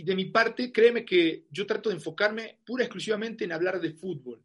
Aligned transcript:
y 0.00 0.02
de 0.02 0.16
mi 0.16 0.24
parte, 0.24 0.72
créeme 0.72 1.04
que 1.04 1.44
yo 1.50 1.66
trato 1.66 1.90
de 1.90 1.96
enfocarme 1.96 2.60
pura 2.64 2.84
y 2.84 2.86
exclusivamente 2.86 3.44
en 3.44 3.52
hablar 3.52 3.78
de 3.78 3.92
fútbol. 3.92 4.42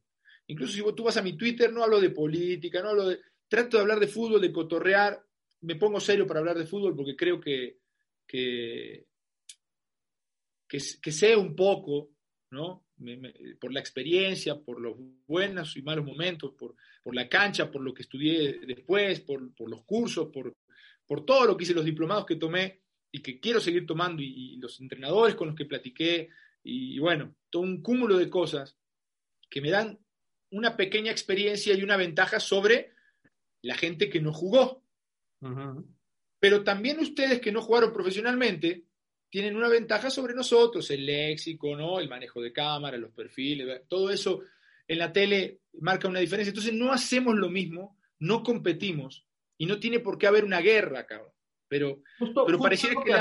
Incluso 0.48 0.74
si 0.74 0.84
tú 0.94 1.06
vas 1.06 1.16
a 1.16 1.22
mi 1.22 1.38
Twitter, 1.38 1.72
no 1.72 1.82
hablo 1.82 2.02
de 2.02 2.10
política, 2.10 2.82
no 2.82 2.90
hablo 2.90 3.08
de... 3.08 3.22
Trato 3.48 3.78
de 3.78 3.82
hablar 3.82 4.02
de 4.02 4.08
fútbol, 4.08 4.42
de 4.42 4.52
cotorrear, 4.52 5.18
me 5.62 5.78
pongo 5.78 6.02
serio 6.02 6.28
para 6.28 6.42
hablar 6.42 6.58
de 6.58 6.66
fútbol 6.66 6.94
porque 6.94 7.16
creo 7.16 7.40
que, 7.40 7.78
que, 8.28 9.06
que, 10.68 11.12
sé 11.14 11.38
un 11.38 11.56
poco, 11.56 12.10
¿no? 12.52 12.86
por 13.62 13.72
la 13.72 13.80
experiencia, 13.80 14.60
por 14.60 14.82
los 14.82 14.98
buenos 15.26 15.78
y 15.78 15.84
malos 15.84 16.04
momentos, 16.04 16.54
por, 16.60 16.76
por 17.02 17.16
la 17.16 17.30
cancha, 17.30 17.72
por 17.72 17.82
lo 17.82 17.94
que 17.94 18.02
estudié 18.02 18.60
después, 18.68 19.22
por, 19.22 19.56
por 19.56 19.70
los 19.70 19.86
cursos, 19.86 20.28
por, 20.34 20.54
por 21.08 21.24
todo 21.24 21.46
lo 21.46 21.56
que 21.56 21.64
hice, 21.64 21.74
los 21.74 21.86
diplomados 21.86 22.26
que 22.26 22.36
tomé 22.36 22.82
y 23.12 23.22
que 23.22 23.40
quiero 23.40 23.60
seguir 23.60 23.86
tomando 23.86 24.22
y, 24.22 24.58
los 24.58 24.80
entrenadores 24.80 25.36
con 25.36 25.48
los 25.48 25.56
que 25.56 25.66
platiqué 25.66 26.30
y, 26.64 27.00
bueno, 27.00 27.36
todo 27.50 27.64
un 27.64 27.82
cúmulo 27.82 28.18
de 28.18 28.30
cosas 28.30 28.78
que 29.50 29.62
me 29.62 29.70
dan 29.70 30.00
una 30.52 30.76
pequeña 30.76 31.12
experiencia 31.12 31.76
y 31.76 31.84
una 31.84 31.98
ventaja 31.98 32.40
sobre 32.40 32.94
la 33.62 33.76
gente 33.76 34.10
que 34.10 34.22
no 34.22 34.34
jugó. 34.34 34.84
Pero 36.40 36.64
también 36.64 37.00
ustedes 37.00 37.40
que 37.40 37.52
no 37.52 37.62
jugaron 37.62 37.94
profesionalmente 37.94 38.86
tienen 39.30 39.56
una 39.56 39.68
ventaja 39.68 40.10
sobre 40.10 40.34
nosotros, 40.34 40.90
el 40.92 41.06
léxico, 41.06 41.76
¿no? 41.76 42.00
el 42.00 42.10
manejo 42.10 42.42
de 42.42 42.54
cámara, 42.54 42.98
los 42.98 43.12
perfiles, 43.12 43.82
todo 43.88 44.10
eso 44.10 44.42
en 44.88 45.00
la 45.00 45.12
tele 45.12 45.62
marca 45.74 46.08
una 46.08 46.20
diferencia. 46.20 46.52
Entonces 46.52 46.74
no 46.74 46.92
hacemos 46.92 47.36
lo 47.36 47.50
mismo, 47.50 47.98
no 48.20 48.44
competimos 48.44 49.26
y 49.58 49.66
no 49.66 49.80
tiene 49.80 50.00
por 50.00 50.18
qué 50.18 50.28
haber 50.28 50.46
una 50.46 50.62
guerra, 50.62 51.06
cabrón. 51.06 51.35
Pero, 51.68 52.00
pero 52.46 52.60
pareciera 52.60 52.96
que, 53.04 53.14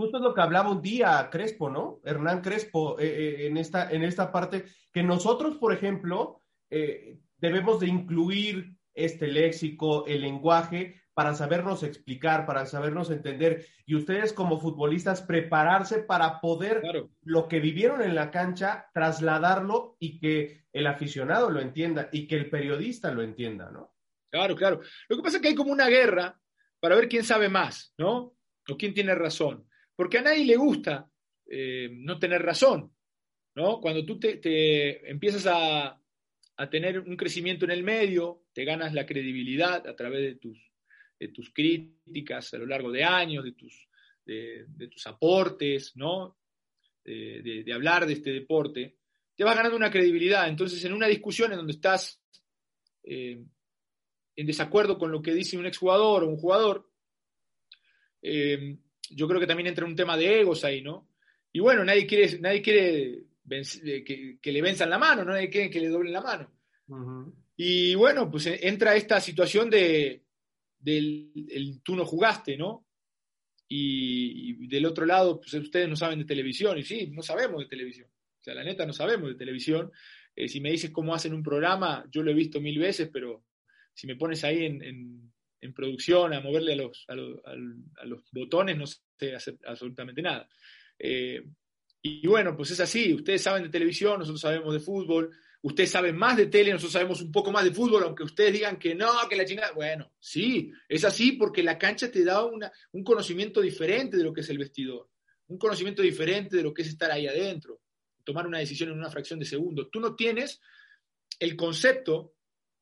Justo 0.00 0.16
es 0.16 0.22
lo 0.22 0.32
que 0.32 0.40
hablaba 0.40 0.70
un 0.70 0.80
día 0.80 1.28
Crespo, 1.30 1.68
¿no? 1.68 2.00
Hernán 2.06 2.40
Crespo, 2.40 2.98
eh, 2.98 3.04
eh, 3.04 3.46
en, 3.48 3.58
esta, 3.58 3.90
en 3.90 4.02
esta 4.02 4.32
parte, 4.32 4.64
que 4.90 5.02
nosotros, 5.02 5.58
por 5.58 5.74
ejemplo, 5.74 6.40
eh, 6.70 7.18
debemos 7.36 7.80
de 7.80 7.88
incluir 7.88 8.78
este 8.94 9.26
léxico, 9.26 10.06
el 10.06 10.22
lenguaje, 10.22 11.02
para 11.12 11.34
sabernos 11.34 11.82
explicar, 11.82 12.46
para 12.46 12.64
sabernos 12.64 13.10
entender. 13.10 13.66
Y 13.84 13.94
ustedes 13.94 14.32
como 14.32 14.58
futbolistas 14.58 15.20
prepararse 15.20 15.98
para 15.98 16.40
poder 16.40 16.80
lo 17.20 17.46
que 17.46 17.60
vivieron 17.60 18.00
en 18.00 18.14
la 18.14 18.30
cancha, 18.30 18.86
trasladarlo 18.94 19.98
y 19.98 20.18
que 20.18 20.64
el 20.72 20.86
aficionado 20.86 21.50
lo 21.50 21.60
entienda 21.60 22.08
y 22.10 22.26
que 22.26 22.36
el 22.36 22.48
periodista 22.48 23.10
lo 23.12 23.20
entienda, 23.20 23.70
¿no? 23.70 23.92
Claro, 24.30 24.56
claro. 24.56 24.80
Lo 25.10 25.16
que 25.16 25.22
pasa 25.22 25.36
es 25.36 25.42
que 25.42 25.48
hay 25.48 25.54
como 25.54 25.72
una 25.72 25.88
guerra 25.88 26.39
para 26.80 26.96
ver 26.96 27.08
quién 27.08 27.24
sabe 27.24 27.48
más, 27.48 27.94
¿no? 27.98 28.36
O 28.68 28.76
quién 28.76 28.94
tiene 28.94 29.14
razón. 29.14 29.68
Porque 29.94 30.18
a 30.18 30.22
nadie 30.22 30.44
le 30.44 30.56
gusta 30.56 31.10
eh, 31.46 31.88
no 31.92 32.18
tener 32.18 32.42
razón, 32.42 32.92
¿no? 33.54 33.80
Cuando 33.80 34.04
tú 34.04 34.18
te, 34.18 35.10
empiezas 35.10 35.46
a, 35.46 36.00
a 36.56 36.70
tener 36.70 37.00
un 37.00 37.16
crecimiento 37.16 37.64
en 37.64 37.70
el 37.70 37.82
medio, 37.82 38.44
te 38.52 38.64
ganas 38.64 38.94
la 38.94 39.06
credibilidad 39.06 39.86
a 39.86 39.94
través 39.94 40.22
de 40.22 40.34
tus 40.36 40.70
de 41.20 41.28
tus 41.28 41.52
críticas 41.52 42.54
a 42.54 42.58
lo 42.58 42.66
largo 42.66 42.90
de 42.90 43.04
años, 43.04 43.44
de 43.44 43.52
tus, 43.52 43.88
de, 44.24 44.88
tus 44.90 45.06
aportes, 45.06 45.92
¿no? 45.94 46.38
De, 47.04 47.70
hablar 47.72 48.06
de 48.06 48.14
este 48.14 48.32
deporte, 48.32 48.96
te 49.36 49.44
vas 49.44 49.54
ganando 49.54 49.76
una 49.76 49.90
credibilidad. 49.90 50.48
Entonces, 50.48 50.82
en 50.84 50.94
una 50.94 51.06
discusión 51.06 51.52
en 51.52 51.58
donde 51.58 51.74
estás 51.74 52.22
eh, 53.04 53.44
en 54.40 54.46
desacuerdo 54.46 54.98
con 54.98 55.12
lo 55.12 55.20
que 55.20 55.34
dice 55.34 55.58
un 55.58 55.66
exjugador 55.66 56.24
o 56.24 56.28
un 56.28 56.38
jugador, 56.38 56.90
eh, 58.22 58.78
yo 59.10 59.28
creo 59.28 59.38
que 59.38 59.46
también 59.46 59.66
entra 59.66 59.84
un 59.84 59.94
tema 59.94 60.16
de 60.16 60.40
egos 60.40 60.64
ahí, 60.64 60.80
¿no? 60.80 61.10
Y 61.52 61.60
bueno, 61.60 61.84
nadie 61.84 62.06
quiere, 62.06 62.38
nadie 62.38 62.62
quiere 62.62 63.24
que, 63.52 64.38
le 64.42 64.62
venzan 64.62 64.88
la 64.88 64.98
mano, 64.98 65.24
¿no? 65.24 65.32
nadie 65.32 65.50
quiere 65.50 65.68
que 65.68 65.80
le 65.80 65.88
doblen 65.88 66.14
la 66.14 66.22
mano. 66.22 66.50
Y 67.54 67.94
bueno, 67.96 68.30
pues 68.30 68.46
entra 68.46 68.96
esta 68.96 69.20
situación 69.20 69.68
de, 69.68 70.22
del 70.78 71.82
tú 71.82 71.94
no 71.94 72.06
jugaste, 72.06 72.56
¿no? 72.56 72.86
Y, 73.68 74.66
del 74.68 74.86
otro 74.86 75.04
lado, 75.04 75.38
pues 75.38 75.52
ustedes 75.52 75.86
no 75.86 75.96
saben 75.96 76.20
de 76.20 76.24
televisión, 76.24 76.78
y 76.78 76.82
sí, 76.82 77.08
no 77.08 77.22
sabemos 77.22 77.60
de 77.60 77.68
televisión. 77.68 78.08
O 78.08 78.42
sea, 78.42 78.54
la 78.54 78.64
neta 78.64 78.86
no 78.86 78.94
sabemos 78.94 79.28
de 79.28 79.34
televisión. 79.34 79.92
Eh, 80.34 80.48
si 80.48 80.62
me 80.62 80.70
dices 80.70 80.90
cómo 80.90 81.14
hacen 81.14 81.34
un 81.34 81.42
programa, 81.42 82.06
yo 82.10 82.22
lo 82.22 82.30
he 82.30 82.34
visto 82.34 82.58
mil 82.58 82.78
veces, 82.78 83.10
pero 83.12 83.44
si 84.00 84.06
me 84.06 84.16
pones 84.16 84.42
ahí 84.44 84.64
en, 84.64 85.30
producción 85.74 86.32
a 86.32 86.40
moverle 86.40 86.72
a 86.72 86.76
los, 86.76 87.04
a, 87.06 87.14
los, 88.06 88.24
botones, 88.32 88.78
no 88.78 88.86
sé 88.86 89.34
hacer 89.34 89.58
absolutamente 89.66 90.22
nada. 90.22 90.48
Eh, 90.98 91.44
y 92.00 92.26
bueno, 92.26 92.56
pues 92.56 92.70
es 92.70 92.80
así, 92.80 93.12
ustedes 93.12 93.42
saben 93.42 93.64
de 93.64 93.68
televisión, 93.68 94.18
nosotros 94.18 94.40
sabemos 94.40 94.72
de 94.72 94.80
fútbol, 94.80 95.36
ustedes 95.60 95.90
saben 95.90 96.16
más 96.16 96.38
de 96.38 96.46
tele, 96.46 96.72
nosotros 96.72 96.94
sabemos 96.94 97.20
un 97.20 97.30
poco 97.30 97.52
más 97.52 97.62
de 97.62 97.72
fútbol, 97.72 98.04
aunque 98.04 98.22
ustedes 98.22 98.54
digan 98.54 98.78
que 98.78 98.94
no, 98.94 99.10
que 99.28 99.36
la 99.36 99.44
chingada. 99.44 99.72
Bueno, 99.72 100.10
sí, 100.18 100.72
es 100.88 101.04
así 101.04 101.32
porque 101.32 101.62
la 101.62 101.76
cancha 101.76 102.10
te 102.10 102.24
da 102.24 102.42
un 102.46 103.04
conocimiento 103.04 103.60
diferente 103.60 104.16
de 104.16 104.24
lo 104.24 104.32
que 104.32 104.40
es 104.40 104.48
el 104.48 104.56
vestidor, 104.56 105.10
un 105.48 105.58
conocimiento 105.58 106.00
diferente 106.00 106.56
de 106.56 106.62
lo 106.62 106.72
que 106.72 106.80
es 106.80 106.88
estar 106.88 107.10
ahí 107.10 107.26
adentro, 107.26 107.82
tomar 108.24 108.46
una 108.46 108.60
decisión 108.60 108.88
en 108.88 108.98
una 108.98 109.10
fracción 109.10 109.38
de 109.38 109.44
segundo. 109.44 109.88
Tú 109.88 110.00
no 110.00 110.16
tienes 110.16 110.58
el 111.38 111.54
concepto 111.54 112.32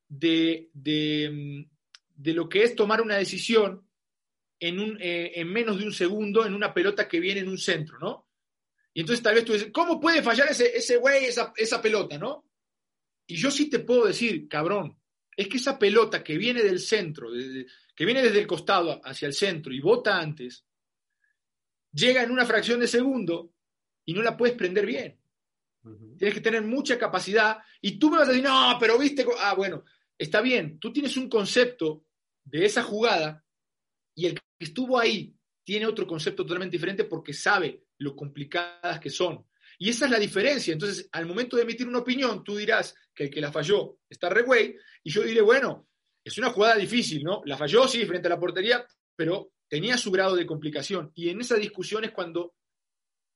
de, 0.09 0.71
de, 0.73 1.67
lo 2.35 2.49
que 2.49 2.63
es 2.63 2.75
tomar 2.75 3.01
una 3.01 3.17
decisión 3.17 3.87
en, 4.59 4.81
un, 4.81 4.99
eh, 5.01 5.33
en 5.37 5.53
menos 5.53 5.79
de 5.79 5.85
un 5.85 5.93
segundo 5.93 6.45
en 6.47 6.55
una 6.55 6.73
pelota 6.75 7.07
que 7.07 7.21
viene 7.21 7.41
en 7.41 7.49
un 7.49 7.59
centro, 7.59 7.99
¿no? 7.99 8.29
Y 8.95 9.01
entonces 9.01 9.23
tal 9.23 9.35
vez 9.35 9.45
tú 9.45 9.53
dices, 9.53 9.71
¿cómo 9.73 10.01
puede 10.01 10.23
fallar 10.23 10.49
ese, 10.51 10.77
ese 10.77 10.97
güey 10.97 11.27
esa, 11.27 11.53
esa 11.57 11.81
pelota, 11.81 12.19
no? 12.19 12.45
Y 13.27 13.37
yo 13.37 13.51
sí 13.51 13.69
te 13.69 13.81
puedo 13.81 14.07
decir, 14.07 14.49
cabrón, 14.49 14.99
es 15.37 15.47
que 15.47 15.59
esa 15.59 15.79
pelota 15.79 16.25
que 16.25 16.37
viene 16.37 16.63
del 16.63 16.81
centro, 16.81 17.31
que 17.95 18.05
viene 18.05 18.23
desde 18.23 18.41
el 18.41 18.47
costado 18.47 19.01
hacia 19.05 19.27
el 19.27 19.35
centro 19.35 19.73
y 19.73 19.81
bota 19.81 20.19
antes, 20.19 20.65
llega 21.93 22.23
en 22.23 22.31
una 22.31 22.47
fracción 22.47 22.81
de 22.81 22.89
segundo 22.89 23.53
y 24.05 24.15
no 24.15 24.23
la 24.23 24.37
puedes 24.37 24.57
prender 24.57 24.87
bien. 24.87 25.17
Tienes 26.19 26.35
que 26.35 26.41
tener 26.41 26.63
mucha 26.63 26.99
capacidad 26.99 27.59
y 27.81 27.99
tú 27.99 28.11
me 28.11 28.19
vas 28.19 28.29
a 28.29 28.33
decir, 28.33 28.45
no, 28.45 28.77
pero 28.81 28.99
viste, 28.99 29.25
ah, 29.39 29.55
bueno, 29.55 29.85
está 30.19 30.41
bien, 30.41 30.79
tú 30.79 30.93
tienes 30.93 31.17
un 31.17 31.29
concepto 31.29 32.05
de 32.45 32.65
esa 32.65 32.83
jugada 32.83 33.45
y 34.15 34.27
el 34.27 34.35
que 34.35 34.41
estuvo 34.59 34.99
ahí 34.99 35.35
tiene 35.65 35.87
otro 35.87 36.07
concepto 36.07 36.45
totalmente 36.45 36.77
diferente 36.77 37.05
porque 37.05 37.33
sabe 37.33 37.85
lo 37.99 38.17
complicadas 38.17 39.01
que 39.01 39.11
son. 39.11 39.47
Y 39.79 39.91
esa 39.91 40.07
es 40.07 40.11
la 40.11 40.19
diferencia. 40.19 40.73
Entonces, 40.73 41.09
al 41.13 41.27
momento 41.27 41.57
de 41.57 41.63
emitir 41.63 41.87
una 41.87 41.99
opinión, 41.99 42.43
tú 42.43 42.57
dirás 42.57 42.95
que 43.15 43.25
el 43.25 43.31
que 43.31 43.41
la 43.41 43.53
falló 43.53 43.99
está 44.09 44.29
re 44.29 44.43
güey, 44.43 44.77
y 45.05 45.11
yo 45.11 45.23
diré, 45.23 45.41
bueno, 45.41 45.89
es 46.25 46.37
una 46.39 46.51
jugada 46.51 46.77
difícil, 46.77 47.23
¿no? 47.23 47.43
La 47.45 47.57
falló, 47.57 47.87
sí, 47.87 48.05
frente 48.05 48.27
a 48.27 48.31
la 48.31 48.41
portería, 48.41 48.85
pero 49.15 49.53
tenía 49.69 49.97
su 49.97 50.11
grado 50.11 50.35
de 50.35 50.47
complicación. 50.47 51.13
Y 51.15 51.29
en 51.29 51.41
esa 51.41 51.57
discusión 51.57 52.05
es 52.05 52.11
cuando 52.11 52.55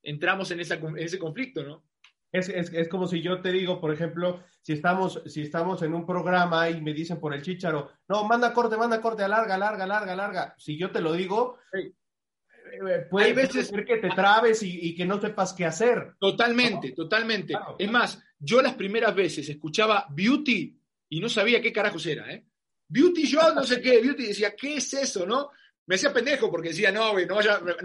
entramos 0.02 0.50
en, 0.50 0.60
ese 0.60 1.18
conflicto, 1.18 1.62
¿no? 1.62 1.84
Es, 2.32 2.88
como 2.88 3.06
si 3.06 3.20
yo 3.20 3.42
te 3.42 3.52
digo, 3.52 3.78
por 3.78 3.92
ejemplo, 3.92 4.42
si 4.62 4.72
estamos, 4.72 5.22
si 5.26 5.42
estamos 5.42 5.82
en 5.82 5.92
un 5.92 6.06
programa 6.06 6.70
y 6.70 6.80
me 6.80 6.94
dicen 6.94 7.20
por 7.20 7.34
el 7.34 7.42
chicharo, 7.42 7.92
no, 8.08 8.24
manda 8.24 8.54
corte, 8.54 8.78
manda 8.78 9.02
corte, 9.02 9.22
alarga, 9.22 9.58
larga, 9.58 9.86
larga, 9.86 10.16
larga. 10.16 10.54
Si 10.56 10.78
yo 10.78 10.90
te 10.90 11.02
lo 11.02 11.12
digo, 11.12 11.58
eh, 11.74 11.92
puede, 13.10 13.34
veces 13.34 13.68
ser 13.68 13.84
que 13.84 13.98
te 13.98 14.08
trabes 14.08 14.62
y, 14.62 14.94
que 14.94 15.04
no 15.04 15.20
sepas 15.20 15.52
qué 15.52 15.66
hacer. 15.66 16.14
Totalmente, 16.18 16.92
totalmente. 16.92 17.54
Es 17.78 17.90
más, 17.90 18.18
yo 18.38 18.62
las 18.62 18.74
primeras 18.74 19.14
veces 19.14 19.46
escuchaba 19.50 20.06
Beauty 20.08 20.74
y 21.10 21.20
no 21.20 21.28
sabía 21.28 21.60
qué 21.60 21.70
carajos 21.70 22.06
era, 22.06 22.32
¿eh? 22.32 22.46
Beauty 22.88 23.26
yo 23.26 23.54
no 23.54 23.64
sé 23.64 23.80
qué, 23.80 24.00
Beauty 24.00 24.26
decía, 24.26 24.54
¿qué 24.56 24.76
es 24.76 24.92
eso, 24.94 25.26
no? 25.26 25.50
Me 25.86 25.96
hacía 25.96 26.12
pendejo 26.12 26.50
porque 26.50 26.70
decía, 26.70 26.90
no, 26.90 27.12
no, 27.12 27.34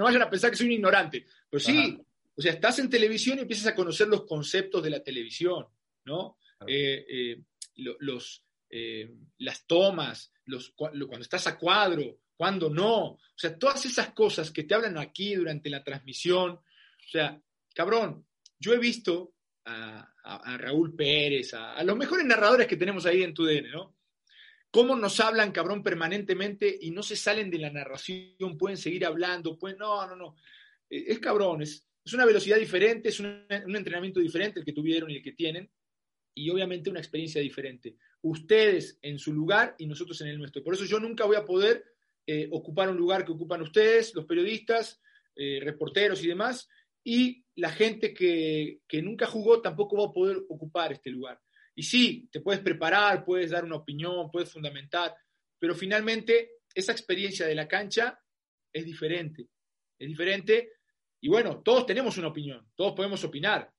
vayan 0.03 0.22
a 0.22 0.29
pensar 0.29 0.52
que 0.52 0.58
soy 0.58 0.68
un 0.68 0.74
ignorante. 0.74 1.25
Pero 1.50 1.59
sí, 1.59 2.00
o 2.37 2.41
sea, 2.41 2.53
estás 2.53 2.77
en 2.77 2.89
televisión 2.89 3.39
y 3.39 3.41
empiezas 3.41 3.67
a 3.67 3.75
conocer 3.75 4.07
los 4.07 4.25
conceptos 4.25 4.84
de 4.84 4.91
la 4.91 5.03
televisión, 5.03 5.66
¿no? 6.05 6.37
Eh, 6.67 7.05
eh, 7.09 7.41
los, 7.75 8.43
las 9.39 9.66
tomas, 9.66 10.31
los, 10.45 10.69
cuando 10.69 11.22
estás 11.22 11.47
a 11.47 11.57
cuadro, 11.57 12.19
cuando 12.37 12.69
no. 12.69 13.05
O 13.05 13.19
sea, 13.35 13.57
todas 13.57 13.84
esas 13.85 14.11
cosas 14.13 14.51
que 14.51 14.63
te 14.63 14.75
hablan 14.75 14.97
aquí 14.99 15.34
durante 15.34 15.69
la 15.69 15.84
transmisión. 15.84 16.51
O 16.51 17.09
sea, 17.11 17.41
cabrón, 17.73 18.28
yo 18.59 18.73
he 18.73 18.79
visto 18.79 19.33
a, 19.66 20.13
Raúl 20.57 20.95
Pérez, 20.95 21.53
a, 21.53 21.83
los 21.83 21.97
mejores 21.97 22.25
narradores 22.25 22.67
que 22.67 22.78
tenemos 22.78 23.05
ahí 23.05 23.23
en 23.23 23.33
tu 23.33 23.45
DN, 23.45 23.69
¿no? 23.72 23.95
Cómo 24.69 24.95
nos 24.95 25.19
hablan, 25.19 25.51
cabrón, 25.51 25.81
permanentemente 25.81 26.78
y 26.81 26.91
no 26.91 27.01
se 27.01 27.16
salen 27.16 27.49
de 27.49 27.57
la 27.57 27.72
narración, 27.72 28.57
pueden 28.57 28.78
seguir 28.78 29.05
hablando, 29.05 29.57
pueden... 29.57 29.79
No, 29.79 30.05
no, 30.05 30.16
no. 30.16 30.35
Eh, 30.90 31.05
es, 31.07 31.19
cabrón, 31.19 31.61
es, 31.61 31.87
una 32.13 32.25
velocidad 32.25 32.57
diferente, 32.57 33.09
es 33.09 33.19
un, 33.19 33.45
entrenamiento 33.49 34.19
diferente 34.19 34.59
el 34.59 34.65
que 34.65 34.73
tuvieron 34.73 35.09
y 35.09 35.17
el 35.17 35.23
que 35.23 35.33
tienen, 35.33 35.69
y 36.33 36.49
obviamente 36.49 36.89
una 36.89 36.99
experiencia 36.99 37.41
diferente. 37.41 37.95
Ustedes 38.21 38.99
en 39.01 39.17
su 39.17 39.33
lugar 39.33 39.75
y 39.77 39.87
nosotros 39.87 40.21
en 40.21 40.27
el 40.27 40.37
nuestro. 40.37 40.63
Por 40.63 40.73
eso 40.73 40.85
yo 40.85 40.99
nunca 40.99 41.25
voy 41.25 41.35
a 41.35 41.45
poder 41.45 41.83
eh, 42.25 42.47
ocupar 42.51 42.89
un 42.89 42.97
lugar 42.97 43.25
que 43.25 43.31
ocupan 43.31 43.61
ustedes, 43.61 44.13
los 44.13 44.25
periodistas, 44.25 45.01
eh, 45.35 45.59
reporteros 45.61 46.23
y 46.23 46.27
demás, 46.27 46.69
y 47.03 47.45
la 47.55 47.71
gente 47.71 48.13
que, 48.13 48.81
que 48.87 49.01
nunca 49.01 49.25
jugó 49.25 49.61
tampoco 49.61 49.97
va 49.97 50.05
a 50.05 50.13
poder 50.13 50.37
ocupar 50.49 50.93
este 50.93 51.09
lugar. 51.09 51.39
Y 51.73 51.83
sí, 51.83 52.27
te 52.31 52.41
puedes 52.41 52.61
preparar, 52.61 53.23
puedes 53.23 53.51
dar 53.51 53.63
una 53.63 53.77
opinión, 53.77 54.29
puedes 54.31 54.51
fundamentar, 54.51 55.15
pero 55.59 55.75
finalmente 55.75 56.51
esa 56.73 56.91
experiencia 56.91 57.47
de 57.47 57.55
la 57.55 57.67
cancha 57.67 58.19
es 58.73 58.85
diferente. 58.85 59.47
Es 59.97 60.07
diferente 60.07 60.77
y 61.28 61.29
bueno, 61.29 61.62
todos 61.62 61.85
tenemos 61.85 62.18
una 62.18 62.29
opinión, 62.29 62.66
todos 62.74 62.94
podemos 62.94 63.22
opinar, 63.26 63.70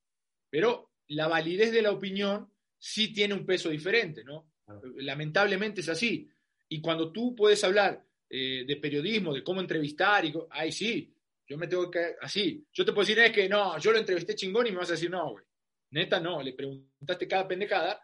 pero 0.50 0.93
la 1.06 1.29
validez 1.29 1.73
de 1.73 1.81
la 1.81 1.93
opinión 1.93 2.53
sí 2.77 3.11
tiene 3.11 3.33
un 3.33 3.47
peso 3.47 3.71
diferente, 3.71 4.23
¿no? 4.23 4.53
Lamentablemente 4.97 5.81
es 5.81 5.89
así. 5.89 6.29
Y 6.69 6.83
cuando 6.83 7.11
tú 7.11 7.35
puedes 7.35 7.65
hablar 7.65 8.05
eh, 8.29 8.67
de 8.67 8.77
periodismo, 8.77 9.33
de 9.33 9.43
cómo 9.43 9.62
entrevistar, 9.62 10.27
y 10.27 10.35
ahí 10.50 10.71
sí, 10.71 11.11
yo 11.47 11.56
me 11.56 11.67
tengo 11.67 11.91
que, 11.91 12.17
así, 12.21 12.67
yo 12.71 12.85
te 12.85 12.93
puedo 12.93 13.06
decir, 13.06 13.19
es 13.19 13.33
que 13.33 13.49
no, 13.49 13.79
yo 13.79 13.93
lo 13.93 13.99
entrevisté 13.99 14.35
chingón 14.35 14.67
y 14.67 14.73
me 14.73 14.77
vas 14.77 14.91
a 14.91 14.93
decir, 14.93 15.11
no, 15.11 15.31
güey, 15.31 15.45
Neta, 15.93 16.21
no, 16.21 16.43
le 16.43 16.53
preguntaste 16.53 17.27
cada 17.27 17.49
pendejada, 17.49 17.99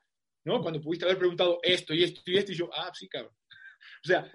¿no? 0.46 0.62
Cuando 0.62 0.80
pudiste 0.80 1.04
haber 1.04 1.18
preguntado 1.18 1.60
esto 1.62 1.92
y 1.92 2.02
esto 2.02 2.22
y 2.24 2.38
esto, 2.38 2.52
y 2.52 2.54
yo, 2.54 2.70
ah, 2.72 2.90
sí, 2.94 3.10
cabrón. 3.10 3.34
O 4.02 4.06
sea, 4.06 4.30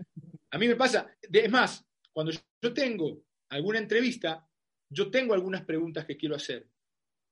a 0.51 0.57
mí 0.59 0.67
me 0.67 0.75
pasa, 0.75 1.11
es 1.19 1.49
más, 1.49 1.83
cuando 2.13 2.31
yo 2.61 2.73
tengo 2.73 3.23
alguna 3.49 3.79
entrevista, 3.79 4.45
yo 4.89 5.11
tengo 5.11 5.33
algunas 5.33 5.63
preguntas 5.63 6.05
que 6.05 6.17
quiero 6.17 6.35
hacer, 6.35 6.67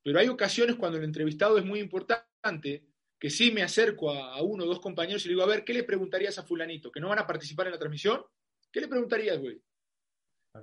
pero 0.04 0.19
hay 0.19 0.27
ocasiones 0.27 0.75
cuando 0.75 0.98
el 0.98 1.04
entrevistado 1.04 1.57
es 1.57 1.65
muy 1.65 1.80
importante 1.80 2.86
que 3.19 3.30
sí 3.30 3.51
me 3.51 3.63
acerco 3.63 4.12
a, 4.12 4.42
uno 4.42 4.63
o 4.63 4.68
dos 4.68 4.80
compañeros 4.80 5.25
y 5.25 5.30
le 5.30 5.33
digo, 5.33 5.44
a 5.44 5.48
ver, 5.48 5.63
¿qué 5.63 5.74
le 5.74 5.83
preguntarías 5.83 6.38
a 6.38 6.44
fulanito? 6.44 6.92
¿Que 6.92 7.00
no 7.00 7.09
van 7.09 7.19
a 7.19 7.27
participar 7.27 7.65
en 7.68 7.74
la 7.74 7.80
transmisión? 7.80 8.24
¿Qué 8.71 8.81
le 8.81 8.88
preguntarías, 8.88 9.39
güey? 9.39 9.59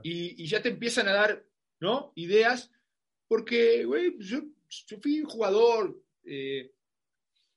Y, 0.03 0.43
y, 0.43 0.47
ya 0.47 0.61
te 0.61 0.71
empiezan 0.71 1.07
a 1.09 1.13
dar, 1.13 1.45
¿no? 1.79 2.13
Ideas, 2.17 2.73
porque, 3.29 3.85
güey, 3.85 4.17
yo 4.19 4.43
yo 4.87 4.99
fui 4.99 5.23
jugador, 5.23 6.03
eh, 6.25 6.73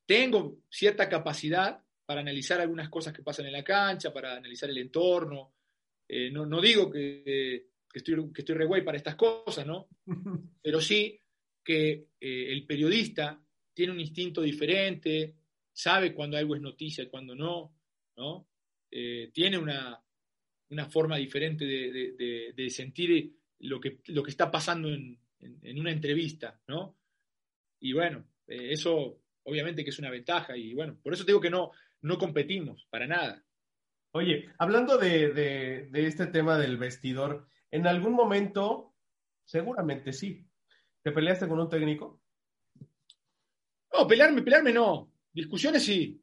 tengo 0.05 0.59
cierta 0.69 1.09
capacidad 1.09 1.81
para 2.05 2.21
analizar 2.21 2.61
algunas 2.61 2.89
cosas 2.89 3.13
que 3.13 3.23
pasan 3.23 3.47
en 3.47 3.53
la 3.53 3.63
cancha, 3.63 4.13
para 4.13 4.35
analizar 4.35 4.69
el 4.69 4.77
entorno. 4.77 5.53
Eh, 6.07 6.31
no, 6.31 6.61
digo 6.61 6.89
que, 6.89 7.67
estoy, 7.93 8.31
que 8.33 8.41
estoy 8.41 8.55
re 8.55 8.65
güey 8.65 8.83
para 8.83 8.97
estas 8.97 9.15
cosas, 9.15 9.65
¿no? 9.65 9.87
Pero 10.61 10.81
sí 10.81 11.19
que 11.63 12.07
eh, 12.19 12.51
el 12.51 12.65
periodista 12.65 13.41
tiene 13.73 13.91
un 13.91 13.99
instinto 13.99 14.41
diferente, 14.41 15.35
sabe 15.71 16.13
cuando 16.13 16.37
algo 16.37 16.55
es 16.55 16.61
noticia 16.61 17.03
y 17.03 17.09
cuando 17.09 17.35
no, 17.35 17.75
¿no? 18.15 18.47
tiene 18.89 19.57
una, 19.57 20.01
forma 20.89 21.17
diferente 21.17 21.65
de, 21.65 22.69
sentir 22.69 23.33
lo 23.59 23.79
que, 23.79 23.99
lo 24.07 24.23
que 24.23 24.31
está 24.31 24.49
pasando 24.49 24.87
en, 24.89 25.19
en, 25.39 25.79
una 25.79 25.91
entrevista, 25.91 26.59
¿no? 26.67 26.97
Y 27.79 27.93
bueno, 27.93 28.25
eh, 28.47 28.71
eso 28.71 29.21
obviamente 29.43 29.83
que 29.83 29.91
es 29.91 29.99
una 29.99 30.09
ventaja 30.09 30.57
y 30.57 30.73
bueno, 30.73 30.99
por 31.01 31.13
eso 31.13 31.23
digo 31.23 31.39
que 31.39 31.49
no, 31.49 31.71
no 32.01 32.17
competimos 32.17 32.85
para 32.89 33.07
nada. 33.07 33.43
Oye, 34.11 34.49
hablando 34.57 34.97
de, 34.97 35.89
este 35.93 36.27
tema 36.27 36.57
del 36.57 36.77
vestidor, 36.77 37.47
¿en 37.71 37.87
algún 37.87 38.13
momento, 38.13 38.95
seguramente 39.45 40.13
sí, 40.13 40.45
te 41.03 41.11
peleaste 41.11 41.47
con 41.47 41.59
un 41.59 41.69
técnico? 41.69 42.21
No, 43.93 44.07
pelearme, 44.07 44.41
pelearme 44.41 44.73
no. 44.73 45.11
Discusiones 45.31 45.83
sí. 45.83 46.21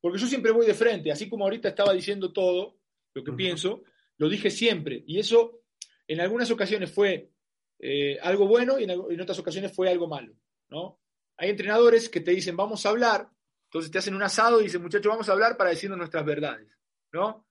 Porque 0.00 0.18
yo 0.18 0.26
siempre 0.26 0.52
voy 0.52 0.66
de 0.66 0.74
frente, 0.74 1.10
así 1.10 1.28
como 1.28 1.44
ahorita 1.44 1.68
estaba 1.68 1.92
diciendo 1.92 2.32
todo 2.32 2.78
lo 3.14 3.24
que 3.24 3.32
pienso, 3.32 3.82
lo 4.18 4.28
dije 4.28 4.50
siempre. 4.50 5.02
Y 5.06 5.18
eso 5.18 5.62
en 6.06 6.20
algunas 6.20 6.50
ocasiones 6.50 6.92
fue 6.92 7.30
eh, 7.78 8.18
algo 8.20 8.46
bueno 8.46 8.78
y 8.78 8.84
en 8.84 9.20
otras 9.20 9.38
ocasiones 9.38 9.74
fue 9.74 9.88
algo 9.88 10.06
malo. 10.06 10.34
¿no? 10.68 11.00
Hay 11.36 11.50
entrenadores 11.50 12.08
que 12.08 12.20
te 12.20 12.32
dicen, 12.32 12.56
vamos 12.56 12.84
a 12.84 12.90
hablar, 12.90 13.28
entonces 13.68 13.90
te 13.90 13.98
hacen 13.98 14.14
un 14.14 14.22
asado 14.22 14.60
y 14.60 14.64
dicen, 14.64 14.82
muchachos, 14.82 15.10
vamos 15.10 15.28
a 15.28 15.32
hablar 15.32 15.56
para 15.56 15.70
decirnos 15.70 15.98
nuestras 15.98 16.24
verdades, 16.24 16.68
¿no? 17.12 17.46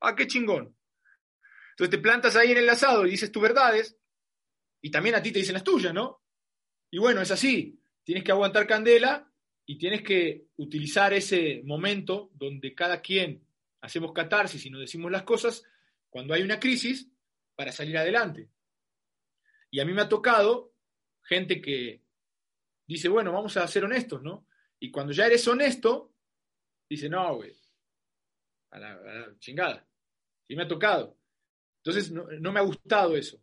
Ah, 0.00 0.16
qué 0.16 0.26
chingón. 0.26 0.74
Entonces 1.80 1.98
te 1.98 2.02
plantas 2.02 2.36
ahí 2.36 2.52
en 2.52 2.58
el 2.58 2.68
asado 2.68 3.06
y 3.06 3.12
dices 3.12 3.32
tus 3.32 3.42
verdades, 3.42 3.96
y 4.82 4.90
también 4.90 5.14
a 5.14 5.22
ti 5.22 5.32
te 5.32 5.38
dicen 5.38 5.54
las 5.54 5.64
tuyas, 5.64 5.94
¿no? 5.94 6.22
Y 6.90 6.98
bueno, 6.98 7.22
es 7.22 7.30
así, 7.30 7.80
tienes 8.04 8.22
que 8.22 8.32
aguantar 8.32 8.66
candela 8.66 9.32
y 9.64 9.78
tienes 9.78 10.02
que 10.02 10.48
utilizar 10.56 11.14
ese 11.14 11.62
momento 11.64 12.32
donde 12.34 12.74
cada 12.74 13.00
quien 13.00 13.46
hacemos 13.80 14.12
catarsis 14.12 14.66
y 14.66 14.68
nos 14.68 14.82
decimos 14.82 15.10
las 15.10 15.22
cosas 15.22 15.64
cuando 16.10 16.34
hay 16.34 16.42
una 16.42 16.60
crisis 16.60 17.10
para 17.54 17.72
salir 17.72 17.96
adelante. 17.96 18.50
Y 19.70 19.80
a 19.80 19.86
mí 19.86 19.94
me 19.94 20.02
ha 20.02 20.08
tocado 20.10 20.74
gente 21.22 21.62
que 21.62 22.02
dice, 22.86 23.08
bueno, 23.08 23.32
vamos 23.32 23.56
a 23.56 23.66
ser 23.66 23.86
honestos, 23.86 24.20
¿no? 24.22 24.46
Y 24.80 24.90
cuando 24.90 25.14
ya 25.14 25.24
eres 25.24 25.48
honesto, 25.48 26.12
dice, 26.90 27.08
no, 27.08 27.36
güey, 27.36 27.56
a 28.68 28.78
la, 28.78 29.34
chingada. 29.38 29.88
Y 30.46 30.56
me 30.56 30.64
ha 30.64 30.68
tocado. 30.68 31.19
Entonces, 31.82 32.10
no, 32.12 32.52
me 32.52 32.60
ha 32.60 32.62
gustado 32.62 33.16
eso. 33.16 33.40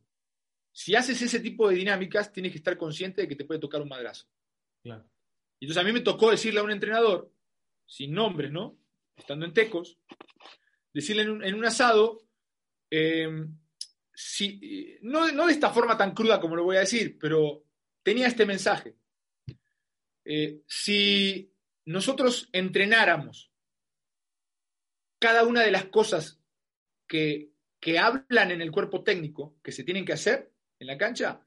Si 0.71 0.95
haces 0.95 1.21
ese 1.21 1.39
tipo 1.39 1.67
de 1.67 1.75
dinámicas, 1.75 2.31
tienes 2.31 2.51
que 2.51 2.59
estar 2.59 2.77
consciente 2.77 3.21
de 3.21 3.27
que 3.27 3.35
te 3.35 3.45
puede 3.45 3.59
tocar 3.59 3.81
un 3.81 3.89
madrazo. 3.89 4.27
Claro. 4.83 5.09
Y 5.59 5.65
entonces 5.65 5.81
a 5.81 5.85
mí 5.85 5.91
me 5.91 6.01
tocó 6.01 6.29
decirle 6.29 6.59
a 6.59 6.63
un 6.63 6.71
entrenador, 6.71 7.31
sin 7.87 8.13
nombres, 8.13 8.51
¿no? 8.51 8.77
Estando 9.15 9.45
en 9.45 9.53
Tecos, 9.53 9.97
decirle 10.93 11.23
en 11.23 11.55
un, 11.55 11.65
asado, 11.65 12.27
em, 12.91 13.57
si, 14.13 14.99
no, 15.01 15.31
no 15.31 15.47
de 15.47 15.53
esta 15.53 15.71
forma 15.71 15.97
tan 15.97 16.13
cruda 16.13 16.39
como 16.39 16.55
lo 16.55 16.63
voy 16.63 16.77
a 16.77 16.81
decir, 16.81 17.17
pero 17.19 17.63
tenía 18.03 18.27
este 18.27 18.45
mensaje. 18.45 18.95
Eh, 20.23 20.61
si 20.67 21.51
nosotros 21.85 22.49
entrenáramos 22.51 23.51
cada 25.19 25.43
una 25.43 25.61
de 25.61 25.71
las 25.71 25.85
cosas 25.85 26.39
que, 27.07 27.51
hablan 27.95 28.51
en 28.51 28.61
el 28.61 28.71
cuerpo 28.71 29.03
técnico, 29.03 29.55
que 29.63 29.71
se 29.71 29.83
tienen 29.83 30.03
que 30.03 30.13
hacer 30.13 30.51
en 30.79 30.87
la 30.87 30.97
cancha, 30.97 31.41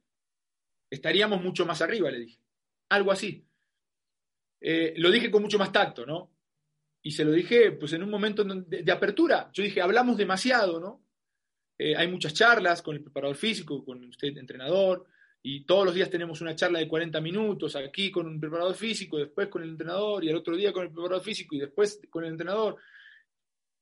estaríamos 0.89 1.43
mucho 1.43 1.67
más 1.67 1.83
arriba, 1.83 2.11
le 2.11 2.21
dije. 2.21 2.41
Algo 2.89 3.13
así. 3.13 3.45
Eh, 4.61 4.95
lo 4.97 5.11
dije 5.11 5.31
con 5.31 5.43
mucho 5.43 5.59
más 5.59 5.73
tacto, 5.73 6.07
¿no? 6.07 6.31
Y 7.03 7.13
se 7.13 7.25
lo 7.25 7.33
dije 7.33 7.73
pues 7.73 7.93
en 7.93 8.03
un 8.03 8.11
momento 8.11 8.45
de, 8.45 8.93
apertura. 8.93 9.51
Yo 9.53 9.63
dije, 9.63 9.81
hablamos 9.81 10.17
demasiado, 10.17 10.81
¿no? 10.81 11.05
Eh, 11.79 11.97
hay 11.97 12.09
muchas 12.09 12.35
charlas 12.35 12.83
con 12.83 12.95
el 12.97 13.03
preparador 13.03 13.37
físico, 13.37 13.85
con 13.85 14.05
usted, 14.05 14.37
entrenador, 14.37 15.07
y 15.43 15.65
todos 15.65 15.87
los 15.87 15.95
días 15.95 16.11
tenemos 16.11 16.43
una 16.43 16.55
charla 16.55 16.79
de 16.79 16.89
40 16.89 17.21
minutos 17.21 17.75
aquí 17.77 18.11
con 18.11 18.27
un 18.27 18.39
preparador 18.39 18.75
físico, 18.75 19.17
después 19.17 19.49
con 19.49 19.63
el 19.63 19.71
entrenador 19.71 20.23
y 20.23 20.29
al 20.29 20.37
otro 20.37 20.55
día 20.55 20.73
con 20.73 20.83
el 20.83 20.93
preparador 20.93 21.23
físico 21.25 21.55
y 21.55 21.61
después 21.61 22.01
con 22.11 22.25
el 22.25 22.33
entrenador. 22.33 22.77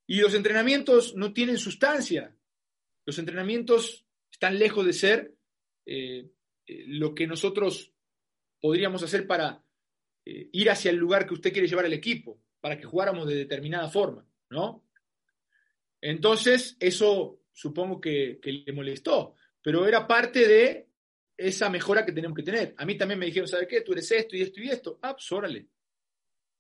Y 0.07 0.21
los 0.21 0.35
entrenamientos 0.35 1.17
no 1.17 1.33
tienen 1.33 1.59
sustancia. 1.59 2.35
Los 3.09 3.19
entrenamientos 3.19 4.05
están 4.31 4.59
lejos 4.59 4.85
de 4.85 4.93
ser 4.93 5.35
eh, 5.87 6.31
eh, 6.67 6.85
lo 6.89 7.15
que 7.15 7.27
nosotros 7.27 7.95
podríamos 8.61 9.03
hacer 9.03 9.27
para 9.27 9.65
eh, 10.27 10.51
ir 10.53 10.69
hacia 10.69 10.91
el 10.91 10.99
lugar 10.99 11.27
que 11.27 11.33
usted 11.33 11.51
quiere 11.51 11.67
llevar 11.67 11.87
al 11.87 11.95
equipo, 11.95 12.39
para 12.61 12.79
que 12.79 12.85
jugáramos 12.85 13.27
de 13.27 13.35
determinada 13.35 13.89
forma, 13.89 14.29
¿no? 14.51 14.85
Entonces, 16.03 16.77
eso 16.79 17.45
supongo 17.51 17.99
que, 17.99 18.41
le 18.45 18.73
molestó, 18.75 19.37
pero 19.63 19.89
era 19.89 20.07
parte 20.07 20.47
de 20.47 20.91
esa 21.35 21.71
mejora 21.71 22.05
que 22.05 22.13
tenemos 22.13 22.37
que 22.37 22.43
tener. 22.43 22.75
A 22.77 22.85
mí 22.85 22.99
también 22.99 23.21
me 23.21 23.25
dijeron, 23.25 23.49
¿sabes 23.49 23.69
qué? 23.69 23.81
Tú 23.81 23.93
eres 23.93 24.11
esto 24.13 24.37
y 24.37 24.43
esto 24.43 24.61
y 24.61 24.69
esto. 24.69 24.99
Ah, 25.01 25.17
pues. 25.17 25.65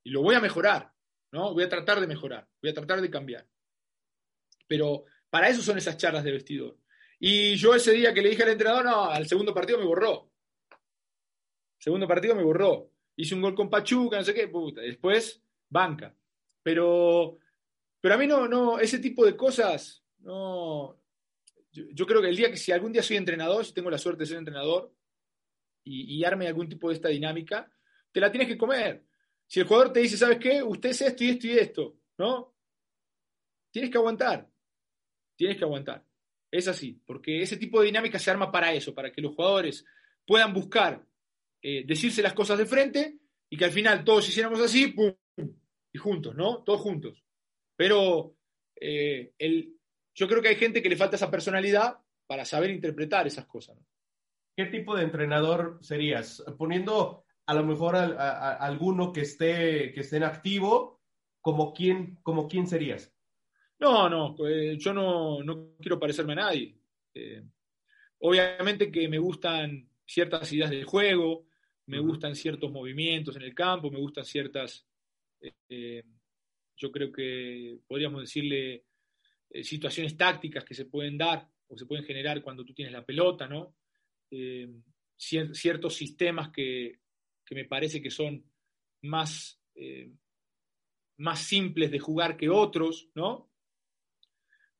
Y 0.02 0.08
lo 0.08 0.22
voy 0.22 0.34
a 0.34 0.40
mejorar, 0.40 0.94
¿no? 1.30 1.52
Voy 1.52 1.64
a 1.64 1.68
tratar 1.68 2.00
de 2.00 2.06
mejorar, 2.06 2.48
voy 2.62 2.70
a 2.70 2.74
tratar 2.74 3.02
de 3.02 3.10
cambiar. 3.10 3.46
Pero 4.66 5.04
para 5.30 5.48
eso 5.48 5.62
son 5.62 5.78
esas 5.78 5.96
charlas 5.96 6.24
de 6.24 6.32
vestidor. 6.32 6.76
Y 7.20 7.56
yo 7.56 7.74
ese 7.74 7.92
día 7.92 8.14
que 8.14 8.22
le 8.22 8.30
dije 8.30 8.42
al 8.42 8.50
entrenador, 8.50 8.84
no, 8.84 9.04
al 9.04 9.26
segundo 9.26 9.52
partido 9.52 9.78
me 9.78 9.84
borró. 9.84 10.30
Segundo 11.78 12.06
partido 12.06 12.34
me 12.34 12.42
borró. 12.42 12.92
Hice 13.16 13.34
un 13.34 13.42
gol 13.42 13.54
con 13.54 13.68
Pachuca, 13.68 14.16
no 14.16 14.24
sé 14.24 14.34
qué, 14.34 14.48
puta. 14.48 14.80
Después, 14.80 15.42
banca. 15.68 16.14
Pero, 16.62 17.38
pero 18.00 18.14
a 18.14 18.18
mí 18.18 18.26
no, 18.26 18.46
no, 18.46 18.78
ese 18.78 18.98
tipo 18.98 19.24
de 19.24 19.36
cosas, 19.36 20.04
no, 20.20 21.00
yo, 21.72 22.06
creo 22.06 22.20
que 22.20 22.28
el 22.28 22.36
día 22.36 22.50
que 22.50 22.56
si 22.56 22.72
algún 22.72 22.92
día 22.92 23.02
soy 23.02 23.16
entrenador, 23.16 23.64
si 23.64 23.72
tengo 23.72 23.90
la 23.90 23.98
suerte 23.98 24.20
de 24.20 24.26
ser 24.26 24.38
entrenador 24.38 24.94
y, 25.84 26.22
arme 26.24 26.46
algún 26.46 26.68
tipo 26.68 26.88
de 26.88 26.96
esta 26.96 27.08
dinámica, 27.08 27.70
te 28.12 28.20
la 28.20 28.30
tienes 28.30 28.48
que 28.48 28.58
comer. 28.58 29.04
Si 29.46 29.60
el 29.60 29.66
jugador 29.66 29.92
te 29.92 30.00
dice, 30.00 30.16
¿sabes 30.16 30.38
qué? 30.38 30.62
Usted 30.62 30.90
es 30.90 31.00
esto 31.00 31.24
y 31.24 31.30
esto 31.30 31.46
y 31.46 31.50
esto, 31.52 31.96
¿no? 32.18 32.54
Tienes 33.70 33.90
que 33.90 33.98
aguantar. 33.98 34.46
Tienes 35.38 35.56
que 35.56 35.64
aguantar. 35.64 36.04
Es 36.50 36.66
así, 36.66 37.00
porque 37.06 37.40
ese 37.40 37.56
tipo 37.56 37.80
de 37.80 37.86
dinámica 37.86 38.18
se 38.18 38.30
arma 38.30 38.50
para 38.50 38.74
eso, 38.74 38.94
para 38.94 39.12
que 39.12 39.22
los 39.22 39.34
jugadores 39.34 39.84
puedan 40.26 40.52
buscar 40.52 41.06
eh, 41.62 41.84
decirse 41.86 42.22
las 42.22 42.34
cosas 42.34 42.58
de 42.58 42.66
frente 42.66 43.18
y 43.48 43.56
que 43.56 43.64
al 43.64 43.72
final 43.72 44.04
todos 44.04 44.28
hiciéramos 44.28 44.60
así, 44.60 44.88
¡pum! 44.88 45.14
Y 45.92 45.98
juntos, 45.98 46.34
¿no? 46.34 46.62
Todos 46.64 46.80
juntos. 46.80 47.24
Pero 47.76 48.36
eh, 48.76 49.32
el, 49.38 49.78
yo 50.14 50.26
creo 50.26 50.42
que 50.42 50.48
hay 50.48 50.56
gente 50.56 50.82
que 50.82 50.88
le 50.88 50.96
falta 50.96 51.16
esa 51.16 51.30
personalidad 51.30 51.98
para 52.26 52.44
saber 52.44 52.70
interpretar 52.70 53.26
esas 53.26 53.46
cosas. 53.46 53.78
¿qué 54.58 54.66
tipo 54.66 54.96
de 54.96 55.04
entrenador 55.04 55.78
serías? 55.82 56.42
Poniendo 56.58 57.24
a 57.46 57.54
lo 57.54 57.64
mejor 57.64 57.94
a, 57.94 58.54
alguno 58.54 59.12
que 59.12 59.20
esté, 59.20 59.92
que 59.92 60.00
esté 60.00 60.16
en 60.16 60.24
activo, 60.24 61.00
¿como 61.40 61.72
quién, 61.72 62.18
como 62.24 62.48
quién 62.48 62.66
serías? 62.66 63.14
No, 63.80 64.08
no, 64.08 64.36
eh, 64.48 64.76
yo 64.76 64.92
no, 64.92 65.74
quiero 65.80 66.00
parecerme 66.00 66.32
a 66.32 66.36
nadie. 66.36 66.74
Eh, 67.14 67.42
obviamente 68.20 68.90
que 68.90 69.08
me 69.08 69.18
gustan 69.18 69.88
ciertas 70.04 70.52
ideas 70.52 70.70
del 70.70 70.84
juego, 70.84 71.46
me 71.86 72.00
gustan 72.00 72.34
ciertos 72.34 72.70
movimientos 72.70 73.36
en 73.36 73.42
el 73.42 73.54
campo, 73.54 73.90
me 73.90 74.00
gustan 74.00 74.24
ciertas, 74.24 74.86
eh, 75.68 76.02
yo 76.76 76.92
creo 76.92 77.12
que 77.12 77.78
podríamos 77.86 78.22
decirle, 78.22 78.84
situaciones 79.62 80.14
tácticas 80.14 80.64
que 80.64 80.74
se 80.74 80.84
pueden 80.84 81.16
dar 81.16 81.48
o 81.68 81.78
se 81.78 81.86
pueden 81.86 82.04
generar 82.04 82.42
cuando 82.42 82.64
tú 82.64 82.74
tienes 82.74 82.92
la 82.92 83.06
pelota, 83.06 83.48
¿no? 83.48 83.76
ciertos 85.16 85.94
sistemas 85.94 86.50
que, 86.50 87.00
me 87.50 87.64
parece 87.64 88.02
que 88.02 88.10
son 88.10 88.44
más, 89.02 89.58
más 91.16 91.40
simples 91.40 91.90
de 91.90 91.98
jugar 91.98 92.36
que 92.36 92.50
otros, 92.50 93.08
¿no? 93.14 93.47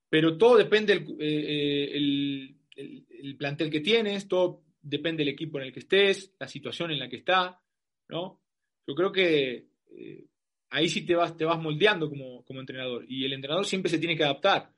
Pero 0.09 0.37
todo 0.39 0.57
depende 0.57 0.95
eh, 0.95 1.05
eh, 1.21 2.55
el, 2.77 3.37
plantel 3.37 3.71
que 3.71 3.81
tienes, 3.81 4.27
todo 4.27 4.65
depende 4.81 5.25
del 5.25 5.35
equipo 5.35 5.59
en 5.59 5.67
el 5.67 5.73
que 5.73 5.81
estés, 5.81 6.35
la 6.39 6.49
situación 6.49 6.91
en 6.91 6.99
la 6.99 7.09
que 7.09 7.17
está, 7.17 7.61
¿no? 8.09 8.41
Yo 8.87 8.95
creo 8.95 9.13
que 9.13 9.69
eh, 9.91 10.27
ahí 10.71 10.89
sí 10.89 11.05
te 11.05 11.15
vas, 11.15 11.37
te 11.37 11.45
vas 11.45 11.61
moldeando 11.61 12.09
como, 12.09 12.45
entrenador 12.61 13.05
y 13.09 13.25
el 13.25 13.35
entrenador 13.35 13.67
siempre 13.67 13.91
se 13.91 13.99
tiene 13.99 14.17
que 14.17 14.25
adaptar. 14.25 14.73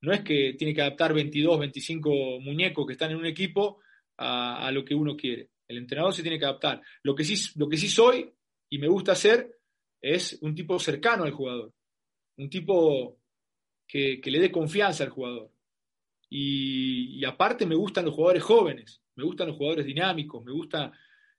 No 0.00 0.12
es 0.12 0.20
que 0.20 0.54
tiene 0.58 0.74
que 0.74 0.82
adaptar 0.82 1.14
22, 1.14 1.58
25 1.60 2.40
muñecos 2.40 2.86
que 2.86 2.92
están 2.92 3.12
en 3.12 3.16
un 3.16 3.26
equipo 3.26 3.80
a, 4.18 4.66
a, 4.66 4.70
lo 4.70 4.84
que 4.84 4.94
uno 4.94 5.16
quiere. 5.16 5.48
El 5.66 5.78
entrenador 5.78 6.12
se 6.12 6.22
tiene 6.22 6.38
que 6.38 6.44
adaptar. 6.44 6.82
Lo 7.02 7.14
que, 7.14 7.24
sí, 7.24 7.52
lo 7.56 7.68
que 7.68 7.78
sí 7.78 7.88
soy 7.88 8.30
y 8.68 8.78
me 8.78 8.88
gusta 8.88 9.12
hacer 9.12 9.58
es 10.02 10.38
un 10.42 10.54
tipo 10.54 10.78
cercano 10.78 11.24
al 11.24 11.32
jugador, 11.32 11.72
un 12.36 12.50
tipo 12.50 13.18
que, 13.86 14.20
le 14.24 14.40
dé 14.40 14.50
confianza 14.50 15.04
al 15.04 15.10
jugador. 15.10 15.50
Y, 16.30 17.24
aparte 17.24 17.66
me 17.66 17.74
gustan 17.74 18.04
los 18.04 18.14
jugadores 18.14 18.42
jóvenes, 18.42 19.02
me 19.14 19.24
gustan 19.24 19.48
los 19.48 19.56
jugadores 19.56 19.86
dinámicos, 19.86 20.44
me 20.44 20.52
gusta, 20.52 20.92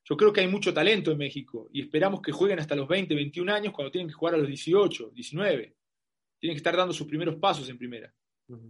yo 0.03 0.15
creo 0.15 0.31
que 0.31 0.41
hay 0.41 0.47
mucho 0.47 0.73
talento 0.73 1.11
en 1.11 1.17
México 1.17 1.69
y 1.73 1.81
esperamos 1.81 2.21
que 2.21 2.31
jueguen 2.31 2.59
hasta 2.59 2.75
los 2.75 2.87
20, 2.87 3.13
21 3.13 3.53
años 3.53 3.73
cuando 3.73 3.91
tienen 3.91 4.07
que 4.07 4.13
jugar 4.13 4.35
a 4.35 4.37
los 4.37 4.47
18, 4.47 5.11
19. 5.13 5.75
Tienen 6.39 6.55
que 6.55 6.59
estar 6.59 6.75
dando 6.75 6.93
sus 6.93 7.07
primeros 7.07 7.35
pasos 7.35 7.69
en 7.69 7.77
primera. 7.77 8.13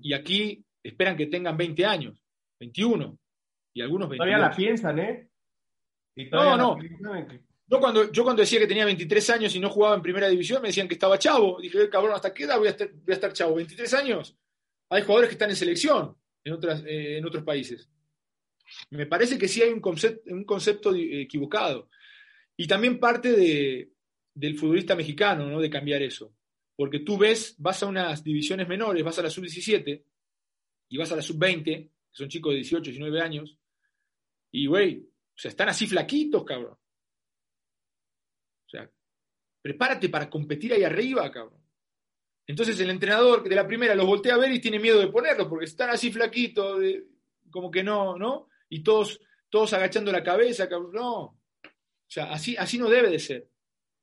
Y 0.01 0.13
aquí 0.13 0.63
esperan 0.81 1.17
que 1.17 1.27
tengan 1.27 1.57
20 1.57 1.85
años, 1.85 2.15
21 2.59 3.17
y 3.73 3.81
algunos 3.81 4.09
22. 4.09 4.25
Todavía 4.25 4.49
la 4.49 4.55
piensan, 4.55 4.99
¿eh? 4.99 5.29
no, 6.31 6.57
no. 6.57 6.77
Yo 7.67 7.79
cuando, 7.79 8.11
yo 8.11 8.23
cuando 8.23 8.41
decía 8.41 8.59
que 8.59 8.67
tenía 8.67 8.85
23 8.85 9.29
años 9.31 9.55
y 9.55 9.59
no 9.59 9.69
jugaba 9.69 9.95
en 9.95 10.01
primera 10.01 10.27
división, 10.27 10.61
me 10.61 10.69
decían 10.69 10.87
que 10.87 10.93
estaba 10.93 11.17
chavo. 11.17 11.59
Dije, 11.59 11.83
eh, 11.83 11.89
cabrón, 11.89 12.13
¿hasta 12.13 12.33
qué 12.33 12.43
edad 12.43 12.59
voy 12.59 12.67
a 12.67 13.13
estar, 13.13 13.33
chavo? 13.33 13.59
¿23 13.59 13.93
años? 13.97 14.37
Hay 14.89 15.01
jugadores 15.01 15.29
que 15.29 15.33
están 15.33 15.49
en 15.49 15.55
selección 15.55 16.15
en, 16.43 16.53
otras, 16.53 16.83
eh, 16.85 17.17
en 17.17 17.25
otros 17.25 17.43
países. 17.43 17.89
Me 18.91 19.07
parece 19.07 19.37
que 19.37 19.47
sí 19.47 19.61
hay 19.61 19.69
un 19.69 19.81
concepto, 19.81 20.31
un 20.31 20.43
concepto 20.43 20.93
equivocado. 20.95 21.89
Y 22.55 22.67
también 22.67 22.99
parte 22.99 23.31
de, 23.31 23.91
del 24.33 24.57
futbolista 24.57 24.95
mexicano, 24.95 25.49
¿no? 25.49 25.59
De 25.59 25.69
cambiar 25.69 26.03
eso. 26.03 26.33
Porque 26.75 26.99
tú 26.99 27.17
ves, 27.17 27.55
vas 27.57 27.81
a 27.81 27.87
unas 27.87 28.23
divisiones 28.23 28.67
menores, 28.67 29.03
vas 29.03 29.17
a 29.17 29.23
la 29.23 29.29
sub-17 29.29 30.03
y 30.89 30.97
vas 30.97 31.11
a 31.11 31.15
la 31.15 31.21
sub-20, 31.21 31.63
que 31.63 31.89
son 32.11 32.29
chicos 32.29 32.51
de 32.51 32.57
18, 32.57 32.91
19 32.91 33.21
años, 33.21 33.57
y, 34.51 34.67
güey, 34.67 34.99
o 34.99 35.37
sea, 35.37 35.49
están 35.49 35.69
así 35.69 35.87
flaquitos, 35.87 36.43
cabrón. 36.43 36.77
Prepárate 39.65 40.09
para 40.09 40.29
competir 40.29 40.73
ahí 40.73 40.83
arriba, 40.83 41.31
cabrón. 41.31 41.59
Entonces 42.45 42.79
el 42.79 42.91
entrenador 42.91 43.41
de 43.49 43.55
la 43.55 43.65
primera 43.65 43.95
los 43.95 44.05
voltea 44.05 44.35
a 44.35 44.37
ver 44.37 44.51
y 44.51 44.61
tiene 44.61 44.77
miedo 44.77 44.99
de 44.99 45.07
ponerlos 45.07 45.47
porque 45.47 45.65
están 45.65 45.89
así 45.89 46.11
flaquitos, 46.11 46.79
como 47.49 47.71
que 47.71 47.83
no, 47.83 48.15
¿no? 48.15 48.47
Y 48.69 48.83
todos, 48.83 49.19
todos 49.49 49.73
agachando 49.73 50.11
la 50.11 50.21
cabeza, 50.21 50.69
cabrón. 50.69 50.91
No. 50.93 51.19
O 51.23 51.39
sea, 52.07 52.25
así, 52.25 52.55
así 52.55 52.77
no 52.77 52.87
debe 52.87 53.09
de 53.09 53.17
ser. 53.17 53.49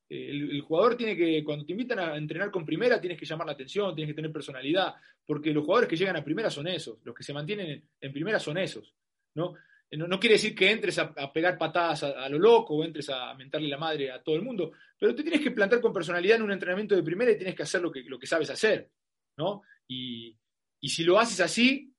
El, 0.09 0.61
jugador 0.63 0.97
tiene 0.97 1.17
que, 1.17 1.45
cuando 1.45 1.65
te 1.65 1.71
invitan 1.71 2.01
a 2.01 2.17
entrenar 2.17 2.51
con 2.51 2.67
primera, 2.67 3.01
tienes 3.01 3.17
que 3.17 3.25
llamar 3.25 3.47
la 3.47 3.53
atención, 3.53 3.95
tienes 3.95 4.13
que 4.13 4.17
tener 4.17 4.33
personalidad, 4.33 4.97
porque 5.25 5.53
los 5.53 5.65
jugadores 5.65 5.89
que 5.89 5.97
llegan 5.97 6.17
a 6.17 6.25
primera 6.25 6.51
son 6.51 6.67
esos, 6.67 6.99
los 7.05 7.15
que 7.15 7.23
se 7.23 7.33
mantienen 7.33 7.89
en 8.01 8.13
primera 8.13 8.41
son 8.41 8.59
esos, 8.59 8.97
¿no? 9.35 9.55
No, 9.95 10.19
quiere 10.19 10.37
decir 10.37 10.55
que 10.55 10.71
entres 10.71 10.99
a, 10.99 11.33
pegar 11.33 11.59
patadas 11.59 12.03
a, 12.03 12.29
lo 12.31 12.39
loco 12.39 12.75
o 12.75 12.85
entres 12.85 13.11
a 13.11 13.35
mentarle 13.35 13.69
la 13.69 13.77
madre 13.77 14.11
a 14.11 14.23
todo 14.23 14.37
el 14.37 14.43
mundo, 14.43 14.73
pero 14.99 15.15
te 15.15 15.23
tienes 15.23 15.43
que 15.43 15.51
plantar 15.51 15.83
con 15.83 15.93
personalidad 15.93 16.37
en 16.37 16.45
un 16.45 16.53
entrenamiento 16.53 16.97
de 16.97 17.03
primera 17.03 17.31
y 17.31 17.37
tienes 17.37 17.55
que 17.55 17.63
hacer 17.63 17.83
lo 17.83 17.93
que, 17.93 18.03
lo 18.05 18.19
que 18.19 18.27
sabes 18.27 18.49
hacer, 18.49 18.91
¿no? 19.37 19.63
Y, 19.87 20.39
si 20.83 21.05
lo 21.05 21.19
haces 21.21 21.41
así, 21.41 21.95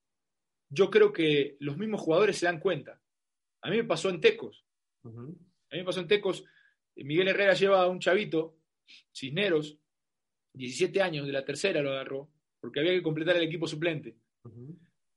yo 0.69 0.89
creo 0.89 1.13
que 1.13 1.55
los 1.59 1.77
mismos 1.77 2.01
jugadores 2.01 2.38
se 2.38 2.47
dan 2.47 2.59
cuenta. 2.59 3.00
A 3.62 3.69
mí 3.69 3.77
me 3.77 3.83
pasó 3.83 4.09
en 4.09 4.19
Tecos. 4.19 4.65
A 5.05 5.09
mí 5.09 5.38
me 5.71 5.83
pasó 5.85 6.01
en 6.01 6.07
Tecos. 6.07 6.43
Miguel 6.95 7.27
Herrera 7.29 7.53
lleva 7.53 7.81
a 7.81 7.88
un 7.88 8.00
chavito, 8.00 8.57
Cisneros, 9.15 9.77
17 10.53 11.01
años, 11.01 11.25
de 11.25 11.33
la 11.33 11.45
tercera 11.45 11.81
lo 11.81 11.91
agarró, 11.91 12.29
porque 12.59 12.79
había 12.79 12.93
que 12.93 13.03
completar 13.03 13.38
el 13.38 13.43
equipo 13.43 13.67
suplente. 13.67 14.17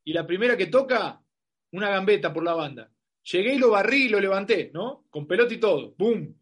Y 0.05 0.13
la 0.13 0.27
primera 0.27 0.57
que 0.57 0.67
toca, 0.67 1.26
una 1.77 1.91
gambeta 1.91 2.33
por 2.33 2.43
la 2.43 2.55
banda. 2.55 2.91
Llegué 3.33 3.55
y 3.55 3.59
lo 3.59 3.71
barrí 3.71 4.05
y 4.05 4.09
lo 4.09 4.21
levanté, 4.21 4.71
¿no? 4.73 5.07
Con 5.11 5.27
pelota 5.27 5.53
y 5.53 5.59
todo. 5.59 5.95
¡Bum! 5.99 6.35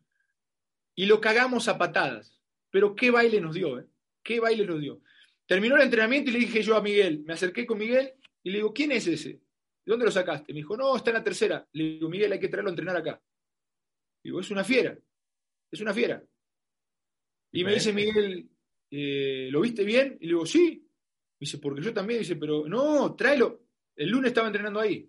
Y 0.94 1.06
lo 1.06 1.20
cagamos 1.20 1.66
a 1.68 1.78
patadas. 1.78 2.40
Pero 2.70 2.94
qué 2.94 3.10
baile 3.10 3.40
nos 3.40 3.54
dio, 3.54 3.80
¿eh? 3.80 3.86
Qué 4.22 4.38
baile 4.38 4.66
nos 4.66 4.80
dio. 4.80 5.00
Terminó 5.46 5.76
el 5.76 5.82
entrenamiento 5.82 6.30
y 6.30 6.34
le 6.34 6.38
dije 6.40 6.62
yo 6.62 6.76
a 6.76 6.82
Miguel, 6.82 7.22
me 7.26 7.34
acerqué 7.34 7.66
con 7.66 7.78
Miguel 7.78 8.12
y 8.42 8.50
le 8.50 8.58
digo, 8.58 8.72
¿quién 8.72 8.92
es 8.92 9.06
ese? 9.06 9.30
¿De 9.30 9.40
dónde 9.84 10.06
lo 10.06 10.10
sacaste? 10.10 10.52
Me 10.52 10.60
dijo, 10.60 10.76
no, 10.76 10.96
está 10.96 11.10
en 11.10 11.16
la 11.16 11.24
tercera. 11.24 11.66
Le 11.72 11.84
digo, 11.84 12.08
Miguel, 12.08 12.32
hay 12.32 12.40
que 12.40 12.48
traerlo 12.48 12.70
a 12.70 12.72
entrenar 12.72 12.96
acá. 12.96 13.22
Digo, 14.22 14.40
es 14.40 14.50
una 14.50 14.64
fiera, 14.64 14.96
es 15.70 15.80
una 15.80 15.92
fiera. 15.92 16.22
Y 17.52 17.64
me 17.64 17.74
dice 17.74 17.92
Miguel, 17.92 18.48
eh, 18.90 19.48
¿lo 19.50 19.60
viste 19.60 19.84
bien? 19.84 20.16
Y 20.20 20.24
le 20.24 20.32
digo, 20.32 20.46
sí. 20.46 20.86
Me 21.38 21.44
dice, 21.44 21.58
porque 21.58 21.82
yo 21.82 21.92
también. 21.92 22.20
Dice, 22.20 22.36
pero 22.36 22.66
no, 22.66 23.14
tráelo. 23.14 23.62
El 23.94 24.10
lunes 24.10 24.28
estaba 24.28 24.48
entrenando 24.48 24.80
ahí 24.80 25.08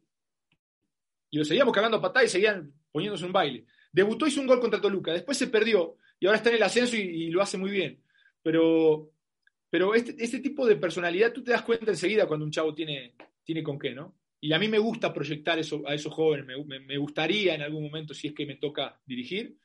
y 1.35 1.37
lo 1.37 1.43
seguíamos 1.43 1.73
cagando 1.73 1.97
a 1.97 2.01
patada 2.01 2.25
y 2.25 2.29
seguían 2.29 2.71
poniéndose 2.93 3.25
un 3.25 3.33
baile. 3.33 3.65
Debutó, 3.91 4.25
hizo 4.25 4.39
un 4.39 4.47
gol 4.47 4.61
contra 4.61 4.79
Toluca, 4.79 5.11
después 5.11 5.37
se 5.37 5.47
perdió 5.47 5.97
y 6.17 6.27
ahora 6.27 6.37
está 6.37 6.49
en 6.49 6.55
el 6.55 6.63
ascenso 6.63 6.95
y, 6.95 7.29
lo 7.29 7.41
hace 7.41 7.57
muy 7.57 7.71
bien. 7.71 8.01
Pero, 8.41 9.11
pero 9.69 9.93
este, 9.93 10.15
este, 10.17 10.39
tipo 10.39 10.65
de 10.65 10.77
personalidad 10.77 11.33
tú 11.33 11.43
te 11.43 11.51
das 11.51 11.63
cuenta 11.63 11.91
enseguida 11.91 12.25
cuando 12.25 12.45
un 12.45 12.51
chavo 12.51 12.73
tiene, 12.73 13.15
tiene 13.43 13.63
con 13.63 13.77
qué, 13.77 13.93
¿no? 13.93 14.15
Y 14.39 14.53
a 14.53 14.59
mí 14.59 14.69
me 14.69 14.79
gusta 14.79 15.13
proyectar 15.13 15.59
eso, 15.59 15.83
a 15.85 15.93
esos 15.93 16.13
jóvenes, 16.13 16.45
me, 16.65 16.97
gustaría 16.97 17.53
en 17.53 17.63
algún 17.63 17.83
momento, 17.83 18.13
si 18.13 18.27
es 18.29 18.33
que 18.33 18.45
me 18.45 18.55
toca 18.55 18.97
dirigir. 19.05 19.57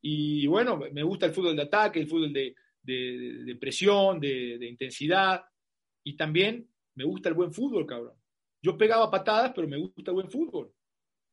Y 0.00 0.46
bueno, 0.46 0.78
me 0.92 1.02
gusta 1.02 1.26
el 1.26 1.32
fútbol 1.32 1.56
de 1.56 1.62
ataque, 1.62 1.98
el 1.98 2.06
fútbol 2.06 2.32
de, 2.32 2.54
de 2.80 3.56
presión, 3.60 4.20
de, 4.20 4.68
intensidad. 4.68 5.42
Y 6.04 6.16
también 6.16 6.68
me 6.94 7.02
gusta 7.02 7.28
el 7.28 7.34
buen 7.34 7.52
fútbol, 7.52 7.86
cabrón. 7.86 8.14
Yo 8.62 8.78
pegaba 8.78 9.10
patadas, 9.10 9.50
pero 9.52 9.66
me 9.66 9.78
gusta 9.78 10.12
el 10.12 10.14
buen 10.14 10.30
fútbol 10.30 10.72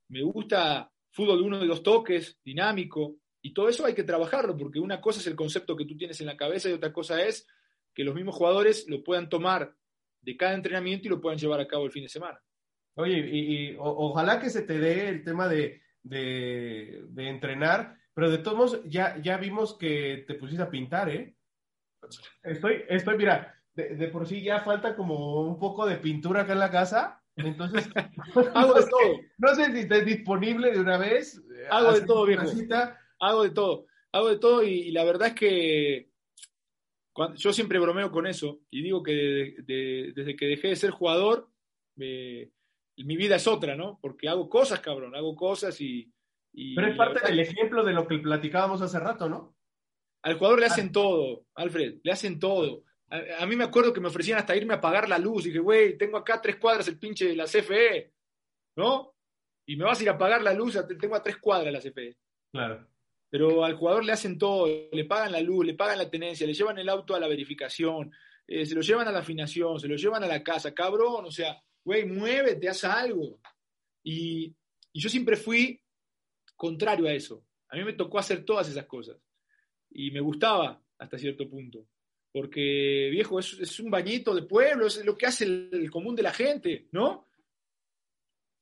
me 0.10 0.22
gusta 0.24 0.92
fútbol 1.12 1.40
de 1.40 1.44
uno 1.44 1.60
de 1.60 1.68
dos 1.68 1.82
toques, 1.82 2.40
dinámico, 2.44 3.18
y 3.42 3.54
todo 3.54 3.70
eso 3.70 3.86
hay 3.86 3.94
que 3.94 4.04
trabajarlo, 4.04 4.58
porque 4.58 4.80
una 4.80 5.00
cosa 5.00 5.20
es 5.20 5.28
el 5.28 5.36
concepto 5.36 5.76
que 5.76 5.86
tú 5.86 5.96
tienes 5.96 6.20
en 6.20 6.28
la 6.28 6.36
cabeza 6.36 6.70
y 6.70 6.74
otra 6.74 6.92
cosa 6.92 7.24
es 7.24 7.48
que 7.94 8.04
los 8.04 8.16
mismos 8.16 8.36
jugadores 8.36 8.86
lo 8.90 9.04
puedan 9.04 9.30
tomar 9.30 9.74
de 10.22 10.36
cada 10.36 10.56
entrenamiento 10.56 11.08
y 11.08 11.12
lo 11.12 11.22
puedan 11.22 11.38
llevar 11.38 11.62
a 11.62 11.68
cabo 11.68 11.86
el 11.86 11.92
fin 11.92 12.04
de 12.04 12.10
semana. 12.10 12.42
Oye, 12.96 13.18
y, 13.20 13.76
ojalá 13.78 14.40
que 14.40 14.50
se 14.50 14.64
te 14.64 14.80
dé 14.80 15.10
el 15.10 15.24
tema 15.24 15.48
de, 15.48 15.82
entrenar, 17.16 17.98
pero 18.14 18.30
de 18.30 18.40
todos 18.40 18.58
modos 18.58 18.82
ya, 18.86 19.18
ya 19.22 19.38
vimos 19.38 19.78
que 19.78 20.26
te 20.28 20.36
pusiste 20.36 20.64
a 20.64 20.70
pintar, 20.70 21.10
¿eh? 21.10 21.36
Estoy, 22.44 22.84
estoy, 22.90 23.18
mira, 23.18 23.56
de, 23.74 23.96
de 23.96 24.08
por 24.08 24.28
sí 24.28 24.42
ya 24.42 24.62
falta 24.62 24.96
como 24.96 25.42
un 25.42 25.60
poco 25.60 25.86
de 25.86 25.98
pintura 25.98 26.42
acá 26.42 26.54
en 26.54 26.60
la 26.60 26.72
casa 26.72 27.22
entonces, 27.36 27.90
hago 28.54 28.74
de 28.74 28.88
todo. 28.88 29.20
No 29.38 29.56
sé 29.56 29.72
si 29.72 29.80
está 29.80 30.00
disponible 30.00 30.72
de 30.72 30.80
una 30.80 30.98
vez. 30.98 31.42
Hago 31.70 31.94
de 31.94 32.06
todo, 32.06 32.26
viejo. 32.26 32.46
Hago 33.20 33.44
de 33.44 33.50
todo. 33.50 33.86
Hago 34.12 34.30
de 34.30 34.38
todo 34.38 34.64
y, 34.64 34.92
la 34.92 35.04
verdad 35.04 35.30
es 35.30 35.34
que 35.34 36.10
yo 37.36 37.54
siempre 37.54 37.80
bromeo 37.80 38.12
con 38.12 38.28
eso 38.28 38.60
y 38.70 38.82
digo 38.82 39.04
que 39.04 39.56
desde 39.66 40.36
que 40.36 40.48
dejé 40.48 40.70
de 40.70 40.76
ser 40.76 40.92
jugador, 40.92 41.50
mi 41.98 43.18
vida 43.18 43.36
es 43.36 43.48
otra, 43.48 43.76
¿no? 43.76 44.00
Porque 44.02 44.30
hago 44.30 44.50
cosas, 44.50 44.80
cabrón, 44.80 45.16
hago 45.16 45.36
cosas 45.36 45.80
y... 45.82 46.12
Pero 46.54 46.88
es 46.88 46.96
parte 46.96 47.28
del 47.28 47.42
ejemplo 47.42 47.84
de 47.84 47.92
lo 47.92 48.08
que 48.08 48.18
platicábamos 48.20 48.82
hace 48.82 48.98
rato, 49.00 49.28
¿no? 49.28 49.58
Al 50.24 50.38
jugador 50.38 50.62
le 50.62 50.68
hacen 50.68 50.94
todo, 50.94 51.46
Alfred, 51.54 52.00
le 52.02 52.12
hacen 52.12 52.40
todo. 52.40 52.84
A, 53.40 53.46
mí 53.46 53.56
me 53.56 53.64
acuerdo 53.64 53.94
que 53.94 54.02
me 54.02 54.08
ofrecían 54.08 54.40
hasta 54.40 54.56
irme 54.56 54.74
a 54.74 54.78
apagar 54.78 55.08
la 55.08 55.18
luz. 55.18 55.46
Y 55.46 55.50
dije, 55.50 55.60
güey, 55.60 55.98
tengo 55.98 56.18
acá 56.18 56.42
tres 56.42 56.58
cuadras 56.58 56.88
el 56.88 57.00
pinche 57.00 57.26
de 57.26 57.36
la 57.36 57.46
CFE, 57.46 58.12
¿no? 58.76 59.16
y 59.66 59.76
me 59.76 59.86
vas 59.86 60.00
a 60.00 60.04
ir 60.04 60.10
a 60.10 60.18
pagar 60.18 60.44
la 60.44 60.54
luz, 60.54 60.78
tengo 61.00 61.16
a 61.16 61.24
tres 61.24 61.38
cuadras 61.38 61.74
la 61.74 61.80
CFE. 61.80 62.16
Claro. 62.52 62.88
Pero 63.30 63.66
al 63.66 63.76
jugador 63.76 64.06
le 64.06 64.12
hacen 64.12 64.38
todo, 64.38 64.68
le 64.68 65.06
pagan 65.06 65.32
la 65.32 65.42
luz, 65.42 65.66
le 65.66 65.74
pagan 65.74 65.98
la 65.98 66.10
tenencia, 66.10 66.46
le 66.46 66.54
llevan 66.54 66.78
el 66.78 66.88
auto 66.88 67.16
a 67.16 67.20
la 67.20 67.28
verificación, 67.28 68.12
eh, 68.48 68.66
se 68.66 68.76
lo 68.76 68.82
llevan 68.82 69.08
a 69.08 69.12
la 69.12 69.20
afinación, 69.20 69.80
se 69.80 69.88
lo 69.88 69.96
llevan 69.96 70.24
a 70.24 70.28
la 70.28 70.44
casa, 70.44 70.74
cabrón, 70.74 71.26
o 71.26 71.32
sea, 71.32 71.60
güey, 71.84 72.06
muévete, 72.06 72.70
haz 72.70 72.84
algo. 72.84 73.40
Y, 74.04 74.56
y 74.94 75.00
yo 75.00 75.10
siempre 75.10 75.36
fui 75.36 75.82
contrario 76.56 77.08
a 77.08 77.14
eso. 77.14 77.44
A 77.70 77.76
mí 77.76 77.84
me 77.84 77.94
tocó 77.94 78.20
hacer 78.20 78.46
todas 78.46 78.70
esas 78.70 78.86
cosas. 78.86 79.18
Y 79.90 80.12
me 80.12 80.20
gustaba 80.20 80.82
hasta 81.00 81.18
cierto 81.18 81.50
punto. 81.50 81.88
Porque, 82.36 83.08
viejo, 83.14 83.40
es, 83.40 83.80
un 83.80 83.90
bañito 83.90 84.36
de 84.36 84.42
pueblo, 84.42 84.88
es 84.88 85.06
lo 85.06 85.18
que 85.18 85.26
hace 85.26 85.46
el, 85.46 85.90
común 85.90 86.18
de 86.18 86.24
la 86.24 86.34
gente, 86.34 86.90
¿no? 86.92 87.30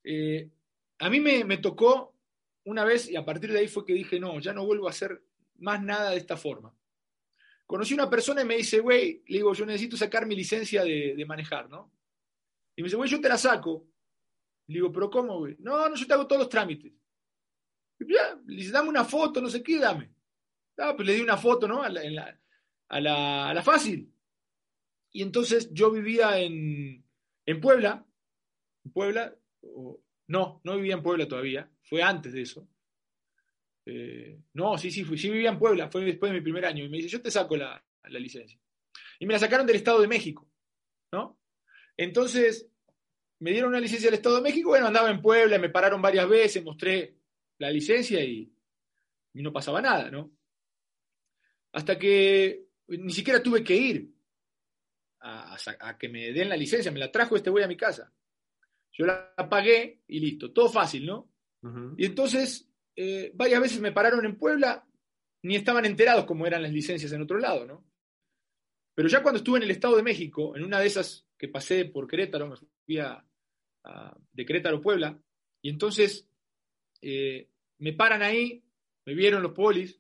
Eh, 0.04 0.48
a 1.00 1.10
mí 1.10 1.20
me, 1.20 1.58
tocó 1.58 2.16
una 2.66 2.86
vez 2.86 3.10
y 3.10 3.16
a 3.16 3.26
partir 3.26 3.52
de 3.52 3.58
ahí 3.58 3.68
fue 3.68 3.84
que 3.84 3.96
dije, 3.96 4.20
no, 4.20 4.40
ya 4.40 4.54
no 4.54 4.64
vuelvo 4.64 4.86
a 4.86 4.92
hacer 4.92 5.24
más 5.58 5.82
nada 5.82 6.12
de 6.12 6.18
esta 6.18 6.38
forma. 6.38 6.72
Conocí 7.66 7.96
una 7.96 8.12
persona 8.12 8.44
y 8.44 8.46
me 8.46 8.58
dice, 8.58 8.80
güey, 8.80 9.24
le 9.26 9.38
digo, 9.38 9.56
yo 9.56 9.66
necesito 9.66 9.98
sacar 9.98 10.28
mi 10.28 10.36
licencia 10.36 10.84
de, 10.84 11.26
manejar, 11.26 11.68
¿no? 11.68 11.92
Y 12.76 12.84
me 12.84 12.86
dice, 12.86 12.98
güey, 12.98 13.10
yo 13.10 13.20
te 13.20 13.30
la 13.30 13.40
saco. 13.40 13.88
Le 14.68 14.76
digo, 14.76 14.92
pero 14.92 15.10
¿cómo, 15.10 15.40
güey? 15.40 15.56
No, 15.58 15.90
no, 15.90 15.96
yo 15.96 16.06
te 16.06 16.14
hago 16.14 16.28
todos 16.28 16.42
los 16.42 16.50
trámites. 16.50 16.94
Y 18.00 18.14
ya, 18.14 18.40
le 18.46 18.56
dice, 18.56 18.72
dame 18.72 18.90
una 18.90 19.04
foto, 19.04 19.42
no 19.42 19.50
sé 19.50 19.64
qué, 19.64 19.80
dame. 19.80 20.14
Ah, 20.78 20.94
pues 20.96 21.08
le 21.08 21.16
di 21.16 21.22
una 21.22 21.38
foto, 21.38 21.68
¿no? 21.68 21.82
A 22.94 23.00
la, 23.00 23.50
a 23.50 23.54
la, 23.56 23.64
fácil. 23.64 24.14
Y 25.12 25.24
entonces 25.24 25.74
yo 25.74 25.90
vivía 25.90 26.38
en, 26.38 27.04
en 27.44 27.60
Puebla, 27.60 28.06
en 28.86 28.92
Puebla, 28.92 29.36
no, 30.28 30.62
no 30.64 30.76
vivía 30.76 30.94
en 30.94 31.02
Puebla 31.02 31.28
todavía, 31.28 31.68
fue 31.82 32.04
antes 32.04 32.34
de 32.34 32.42
eso. 32.44 32.68
Eh, 33.88 34.40
no, 34.54 34.78
sí, 34.78 34.92
sí, 34.92 35.04
fui, 35.04 35.18
sí 35.18 35.32
vivía 35.32 35.50
en 35.50 35.58
Puebla, 35.58 35.90
fue 35.90 36.06
después 36.06 36.32
de 36.32 36.38
mi 36.38 36.44
primer 36.44 36.66
año. 36.66 36.84
Y 36.84 36.90
me 36.90 36.98
dice, 36.98 37.10
yo 37.10 37.22
te 37.22 37.32
saco 37.32 37.58
la, 37.58 37.84
la 38.04 38.20
licencia. 38.20 38.60
Y 39.20 39.26
me 39.26 39.34
la 39.34 39.40
sacaron 39.40 39.66
del 39.66 39.78
Estado 39.78 40.00
de 40.00 40.08
México, 40.08 40.48
¿no? 41.12 41.40
Entonces, 41.98 42.70
me 43.40 43.52
dieron 43.52 43.72
una 43.72 43.80
licencia 43.80 44.08
del 44.08 44.20
Estado 44.20 44.36
de 44.36 44.44
México, 44.44 44.70
bueno, 44.70 44.86
andaba 44.86 45.10
en 45.10 45.20
Puebla, 45.20 45.58
me 45.58 45.70
pararon 45.70 46.00
varias 46.00 46.30
veces, 46.30 46.64
mostré 46.64 47.18
la 47.58 47.72
licencia 47.72 48.24
y, 48.24 48.54
y 49.34 49.42
no 49.42 49.52
pasaba 49.52 49.82
nada, 49.82 50.12
¿no? 50.12 50.32
Hasta 51.72 51.98
que 51.98 52.68
ni 52.88 53.12
siquiera 53.12 53.42
tuve 53.42 53.64
que 53.64 53.76
ir 53.76 54.14
a, 55.22 55.98
que 55.98 56.10
me 56.10 56.32
den 56.34 56.50
la 56.50 56.58
licencia, 56.58 56.92
me 56.92 57.00
la 57.00 57.12
trajo 57.12 57.36
este 57.36 57.50
güey 57.50 57.64
a 57.64 57.68
mi 57.68 57.78
casa. 57.78 58.12
Yo 58.92 59.06
la 59.06 59.34
pagué 59.50 60.02
y 60.08 60.20
listo, 60.20 60.52
todo 60.52 60.70
fácil, 60.70 61.06
¿no? 61.06 61.30
Y 61.98 62.06
entonces, 62.06 62.70
eh, 62.96 63.32
varias 63.34 63.62
veces 63.62 63.80
me 63.80 63.94
pararon 63.94 64.26
en 64.26 64.38
Puebla, 64.38 64.86
ni 65.44 65.56
estaban 65.56 65.86
enterados 65.86 66.26
cómo 66.26 66.46
eran 66.46 66.62
las 66.62 66.74
licencias 66.74 67.12
en 67.14 67.22
otro 67.22 67.40
lado, 67.40 67.66
¿no? 67.66 67.86
Pero 68.96 69.08
ya 69.08 69.24
cuando 69.24 69.38
estuve 69.38 69.58
en 69.58 69.64
el 69.64 69.72
Estado 69.72 69.96
de 69.96 70.04
México, 70.04 70.56
en 70.56 70.64
una 70.64 70.80
de 70.80 70.88
esas 70.88 71.26
que 71.38 71.48
pasé 71.48 71.86
por 71.86 72.08
Querétaro, 72.08 72.48
me 72.48 72.56
fui 72.86 73.00
a, 73.00 73.26
de 74.34 74.46
Querétaro 74.46 74.82
Puebla, 74.82 75.18
y 75.62 75.70
entonces 75.70 76.30
eh, 77.02 77.50
me 77.80 77.94
paran 77.94 78.22
ahí, 78.22 78.64
me 79.06 79.14
vieron 79.14 79.42
los 79.42 79.54
polis, 79.54 80.00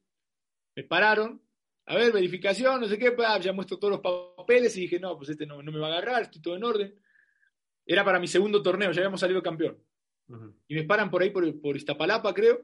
me 0.75 0.84
pararon, 0.84 1.42
a 1.86 1.96
ver, 1.96 2.13
verificación, 2.13 2.82
no 2.82 2.88
sé 2.88 2.98
qué, 2.98 3.13
ya 3.42 3.54
muestro 3.54 3.78
todos 3.78 3.92
los 3.92 4.02
papeles 4.38 4.75
y 4.78 4.82
dije, 4.82 5.00
no, 5.00 5.18
pues 5.18 5.30
este 5.30 5.46
no, 5.46 5.62
me 5.62 5.80
va 5.80 5.88
a 5.88 5.98
agarrar, 5.98 6.24
estoy 6.24 6.42
todo 6.42 6.56
en 6.56 6.63
orden. 6.63 6.96
Era 7.86 8.06
para 8.06 8.20
mi 8.20 8.28
segundo 8.28 8.62
torneo, 8.62 8.92
ya 8.92 9.02
habíamos 9.02 9.20
salido 9.20 9.44
campeón. 9.44 9.78
Y 10.68 10.75
me 10.75 10.84
paran 10.84 11.12
por 11.12 11.22
ahí, 11.22 11.32
por, 11.32 11.60
por 11.60 11.75
Iztapalapa, 11.75 12.34
creo, 12.34 12.62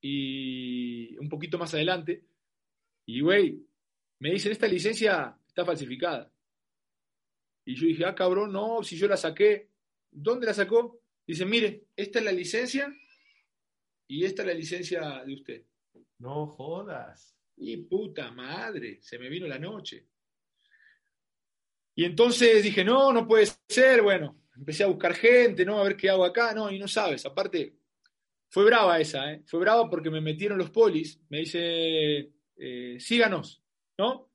y 0.00 1.16
un 1.18 1.28
poquito 1.28 1.58
más 1.58 1.74
adelante. 1.74 2.24
Y, 3.04 3.20
güey, 3.20 3.66
me 4.20 4.30
dicen, 4.30 4.52
esta 4.52 4.68
licencia 4.68 5.36
está 5.48 5.64
falsificada. 5.64 6.32
Y 7.64 7.74
yo 7.74 7.86
dije, 7.86 8.04
ah, 8.04 8.14
cabrón, 8.14 8.52
no, 8.52 8.82
si 8.82 8.96
yo 8.96 9.08
la 9.08 9.16
saqué. 9.16 9.70
¿Dónde 10.10 10.46
la 10.46 10.54
sacó? 10.54 11.00
Dice, 11.26 11.44
mire, 11.46 11.86
esta 11.96 12.18
es 12.18 12.24
la 12.24 12.32
licencia 12.32 12.92
y 14.06 14.24
esta 14.24 14.42
es 14.42 14.48
la 14.48 14.54
licencia 14.54 15.24
de 15.24 15.34
usted. 15.34 15.66
No 16.18 16.46
jodas. 16.46 17.36
Y 17.56 17.76
puta 17.78 18.30
madre, 18.30 18.98
se 19.02 19.18
me 19.18 19.28
vino 19.28 19.46
la 19.46 19.58
noche. 19.58 20.06
Y 21.94 22.04
entonces 22.04 22.62
dije, 22.62 22.84
no, 22.84 23.12
no 23.12 23.26
puede 23.26 23.46
ser. 23.68 24.02
Bueno, 24.02 24.42
empecé 24.56 24.84
a 24.84 24.88
buscar 24.88 25.14
gente, 25.14 25.64
¿no? 25.64 25.78
A 25.78 25.84
ver 25.84 25.96
qué 25.96 26.10
hago 26.10 26.24
acá, 26.24 26.54
no, 26.54 26.70
y 26.70 26.78
no 26.78 26.88
sabes. 26.88 27.24
Aparte, 27.26 27.76
fue 28.48 28.64
brava 28.64 29.00
esa, 29.00 29.32
¿eh? 29.32 29.42
Fue 29.46 29.60
brava 29.60 29.88
porque 29.88 30.10
me 30.10 30.20
metieron 30.20 30.58
los 30.58 30.70
polis, 30.70 31.20
me 31.28 31.38
dice, 31.38 32.32
eh, 32.56 32.96
síganos, 32.98 33.62
¿no? 33.98 34.30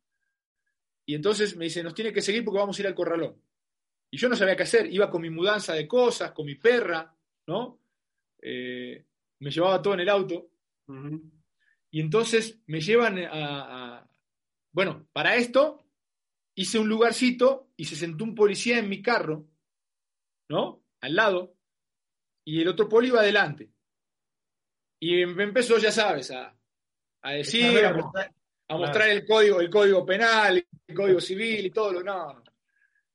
Y 1.05 1.15
entonces 1.15 1.55
me 1.55 1.65
dice, 1.65 1.83
nos 1.83 1.93
tiene 1.93 2.11
que 2.11 2.21
seguir 2.21 2.43
porque 2.43 2.59
vamos 2.59 2.77
a 2.77 2.81
ir 2.81 2.87
al 2.87 2.95
corralón. 2.95 3.41
Y 4.09 4.17
yo 4.17 4.29
no 4.29 4.35
sabía 4.35 4.55
qué 4.55 4.63
hacer, 4.63 4.91
iba 4.91 5.09
con 5.09 5.21
mi 5.21 5.29
mudanza 5.29 5.73
de 5.73 5.87
cosas, 5.87 6.31
con 6.31 6.45
mi 6.45 6.55
perra, 6.55 7.13
¿no? 7.47 7.79
Eh, 8.41 9.05
me 9.39 9.51
llevaba 9.51 9.81
todo 9.81 9.93
en 9.93 9.99
el 10.01 10.09
auto. 10.09 10.49
Y 11.91 12.01
entonces 12.01 12.59
me 12.67 12.81
llevan 12.81 13.17
a, 13.19 14.07
Bueno, 14.71 15.07
para 15.13 15.35
esto 15.35 15.85
hice 16.55 16.79
un 16.79 16.89
lugarcito 16.89 17.69
y 17.77 17.85
se 17.85 17.95
sentó 17.95 18.23
un 18.23 18.35
policía 18.35 18.79
en 18.79 18.89
mi 18.89 19.01
carro, 19.01 19.47
¿no? 20.49 20.83
Al 21.01 21.15
lado, 21.15 21.55
y 22.43 22.61
el 22.61 22.67
otro 22.67 22.89
poli 22.89 23.09
iba 23.09 23.19
adelante. 23.19 23.69
Y 24.99 25.25
me 25.25 25.43
empezó, 25.43 25.77
ya 25.77 25.91
sabes, 25.91 26.31
a, 26.31 26.55
decir, 27.23 27.85
a 27.85 27.93
mostrar, 28.77 29.09
el, 29.09 29.25
código, 29.25 29.61
el 29.61 29.69
código 29.69 30.05
penal, 30.05 30.65
el 30.87 30.95
código 30.95 31.21
civil 31.21 31.65
y 31.67 31.71
todo 31.71 31.93
lo. 31.93 32.03
No, 32.03 32.41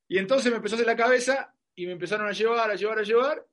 Y 0.06 0.18
entonces 0.18 0.50
me 0.52 0.58
empezó 0.58 0.74
a 0.74 0.76
hacer 0.76 0.86
la 0.86 0.96
cabeza 0.96 1.52
y 1.74 1.86
me 1.86 1.92
empezaron 1.92 2.28
a 2.28 2.32
llevar, 2.32 2.70
a 2.70 2.76
llevar, 2.76 2.98
a 3.00 3.02
llevar. 3.02 3.46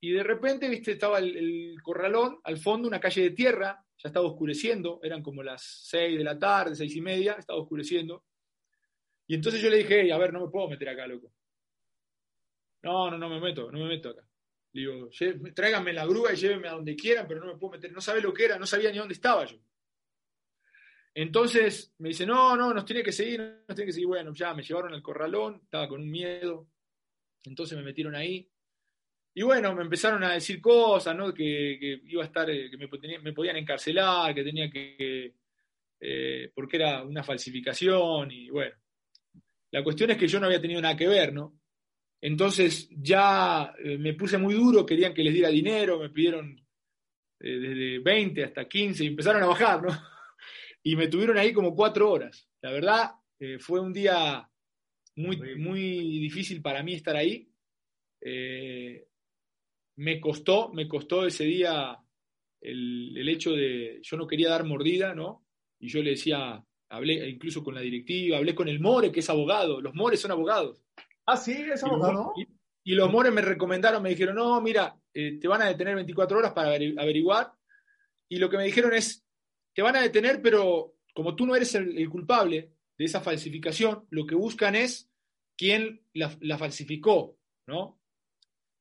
Y 0.00 0.12
de 0.12 0.22
repente, 0.22 0.68
viste, 0.68 0.92
estaba 0.92 1.18
el 1.18 1.78
corralón, 1.82 2.40
al 2.44 2.58
fondo, 2.58 2.86
una 2.86 3.00
calle 3.00 3.22
de 3.22 3.30
tierra, 3.30 3.85
ya 3.98 4.08
estaba 4.08 4.26
oscureciendo, 4.26 5.00
eran 5.02 5.22
como 5.22 5.42
las 5.42 5.62
seis 5.62 6.18
de 6.18 6.24
la 6.24 6.38
tarde, 6.38 6.76
seis 6.76 6.94
y 6.96 7.00
media, 7.00 7.34
estaba 7.34 7.58
oscureciendo. 7.58 8.24
Y 9.26 9.34
entonces 9.34 9.60
yo 9.60 9.70
le 9.70 9.78
dije, 9.78 10.12
a 10.12 10.18
ver, 10.18 10.32
no 10.32 10.40
me 10.40 10.50
puedo 10.50 10.68
meter 10.68 10.88
acá, 10.88 11.06
loco. 11.06 11.32
No, 12.82 13.10
no, 13.10 13.18
no 13.18 13.28
me 13.28 13.40
meto, 13.40 13.70
no 13.72 13.78
me 13.78 13.88
meto 13.88 14.10
acá. 14.10 14.26
Le 14.72 14.80
digo, 14.82 15.08
tráiganme 15.54 15.92
la 15.92 16.06
grúa 16.06 16.32
y 16.32 16.36
llévenme 16.36 16.68
a 16.68 16.72
donde 16.72 16.94
quieran, 16.94 17.26
pero 17.26 17.40
no 17.40 17.46
me 17.46 17.58
puedo 17.58 17.72
meter. 17.72 17.90
No 17.92 18.00
sabe 18.00 18.20
lo 18.20 18.32
que 18.32 18.44
era, 18.44 18.58
no 18.58 18.66
sabía 18.66 18.92
ni 18.92 18.98
dónde 18.98 19.14
estaba 19.14 19.44
yo. 19.46 19.56
Entonces 21.14 21.94
me 21.98 22.10
dice, 22.10 22.26
no, 22.26 22.54
no, 22.56 22.74
nos 22.74 22.84
tiene 22.84 23.02
que 23.02 23.10
seguir, 23.10 23.40
nos 23.40 23.74
tiene 23.74 23.86
que 23.86 23.92
seguir. 23.94 24.06
Bueno, 24.06 24.34
ya 24.34 24.52
me 24.52 24.62
llevaron 24.62 24.92
al 24.92 25.02
corralón, 25.02 25.62
estaba 25.64 25.88
con 25.88 26.02
un 26.02 26.10
miedo. 26.10 26.68
Entonces 27.44 27.76
me 27.78 27.84
metieron 27.84 28.14
ahí. 28.14 28.50
Y 29.38 29.42
bueno, 29.42 29.74
me 29.74 29.82
empezaron 29.82 30.24
a 30.24 30.32
decir 30.32 30.62
cosas, 30.62 31.14
¿no? 31.14 31.34
Que, 31.34 32.00
iba 32.06 32.22
a 32.22 32.26
estar, 32.26 32.48
eh, 32.48 32.70
que 32.70 32.78
me, 32.78 32.88
podían 33.34 33.56
encarcelar, 33.58 34.34
que 34.34 34.42
tenía 34.42 34.70
que, 34.70 35.34
eh, 36.00 36.50
porque 36.54 36.78
era 36.78 37.02
una 37.02 37.22
falsificación 37.22 38.30
y 38.30 38.48
bueno. 38.48 38.74
La 39.72 39.84
cuestión 39.84 40.10
es 40.10 40.16
que 40.16 40.26
yo 40.26 40.40
no 40.40 40.46
había 40.46 40.60
tenido 40.62 40.80
nada 40.80 40.96
que 40.96 41.06
ver, 41.06 41.34
¿no? 41.34 41.60
Entonces 42.18 42.88
ya 42.90 43.74
eh, 43.78 43.98
me 43.98 44.14
puse 44.14 44.38
muy 44.38 44.54
duro, 44.54 44.86
querían 44.86 45.12
que 45.12 45.22
les 45.22 45.34
diera 45.34 45.50
dinero, 45.50 45.98
me 45.98 46.08
pidieron 46.08 46.58
desde 47.38 47.98
20 47.98 48.42
hasta 48.42 48.66
15 48.66 49.04
y 49.04 49.08
empezaron 49.08 49.42
a 49.42 49.48
bajar, 49.48 49.82
¿no? 49.82 49.88
Y 50.82 50.96
me 50.96 51.08
tuvieron 51.08 51.36
ahí 51.36 51.52
como 51.52 51.74
cuatro 51.74 52.10
horas. 52.10 52.48
La 52.62 52.70
verdad, 52.70 53.10
fue 53.58 53.80
un 53.80 53.92
día 53.92 54.48
muy, 55.16 55.56
muy 55.56 55.80
difícil 56.20 56.62
para 56.62 56.82
mí 56.82 56.94
estar 56.94 57.16
ahí 57.16 57.50
me 59.96 60.20
costó, 60.20 60.70
me 60.72 60.86
costó 60.86 61.26
ese 61.26 61.44
día 61.44 61.98
el, 62.60 63.28
hecho 63.28 63.52
de, 63.52 64.00
yo 64.02 64.16
no 64.16 64.26
quería 64.26 64.50
dar 64.50 64.64
mordida, 64.64 65.14
¿no? 65.14 65.44
Y 65.78 65.88
yo 65.88 66.02
le 66.02 66.10
decía, 66.10 66.62
hablé 66.88 67.28
incluso 67.28 67.62
con 67.62 67.74
la 67.74 67.80
directiva, 67.80 68.38
hablé 68.38 68.54
con 68.54 68.68
el 68.68 68.80
More, 68.80 69.12
que 69.12 69.20
es 69.20 69.30
abogado, 69.30 69.80
los 69.80 69.94
Mores 69.94 70.20
son 70.20 70.32
abogados. 70.32 70.82
Ah, 71.26 71.36
sí, 71.36 71.52
es 71.52 71.82
abogado. 71.82 72.32
Y, 72.84 72.94
los 72.94 73.10
Mores 73.10 73.32
me 73.32 73.40
recomendaron, 73.40 74.02
me 74.02 74.10
dijeron, 74.10 74.36
no, 74.36 74.60
mira, 74.60 74.96
eh, 75.12 75.38
te 75.40 75.48
van 75.48 75.62
a 75.62 75.66
detener 75.66 75.96
24 75.96 76.38
horas 76.38 76.52
para 76.52 76.68
averiguar. 76.68 77.52
Y 78.28 78.38
lo 78.38 78.48
que 78.48 78.56
me 78.56 78.64
dijeron 78.64 78.94
es, 78.94 79.24
te 79.74 79.82
van 79.82 79.96
a 79.96 80.02
detener, 80.02 80.40
pero 80.40 80.94
como 81.12 81.34
tú 81.34 81.46
no 81.46 81.56
eres 81.56 81.74
el, 81.74 82.08
culpable 82.08 82.72
de 82.96 83.04
esa 83.04 83.20
falsificación, 83.20 84.06
lo 84.10 84.24
que 84.24 84.34
buscan 84.34 84.76
es 84.76 85.10
quién 85.56 86.02
la, 86.12 86.36
la 86.40 86.58
falsificó, 86.58 87.36
¿no? 87.66 87.95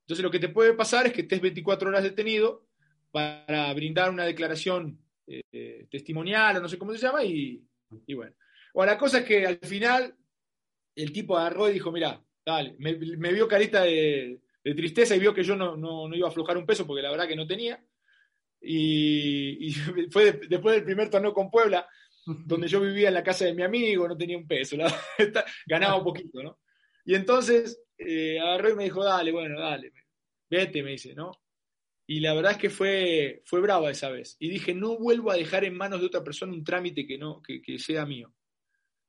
Entonces 0.06 0.24
lo 0.24 0.30
que 0.30 0.40
te 0.40 0.50
puede 0.50 0.74
pasar 0.74 1.08
es 1.08 1.14
que 1.14 1.22
estés 1.22 1.42
24 1.42 1.90
horas 1.90 2.04
detenido 2.04 2.68
para 3.12 3.74
brindar 3.74 4.12
una 4.12 4.24
declaración 4.24 5.00
eh, 5.26 5.88
testimonial 5.90 6.58
o 6.58 6.62
no 6.62 6.70
sé 6.70 6.78
cómo 6.78 6.94
se 6.94 7.00
llama 7.00 7.24
y, 7.24 7.66
bueno. 8.14 8.36
O 8.76 8.86
la 8.86 9.00
cosa 9.00 9.20
es 9.20 9.26
que 9.26 9.48
al 9.48 9.58
final 9.58 10.16
el 10.96 11.12
tipo 11.12 11.36
agarró 11.36 11.70
y 11.70 11.74
dijo, 11.74 11.92
mira, 11.92 12.24
dale, 12.46 12.76
me, 12.78 12.94
vio 12.94 13.48
carita 13.48 13.82
de, 13.82 14.42
tristeza 14.62 15.16
y 15.16 15.20
vio 15.20 15.34
que 15.34 15.44
yo 15.44 15.56
no, 15.56 16.14
iba 16.14 16.28
a 16.28 16.30
aflojar 16.30 16.58
un 16.58 16.68
peso 16.68 16.86
porque 16.86 17.02
la 17.02 17.10
verdad 17.10 17.28
que 17.28 17.36
no 17.36 17.48
tenía. 17.48 17.84
Y, 18.62 19.74
fue 20.12 20.34
después 20.48 20.76
del 20.76 20.84
primer 20.84 21.10
torneo 21.10 21.34
con 21.34 21.50
Puebla, 21.50 21.88
donde 22.26 22.68
yo 22.68 22.80
vivía 22.80 23.08
en 23.08 23.16
la 23.16 23.24
casa 23.24 23.46
de 23.46 23.56
mi 23.56 23.64
amigo, 23.64 24.08
no 24.08 24.16
tenía 24.16 24.38
un 24.38 24.48
peso, 24.48 24.78
ganaba 25.66 25.96
un 25.96 26.04
poquito, 26.04 26.44
¿no? 26.44 26.60
Y 27.06 27.16
entonces 27.16 27.82
eh, 27.98 28.40
agarró 28.40 28.70
y 28.72 28.76
me 28.76 28.84
dijo, 28.86 29.04
dale, 29.04 29.32
bueno, 29.32 29.60
dale, 29.60 29.92
vete, 30.50 30.84
me 30.84 30.92
dice, 30.92 31.14
¿no? 31.16 31.32
Y 32.08 32.20
la 32.20 32.34
verdad 32.34 32.54
es 32.54 32.58
que 32.58 32.70
fue, 32.70 33.42
fue 33.46 33.62
brava 33.62 33.90
esa 33.90 34.10
vez. 34.10 34.36
Y 34.40 34.50
dije, 34.50 34.76
no 34.76 34.98
vuelvo 34.98 35.32
a 35.32 35.36
dejar 35.36 35.64
en 35.66 35.76
manos 35.76 36.00
de 36.00 36.06
otra 36.06 36.24
persona 36.24 36.54
un 36.54 36.64
trámite 36.64 37.08
que, 37.08 37.18
no, 37.18 37.42
que, 37.42 37.62
que 37.62 37.80
sea 37.80 38.06
mío. 38.06 38.34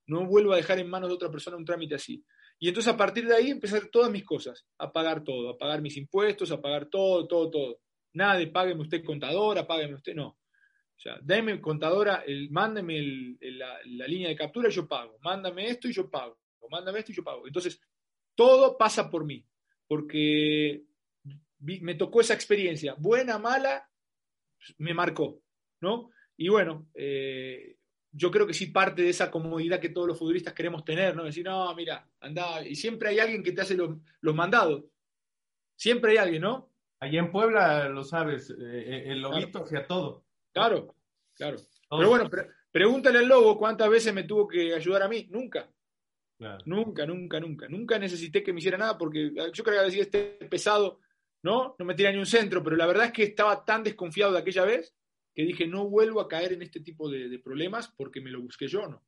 No 0.07 0.25
vuelvo 0.25 0.53
a 0.53 0.57
dejar 0.57 0.79
en 0.79 0.89
manos 0.89 1.11
de 1.11 1.15
otra 1.15 1.31
persona 1.31 1.57
un 1.57 1.65
trámite 1.65 1.97
así. 1.97 2.25
Y 2.59 2.69
entonces 2.69 2.93
a 2.93 2.97
partir 2.97 3.27
de 3.27 3.35
ahí 3.35 3.51
empecé 3.51 3.75
a 3.75 3.79
hacer 3.79 3.91
todas 3.91 4.11
mis 4.11 4.25
cosas, 4.25 4.67
a 4.79 4.91
pagar 4.91 5.23
todo, 5.25 5.51
a 5.51 5.59
pagar 5.59 5.83
mis 5.83 5.97
impuestos, 5.97 6.51
a 6.51 6.61
pagar 6.61 6.87
todo, 6.87 7.27
todo, 7.27 7.51
todo. 7.51 7.81
Nada 8.15 8.39
de 8.39 8.47
págueme 8.47 8.81
usted 8.81 9.05
contadora, 9.05 9.67
págueme 9.67 9.95
usted, 9.95 10.15
no. 10.15 10.29
O 10.29 10.99
sea, 10.99 11.19
déme 11.23 11.61
contadora, 11.61 12.25
el, 12.27 12.51
mándeme 12.51 13.37
la, 13.41 14.07
línea 14.09 14.29
de 14.29 14.37
captura 14.37 14.71
y 14.71 14.73
yo 14.73 14.89
pago. 14.89 15.19
Mándame 15.23 15.69
esto 15.69 15.89
y 15.89 15.93
yo 15.93 16.11
pago. 16.11 16.39
Mándame 16.71 17.01
esto 17.01 17.13
y 17.13 17.15
yo 17.15 17.23
pago. 17.23 17.47
Entonces, 17.47 17.79
todo 18.37 18.79
pasa 18.79 19.11
por 19.11 19.25
mí, 19.25 19.45
porque 19.89 20.85
me 21.59 21.95
tocó 21.95 22.21
esa 22.21 22.35
experiencia, 22.35 22.95
buena, 22.99 23.39
mala, 23.39 23.91
me 24.79 24.95
marcó, 24.95 25.41
¿no? 25.81 26.11
Y 26.37 26.49
bueno, 26.49 26.89
eh, 26.95 27.77
yo 28.13 28.31
creo 28.31 28.47
que 28.47 28.55
sí 28.55 28.67
parte 28.67 29.03
de 29.03 29.11
esa 29.11 29.31
comodidad 29.31 29.81
que 29.81 29.89
todos 29.89 30.07
los 30.07 30.19
futbolistas 30.19 30.55
queremos 30.55 30.85
tener, 30.85 31.17
¿no? 31.17 31.25
Decir, 31.25 31.45
no, 31.45 31.75
mira, 31.75 32.09
anda, 32.21 32.67
y 32.67 32.77
siempre 32.77 33.09
hay 33.09 33.19
alguien 33.19 33.43
que 33.43 33.53
te 33.53 33.63
hace 33.63 33.75
los, 33.75 33.99
mandados. 34.35 34.85
Siempre 35.75 36.13
hay 36.13 36.17
alguien, 36.19 36.43
¿no? 36.43 36.71
Allá 37.01 37.19
en 37.19 37.31
Puebla, 37.31 37.89
lo 37.89 38.05
sabes, 38.05 38.51
eh, 38.51 38.55
eh, 38.59 39.05
el 39.09 39.21
lobito 39.21 39.65
hacia 39.65 39.87
todo. 39.87 40.25
Claro, 40.53 40.95
claro. 41.35 41.57
Pero 41.91 42.09
bueno, 42.09 42.31
pregúntale 42.71 43.19
al 43.19 43.29
lobo 43.29 43.59
cuántas 43.59 43.91
veces 43.91 44.15
me 44.15 44.25
tuvo 44.25 44.49
que 44.49 44.75
ayudar 44.75 45.03
a 45.03 45.09
mí. 45.09 45.27
Nunca. 45.31 45.71
Nunca, 46.65 47.07
nunca, 47.07 47.41
nunca. 47.41 47.69
Nunca 47.69 47.99
necesité 47.99 48.43
que 48.43 48.53
me 48.53 48.59
hiciera 48.59 48.79
nada 48.79 48.99
porque 48.99 49.33
yo 49.53 49.65
creo 49.65 49.79
que 49.79 49.87
decir 49.87 50.03
este 50.03 50.25
pesado, 50.51 51.01
¿no? 51.43 51.75
No 51.79 51.85
me 51.85 51.95
tira 51.95 52.13
ni 52.13 52.19
un 52.19 52.27
centro, 52.27 52.63
pero 52.63 52.77
la 52.77 52.87
verdad 52.87 53.07
es 53.07 53.13
que 53.13 53.23
estaba 53.23 53.65
tan 53.65 53.83
desconfiado 53.83 54.33
de 54.33 54.39
aquella 54.39 54.65
vez 54.65 54.95
que 55.35 55.45
dije, 55.45 55.67
no 55.67 55.89
vuelvo 55.89 56.21
a 56.21 56.29
caer 56.29 56.55
en 56.55 56.63
este 56.63 56.81
tipo 56.81 57.11
de, 57.11 57.39
problemas 57.39 57.89
porque 57.89 58.21
me 58.21 58.31
lo 58.31 58.41
busqué 58.41 58.67
yo, 58.67 58.87
¿no? 58.87 59.03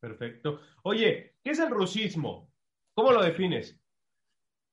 Perfecto. 0.00 0.62
Oye, 0.84 1.34
¿qué 1.42 1.50
es 1.50 1.58
el 1.58 1.68
rusismo? 1.68 2.50
¿Cómo 2.94 3.12
lo 3.12 3.22
defines? 3.22 3.78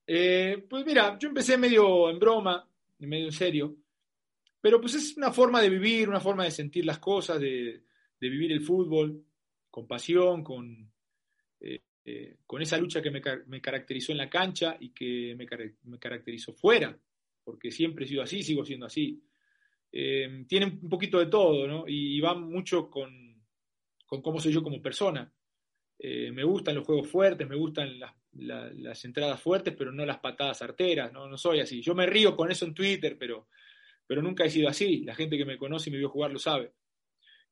Eh, 0.06 0.66
pues 0.68 0.86
mira, 0.86 1.18
yo 1.18 1.28
empecé 1.28 1.58
medio 1.58 2.08
en 2.08 2.18
broma, 2.18 2.66
medio 3.00 3.26
en 3.26 3.32
serio, 3.32 3.76
pero 4.60 4.80
pues 4.80 4.94
es 4.94 5.16
una 5.18 5.30
forma 5.32 5.60
de 5.60 5.68
vivir, 5.68 6.08
una 6.08 6.20
forma 6.20 6.44
de 6.44 6.50
sentir 6.50 6.84
las 6.86 6.98
cosas, 6.98 7.38
de, 7.38 7.84
vivir 8.18 8.50
el 8.52 8.62
fútbol 8.62 9.22
con 9.70 9.86
pasión, 9.86 10.42
con, 10.42 10.90
eh, 12.04 12.36
con 12.46 12.62
esa 12.62 12.78
lucha 12.78 13.02
que 13.02 13.10
me, 13.10 13.60
caracterizó 13.60 14.12
en 14.12 14.18
la 14.18 14.30
cancha 14.30 14.76
y 14.80 14.90
que 14.90 15.34
me, 15.36 15.98
caracterizó 15.98 16.52
fuera, 16.54 16.98
porque 17.44 17.70
siempre 17.70 18.04
he 18.04 18.08
sido 18.08 18.22
así, 18.22 18.42
sigo 18.42 18.64
siendo 18.64 18.86
así. 18.86 19.22
Eh, 19.92 20.44
tiene 20.48 20.66
un 20.66 20.88
poquito 20.88 21.18
de 21.18 21.26
todo, 21.26 21.66
¿no? 21.66 21.84
Y, 21.86 22.18
va 22.20 22.34
mucho 22.34 22.90
con, 22.90 23.42
con, 24.06 24.22
cómo 24.22 24.40
soy 24.40 24.52
yo 24.52 24.62
como 24.62 24.80
persona. 24.80 25.30
Eh, 25.98 26.30
me 26.30 26.44
gustan 26.44 26.76
los 26.76 26.86
juegos 26.86 27.08
fuertes, 27.08 27.48
me 27.48 27.56
gustan 27.56 27.98
las, 28.32 29.04
entradas 29.04 29.42
fuertes, 29.42 29.74
pero 29.76 29.92
no 29.92 30.06
las 30.06 30.18
patadas 30.18 30.62
arteras, 30.62 31.12
¿no? 31.12 31.28
No 31.28 31.36
soy 31.36 31.60
así. 31.60 31.82
Yo 31.82 31.94
me 31.94 32.06
río 32.06 32.36
con 32.36 32.50
eso 32.50 32.64
en 32.64 32.74
Twitter, 32.74 33.16
pero, 33.18 33.48
pero 34.06 34.22
nunca 34.22 34.44
he 34.44 34.50
sido 34.50 34.68
así. 34.68 35.04
La 35.04 35.14
gente 35.14 35.36
que 35.36 35.44
me 35.44 35.58
conoce 35.58 35.90
y 35.90 35.92
me 35.92 35.98
vio 35.98 36.08
jugar 36.08 36.30
lo 36.30 36.38
sabe. 36.38 36.72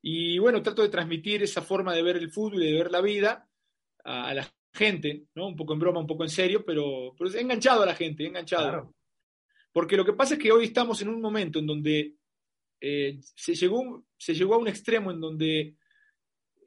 Y 0.01 0.39
bueno, 0.39 0.63
trato 0.63 0.83
de 0.83 0.89
transmitir 0.89 1.43
esa 1.43 1.63
forma 1.63 1.93
de 1.93 2.03
ver 2.03 2.17
el 2.17 2.31
fútbol 2.31 2.63
y 2.63 2.71
de 2.71 2.79
ver 2.79 2.91
la 2.91 3.01
vida 3.01 3.51
a, 4.07 4.33
la 4.33 4.49
gente, 4.73 5.25
¿no? 5.35 5.49
Un 5.49 5.57
poco 5.57 5.73
en 5.73 5.81
broma, 5.81 6.01
un 6.01 6.07
poco 6.07 6.23
en 6.23 6.31
serio, 6.31 6.65
pero, 6.65 7.15
pero 7.19 7.31
he 7.33 7.41
enganchado 7.41 7.83
a 7.83 7.87
la 7.87 7.95
gente, 7.95 8.25
he 8.25 8.29
enganchado. 8.29 8.95
Porque 9.73 9.97
lo 9.97 10.05
que 10.05 10.13
pasa 10.13 10.35
es 10.35 10.41
que 10.41 10.53
hoy 10.53 10.67
estamos 10.67 11.03
en 11.03 11.09
un 11.09 11.21
momento 11.21 11.59
en 11.59 11.67
donde 11.67 12.15
eh, 12.81 13.19
se, 13.21 13.55
llegó, 13.55 14.07
se 14.17 14.35
llegó 14.35 14.55
a 14.55 14.59
un 14.59 14.69
extremo 14.69 15.11
en 15.11 15.21
donde 15.21 15.77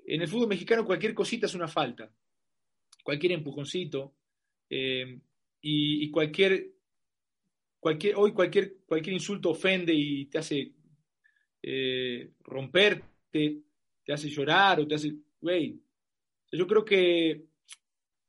en 0.05 0.21
el 0.21 0.27
fútbol 0.27 0.49
mexicano 0.49 0.85
cualquier 0.85 1.13
cosita 1.13 1.45
es 1.45 1.55
una 1.55 1.67
falta, 1.67 2.11
cualquier 3.03 3.33
empujoncito 3.33 4.15
eh, 4.69 5.19
y, 5.61 6.09
cualquier, 6.11 6.71
cualquier, 7.79 8.15
hoy 8.15 8.33
cualquier, 8.33 8.77
cualquier 8.85 9.13
insulto 9.13 9.51
ofende 9.51 9.93
y 9.93 10.25
te 10.25 10.39
hace 10.39 10.73
eh, 11.61 12.31
romperte, 12.41 13.61
te 14.03 14.13
hace 14.13 14.29
llorar 14.29 14.79
o 14.79 14.87
te 14.87 14.95
hace, 14.95 15.13
güey, 15.39 15.79
yo 16.51 16.67
creo 16.67 16.85
que 16.85 17.45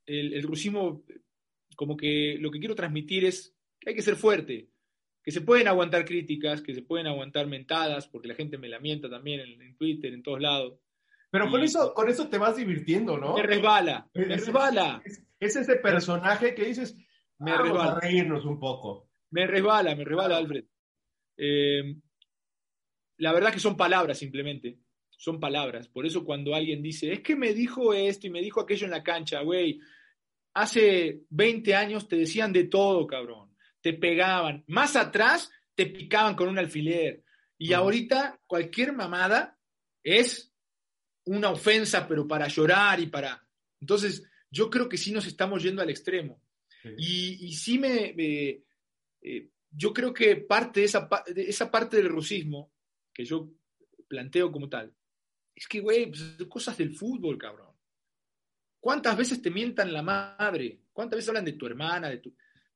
el, 0.06 0.34
el 0.34 0.42
rusismo, 0.42 1.04
como 1.76 1.96
que 1.96 2.36
lo 2.38 2.50
que 2.50 2.58
quiero 2.58 2.74
transmitir 2.74 3.24
es 3.24 3.54
que 3.78 3.90
hay 3.90 3.96
que 3.96 4.02
ser 4.02 4.16
fuerte, 4.16 4.68
que 5.22 5.32
se 5.32 5.40
pueden 5.40 5.68
aguantar 5.68 6.04
críticas, 6.04 6.62
que 6.62 6.74
se 6.74 6.82
pueden 6.82 7.06
aguantar 7.06 7.46
mentadas, 7.46 8.08
porque 8.08 8.28
la 8.28 8.34
gente 8.34 8.58
me 8.58 8.68
lamenta 8.68 9.08
también 9.08 9.40
en, 9.40 9.76
Twitter, 9.76 10.12
en 10.12 10.22
todos 10.22 10.40
lados. 10.40 10.78
Pero 11.30 11.48
con 11.48 11.62
eso, 11.62 11.94
con 11.94 12.08
eso 12.08 12.28
te 12.28 12.38
vas 12.38 12.56
divirtiendo, 12.56 13.16
¿no? 13.16 13.34
Me 13.34 13.42
resbala, 13.42 14.10
me 14.14 14.24
resbala. 14.24 15.02
Es, 15.04 15.56
ese 15.56 15.76
personaje 15.76 16.54
que 16.54 16.64
dices, 16.64 16.96
me 17.38 17.52
vamos 17.52 17.68
resbala. 17.68 17.92
a 17.92 18.00
reírnos 18.00 18.44
un 18.44 18.58
poco. 18.58 19.10
Me 19.30 19.46
resbala, 19.46 19.94
me 19.94 20.04
resbala, 20.04 20.36
Alfred. 20.36 20.64
Eh, 21.36 21.96
la 23.18 23.32
verdad 23.32 23.52
que 23.52 23.60
son 23.60 23.76
palabras 23.76 24.18
simplemente, 24.18 24.78
son 25.20 25.38
palabras. 25.38 25.88
Por 25.88 26.06
eso 26.06 26.24
cuando 26.24 26.54
alguien 26.54 26.82
dice, 26.82 27.12
es 27.12 27.20
que 27.20 27.36
me 27.36 27.52
dijo 27.52 27.92
esto 27.92 28.26
y 28.26 28.30
me 28.30 28.40
dijo 28.40 28.60
aquello 28.60 28.86
en 28.86 28.92
la 28.92 29.02
cancha, 29.02 29.42
güey, 29.42 29.80
hace 30.54 31.22
20 31.28 31.74
años 31.74 32.08
te 32.08 32.16
decían 32.16 32.52
de 32.52 32.64
todo, 32.64 33.06
cabrón 33.06 33.50
te 33.80 33.94
pegaban. 33.94 34.64
Más 34.66 34.96
atrás 34.96 35.50
te 35.74 35.86
picaban 35.86 36.34
con 36.34 36.48
un 36.48 36.58
alfiler. 36.58 37.24
Y 37.58 37.72
ahorita 37.72 38.40
cualquier 38.46 38.92
mamada 38.92 39.58
es 40.02 40.52
una 41.24 41.50
ofensa, 41.50 42.06
pero 42.08 42.26
para 42.26 42.48
llorar 42.48 43.00
y 43.00 43.06
para... 43.06 43.46
Entonces, 43.80 44.24
yo 44.50 44.70
creo 44.70 44.88
que 44.88 44.98
sí 44.98 45.12
nos 45.12 45.26
estamos 45.26 45.62
yendo 45.62 45.82
al 45.82 45.90
extremo. 45.90 46.42
Y, 46.96 47.52
sí 47.52 47.78
me... 47.78 48.14
Eh, 49.22 49.50
yo 49.70 49.92
creo 49.92 50.12
que 50.12 50.36
parte 50.36 50.80
de 50.80 50.86
esa, 50.86 51.08
de 51.26 51.42
esa 51.42 51.70
parte 51.70 51.98
del 51.98 52.08
rusismo 52.08 52.72
que 53.12 53.24
yo 53.24 53.50
planteo 54.08 54.50
como 54.50 54.68
tal, 54.68 54.92
es 55.54 55.66
que, 55.66 55.80
güey, 55.80 56.06
pues, 56.06 56.36
cosas 56.48 56.76
del 56.78 56.94
fútbol, 56.94 57.38
cabrón. 57.38 57.74
¿Cuántas 58.78 59.16
veces 59.16 59.42
te 59.42 59.50
mientan 59.50 59.92
la 59.92 60.02
madre? 60.02 60.80
¿Cuántas 60.92 61.18
veces 61.18 61.28
hablan 61.28 61.44
de 61.44 61.52
tu 61.52 61.66
hermana, 61.66 62.08
de 62.08 62.18
tu... 62.18 62.34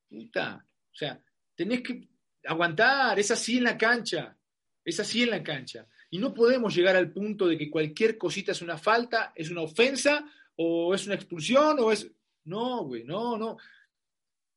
Puta, 0.09 0.65
o 0.93 0.95
sea, 0.95 1.21
tenés 1.55 1.83
que 1.83 2.07
aguantar, 2.45 3.19
es 3.19 3.31
así 3.31 3.57
en 3.57 3.65
la 3.65 3.77
cancha, 3.77 4.37
es 4.85 5.01
así 5.01 5.23
en 5.23 5.31
la 5.31 5.43
cancha. 5.43 5.87
Y 6.11 6.19
no 6.19 6.33
podemos 6.33 6.75
llegar 6.75 6.95
al 6.95 7.11
punto 7.11 7.47
de 7.47 7.57
que 7.59 7.71
cualquier 7.71 8.19
cosita 8.19 8.53
es 8.53 8.63
una 8.63 8.79
falta, 8.79 9.33
es 9.35 9.51
una 9.51 9.63
ofensa, 9.63 10.25
o 10.57 10.95
es 10.95 11.07
una 11.07 11.15
expulsión, 11.15 11.79
o 11.81 11.91
es... 11.91 12.11
No, 12.45 12.85
güey, 12.85 13.05
no, 13.05 13.39
no. 13.39 13.57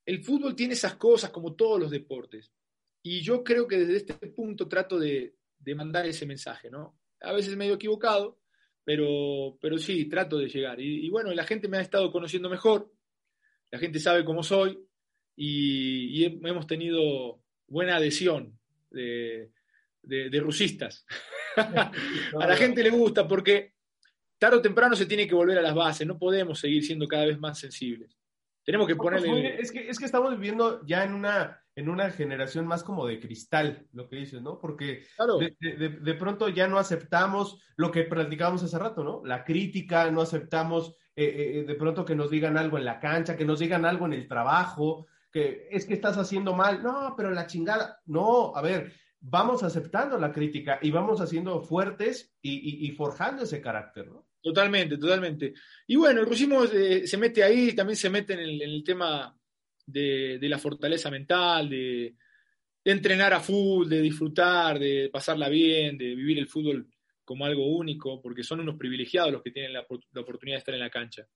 El 0.05 0.23
fútbol 0.23 0.55
tiene 0.55 0.73
esas 0.73 0.95
cosas 0.95 1.31
como 1.31 1.53
todos 1.53 1.79
los 1.79 1.91
deportes. 1.91 2.51
Y 3.01 3.21
yo 3.21 3.43
creo 3.43 3.67
que 3.67 3.77
desde 3.77 3.97
este 3.97 4.13
punto 4.27 4.67
trato 4.67 4.99
de, 4.99 5.35
mandar 5.75 6.05
ese 6.05 6.25
mensaje, 6.25 6.69
¿no? 6.69 6.96
A 7.21 7.33
veces 7.33 7.55
medio 7.55 7.75
equivocado, 7.75 8.39
pero, 8.83 9.57
pero 9.61 9.77
sí, 9.77 10.05
trato 10.05 10.37
de 10.37 10.47
llegar. 10.47 10.79
Y, 10.79 11.05
y, 11.05 11.09
bueno, 11.09 11.33
la 11.33 11.43
gente 11.43 11.67
me 11.67 11.77
ha 11.77 11.81
estado 11.81 12.11
conociendo 12.11 12.49
mejor, 12.49 12.91
la 13.71 13.79
gente 13.79 13.99
sabe 13.99 14.23
cómo 14.23 14.43
soy, 14.43 14.79
y, 15.37 16.25
hemos 16.25 16.65
tenido 16.67 17.39
buena 17.67 17.97
adhesión 17.97 18.59
de, 18.89 19.51
rusistas. 20.39 21.05
a 21.55 21.91
la 22.47 22.55
gente 22.55 22.83
le 22.83 22.89
gusta 22.89 23.27
porque 23.27 23.73
tarde 24.37 24.57
o 24.57 24.61
temprano 24.61 24.95
se 24.95 25.05
tiene 25.05 25.27
que 25.27 25.35
volver 25.35 25.59
a 25.59 25.61
las 25.61 25.75
bases, 25.75 26.07
no 26.07 26.17
podemos 26.17 26.59
seguir 26.59 26.83
siendo 26.83 27.07
cada 27.07 27.25
vez 27.25 27.39
más 27.39 27.59
sensibles. 27.59 28.17
Tenemos 28.63 28.87
que 28.87 28.95
ponerle... 28.95 29.61
Es 29.61 29.71
que, 29.71 29.87
es 29.87 29.97
que 29.97 30.05
estamos 30.05 30.31
viviendo 30.31 30.85
ya 30.85 31.03
en 31.03 31.13
una, 31.13 31.63
en 31.77 31.89
una 31.89 32.09
generación 32.09 32.65
más 32.65 32.83
como 32.83 33.05
de 33.05 33.19
cristal, 33.19 33.85
lo 33.93 34.09
que 34.09 34.15
dices, 34.15 34.41
¿no? 34.41 34.59
Porque 34.59 35.03
de, 35.59 36.13
pronto 36.15 36.49
ya 36.49 36.67
no 36.67 36.79
aceptamos 36.79 37.61
lo 37.75 37.91
que 37.91 38.03
platicábamos 38.03 38.63
hace 38.63 38.79
rato, 38.79 39.03
¿no? 39.03 39.21
La 39.23 39.43
crítica, 39.43 40.09
no 40.09 40.21
aceptamos 40.21 40.95
eh, 41.15 41.59
eh, 41.59 41.63
de 41.67 41.75
pronto 41.75 42.03
que 42.03 42.15
nos 42.15 42.31
digan 42.31 42.57
algo 42.57 42.79
en 42.79 42.85
la 42.85 42.99
cancha, 42.99 43.37
que 43.37 43.45
nos 43.45 43.59
digan 43.59 43.85
algo 43.85 44.07
en 44.07 44.13
el 44.13 44.27
trabajo, 44.27 45.05
que 45.31 45.67
es 45.69 45.85
que 45.85 45.93
estás 45.93 46.17
haciendo 46.17 46.55
mal, 46.55 46.81
no, 46.81 47.13
pero 47.15 47.29
la 47.29 47.45
chingada, 47.45 48.01
no, 48.07 48.55
a 48.55 48.61
ver, 48.63 48.91
vamos 49.19 49.61
aceptando 49.61 50.17
la 50.17 50.31
crítica 50.31 50.79
y 50.81 50.89
vamos 50.89 51.21
haciendo 51.21 51.61
fuertes 51.61 52.33
y, 52.41 52.89
forjando 52.97 53.43
ese 53.43 53.61
carácter, 53.61 54.07
¿no? 54.07 54.25
Totalmente, 54.41 54.97
totalmente. 54.97 55.53
Y 55.85 55.95
bueno, 55.95 56.21
el 56.21 56.71
eh, 56.73 57.05
se 57.05 57.17
mete 57.17 57.43
ahí, 57.43 57.75
también 57.75 57.97
se 57.97 58.09
mete 58.09 58.33
en 58.33 58.39
el, 58.39 58.83
tema 58.83 59.36
de, 59.87 60.39
la 60.41 60.59
fortaleza 60.59 61.09
mental, 61.09 61.69
de, 61.69 62.15
entrenar 62.83 63.33
a 63.33 63.39
fútbol, 63.39 63.89
de 63.89 64.01
disfrutar, 64.01 64.79
de 64.79 65.09
pasarla 65.11 65.49
bien, 65.49 65.97
de 65.97 66.15
vivir 66.15 66.37
el 66.37 66.47
fútbol 66.47 66.87
como 67.25 67.45
algo 67.45 67.67
único, 67.75 68.21
porque 68.21 68.43
son 68.43 68.61
unos 68.61 68.77
privilegiados 68.77 69.31
los 69.31 69.41
que 69.41 69.51
tienen 69.51 69.73
la, 69.73 69.81
oportunidad 69.81 70.55
de 70.55 70.59
estar 70.59 70.73
en 70.73 70.79
la 70.79 70.89
cancha. 70.89 71.27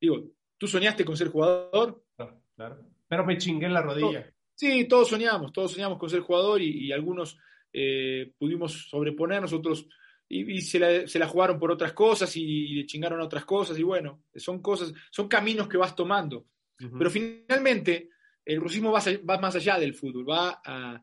Digo, 0.00 0.30
¿tú 0.56 0.68
soñaste 0.68 1.04
con 1.04 1.16
ser 1.16 1.28
jugador? 1.28 2.04
Claro, 2.16 2.40
claro. 2.54 2.86
Pero 3.08 3.24
me 3.24 3.38
chingué 3.38 3.66
en 3.66 3.74
la 3.74 3.82
rodilla. 3.82 4.30
Sí, 4.54 4.86
todos 4.86 5.08
soñamos, 5.08 5.52
todos 5.52 5.72
soñamos 5.72 5.98
con 5.98 6.08
ser 6.08 6.20
jugador 6.20 6.62
y, 6.62 6.92
algunos 6.92 7.36
eh, 7.72 8.32
pudimos 8.38 8.88
sobreponernos, 8.88 9.52
otros 9.52 9.88
y, 10.28 10.60
se, 10.62 10.78
la, 11.18 11.28
jugaron 11.28 11.58
por 11.58 11.70
otras 11.70 11.92
cosas 11.92 12.34
y, 12.36 12.68
le 12.68 12.86
chingaron 12.86 13.20
a 13.20 13.24
otras 13.24 13.44
cosas 13.44 13.78
y 13.78 13.82
bueno, 13.82 14.22
son 14.34 14.62
cosas, 14.62 14.92
son 15.10 15.28
caminos 15.28 15.68
que 15.68 15.76
vas 15.76 15.94
tomando. 15.94 16.46
Pero 16.76 17.10
finalmente 17.10 18.10
el 18.44 18.60
rusismo 18.60 18.92
va, 18.92 19.38
más 19.38 19.56
allá 19.56 19.78
del 19.78 19.94
fútbol, 19.94 20.28
va 20.28 20.60
a, 20.64 21.02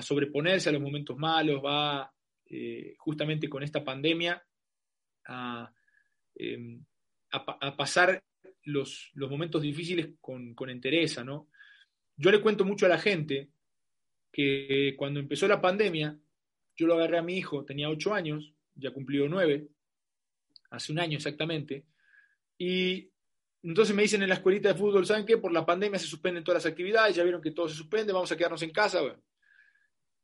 sobreponerse 0.00 0.70
a 0.70 0.72
los 0.72 0.80
momentos 0.80 1.16
malos, 1.18 1.62
va 1.62 2.10
eh, 2.46 2.94
justamente 2.96 3.50
con 3.50 3.62
esta 3.62 3.84
pandemia 3.84 4.42
a, 5.26 5.70
em, 6.34 6.82
pasar 7.76 8.22
los, 8.62 9.10
momentos 9.14 9.60
difíciles 9.60 10.10
con, 10.20 10.54
con 10.54 10.70
entereza, 10.70 11.22
¿no? 11.22 11.48
Yo 12.16 12.30
le 12.30 12.40
cuento 12.40 12.64
mucho 12.64 12.86
a 12.86 12.88
la 12.88 12.98
gente 12.98 13.50
que 14.32 14.94
cuando 14.96 15.20
empezó 15.20 15.46
la 15.46 15.60
pandemia, 15.60 16.18
yo 16.76 16.86
lo 16.86 16.94
agarré 16.94 17.18
a 17.18 17.22
mi 17.22 17.36
hijo, 17.36 17.64
tenía 17.64 17.90
ocho 17.90 18.14
años, 18.14 18.54
ya 18.74 18.92
cumplió 18.92 19.28
nueve, 19.28 19.68
hace 20.70 20.92
un 20.92 20.98
año 20.98 21.16
exactamente, 21.16 21.84
y 22.58 23.10
entonces 23.64 23.96
me 23.96 24.02
dicen 24.02 24.22
en 24.22 24.28
la 24.28 24.34
escuelita 24.34 24.68
de 24.68 24.78
fútbol, 24.78 25.06
¿saben 25.06 25.24
qué? 25.24 25.38
Por 25.38 25.52
la 25.52 25.64
pandemia 25.64 25.98
se 25.98 26.06
suspenden 26.06 26.44
todas 26.44 26.62
las 26.62 26.70
actividades, 26.70 27.16
ya 27.16 27.22
vieron 27.22 27.40
que 27.40 27.52
todo 27.52 27.68
se 27.68 27.74
suspende, 27.74 28.12
vamos 28.12 28.30
a 28.30 28.36
quedarnos 28.36 28.62
en 28.62 28.70
casa. 28.70 29.00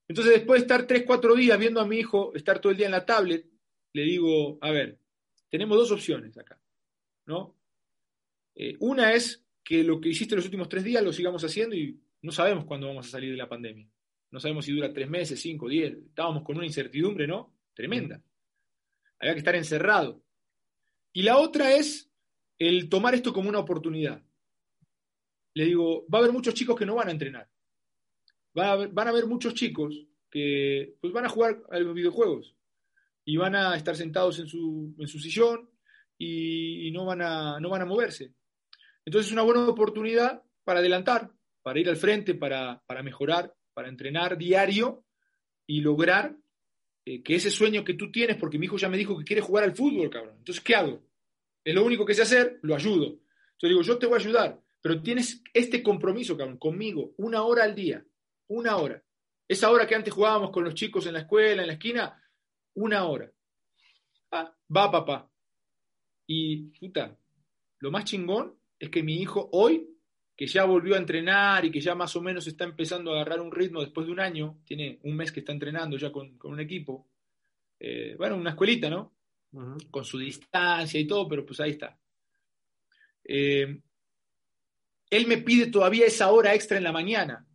Entonces 0.06 0.34
después 0.34 0.60
de 0.60 0.64
estar 0.66 0.86
tres, 0.86 1.04
cuatro 1.06 1.34
días 1.34 1.58
viendo 1.58 1.80
a 1.80 1.86
mi 1.86 1.98
hijo 1.98 2.34
estar 2.34 2.60
todo 2.60 2.70
el 2.70 2.76
día 2.76 2.86
en 2.86 2.92
la 2.92 3.06
tablet, 3.06 3.46
le 3.94 4.02
digo, 4.02 4.58
a 4.60 4.70
ver, 4.70 4.98
tenemos 5.48 5.78
dos 5.78 5.90
opciones 5.90 6.36
acá, 6.36 6.60
¿no? 7.26 7.56
Eh, 8.54 8.76
una 8.80 9.14
es 9.14 9.42
que 9.64 9.82
lo 9.84 10.00
que 10.00 10.10
hiciste 10.10 10.36
los 10.36 10.44
últimos 10.44 10.68
tres 10.68 10.84
días 10.84 11.02
lo 11.02 11.12
sigamos 11.12 11.42
haciendo 11.42 11.74
y 11.74 11.98
no 12.22 12.32
sabemos 12.32 12.66
cuándo 12.66 12.88
vamos 12.88 13.06
a 13.06 13.10
salir 13.10 13.30
de 13.30 13.38
la 13.38 13.48
pandemia. 13.48 13.88
No 14.30 14.38
sabemos 14.38 14.66
si 14.66 14.72
dura 14.72 14.92
tres 14.92 15.08
meses, 15.08 15.40
cinco, 15.40 15.66
diez. 15.68 15.96
Estábamos 16.08 16.42
con 16.42 16.56
una 16.56 16.66
incertidumbre, 16.66 17.26
¿no? 17.26 17.54
Tremenda. 17.74 18.22
Había 19.18 19.32
que 19.32 19.38
estar 19.38 19.56
encerrado. 19.56 20.22
Y 21.12 21.22
la 21.22 21.38
otra 21.38 21.72
es 21.72 22.09
el 22.60 22.88
tomar 22.90 23.14
esto 23.14 23.32
como 23.32 23.48
una 23.48 23.58
oportunidad. 23.58 24.22
Le 25.54 25.64
digo, 25.64 26.06
va 26.12 26.18
a 26.18 26.20
haber 26.20 26.32
muchos 26.32 26.54
chicos 26.54 26.76
que 26.78 26.86
no 26.86 26.94
van 26.94 27.08
a 27.08 27.12
entrenar. 27.12 27.50
van 28.54 29.06
a 29.06 29.10
haber 29.10 29.26
muchos 29.26 29.54
chicos 29.54 30.06
que 30.30 30.94
pues, 31.00 31.12
van 31.12 31.24
a 31.24 31.30
jugar 31.30 31.62
a 31.70 31.78
los 31.80 31.94
videojuegos 31.94 32.54
y 33.24 33.36
van 33.36 33.56
a 33.56 33.74
estar 33.76 33.96
sentados 33.96 34.38
en 34.38 34.46
su, 34.46 34.94
en 34.98 35.08
su 35.08 35.18
sillón 35.18 35.70
y, 36.18 36.90
no, 36.92 37.06
van 37.06 37.22
a, 37.22 37.58
no 37.60 37.70
van 37.70 37.82
a 37.82 37.86
moverse. 37.86 38.34
Entonces 39.06 39.28
es 39.28 39.32
una 39.32 39.42
buena 39.42 39.66
oportunidad 39.66 40.42
para 40.62 40.80
adelantar, 40.80 41.32
para 41.62 41.80
ir 41.80 41.88
al 41.88 41.96
frente, 41.96 42.34
para, 42.34 42.82
para 42.86 43.02
mejorar, 43.02 43.54
para 43.72 43.88
entrenar 43.88 44.36
diario 44.36 45.06
y 45.66 45.80
lograr 45.80 46.36
eh, 47.06 47.22
que 47.22 47.36
ese 47.36 47.50
sueño 47.50 47.84
que 47.84 47.94
tú 47.94 48.12
tienes, 48.12 48.36
porque 48.36 48.58
mi 48.58 48.66
hijo 48.66 48.76
ya 48.76 48.90
me 48.90 48.98
dijo 48.98 49.18
que 49.18 49.24
quiere 49.24 49.40
jugar 49.40 49.64
al 49.64 49.74
fútbol, 49.74 50.10
cabrón. 50.10 50.36
Entonces, 50.38 50.62
¿qué 50.62 50.74
hago? 50.74 51.09
Es 51.64 51.74
lo 51.74 51.84
único 51.84 52.04
que 52.04 52.14
sé 52.14 52.22
hacer, 52.22 52.58
lo 52.62 52.74
ayudo. 52.74 53.06
Entonces 53.06 53.70
digo, 53.70 53.82
yo 53.82 53.98
te 53.98 54.06
voy 54.06 54.14
a 54.14 54.20
ayudar, 54.20 54.60
pero 54.80 55.02
tienes 55.02 55.42
este 55.52 55.82
compromiso, 55.82 56.36
conmigo, 56.58 57.12
una 57.18 57.42
hora 57.42 57.64
al 57.64 57.74
día, 57.74 58.04
una 58.48 58.76
hora. 58.76 59.02
Esa 59.46 59.70
hora 59.70 59.86
que 59.86 59.94
antes 59.94 60.14
jugábamos 60.14 60.50
con 60.50 60.64
los 60.64 60.74
chicos 60.74 61.06
en 61.06 61.14
la 61.14 61.20
escuela, 61.20 61.62
en 61.62 61.68
la 61.68 61.74
esquina, 61.74 62.22
una 62.74 63.04
hora. 63.04 63.30
Ah, 64.30 64.54
va, 64.74 64.90
papá. 64.90 65.30
Y, 66.26 66.68
puta, 66.78 67.18
lo 67.80 67.90
más 67.90 68.04
chingón 68.04 68.56
es 68.78 68.88
que 68.88 69.02
mi 69.02 69.16
hijo 69.20 69.48
hoy, 69.52 69.86
que 70.36 70.46
ya 70.46 70.64
volvió 70.64 70.94
a 70.94 70.98
entrenar 70.98 71.64
y 71.64 71.70
que 71.70 71.80
ya 71.80 71.94
más 71.94 72.14
o 72.16 72.22
menos 72.22 72.46
está 72.46 72.64
empezando 72.64 73.10
a 73.10 73.16
agarrar 73.16 73.40
un 73.40 73.52
ritmo 73.52 73.80
después 73.80 74.06
de 74.06 74.12
un 74.12 74.20
año, 74.20 74.60
tiene 74.64 75.00
un 75.02 75.16
mes 75.16 75.32
que 75.32 75.40
está 75.40 75.52
entrenando 75.52 75.98
ya 75.98 76.10
con, 76.12 76.38
un 76.42 76.60
equipo, 76.60 77.08
eh, 77.78 78.14
bueno, 78.16 78.36
una 78.36 78.50
escuelita, 78.50 78.88
¿no? 78.88 79.12
Con 79.52 80.04
su 80.04 80.18
distancia 80.18 81.00
y 81.00 81.06
todo, 81.06 81.28
pero 81.28 81.44
pues 81.44 81.58
ahí 81.60 81.70
está. 81.72 81.98
Eh, 83.24 83.80
él 85.10 85.26
me 85.26 85.38
pide 85.38 85.66
todavía 85.66 86.06
esa 86.06 86.30
hora 86.30 86.54
extra 86.54 86.78
en 86.78 86.84
la 86.84 86.92
mañana, 86.92 87.46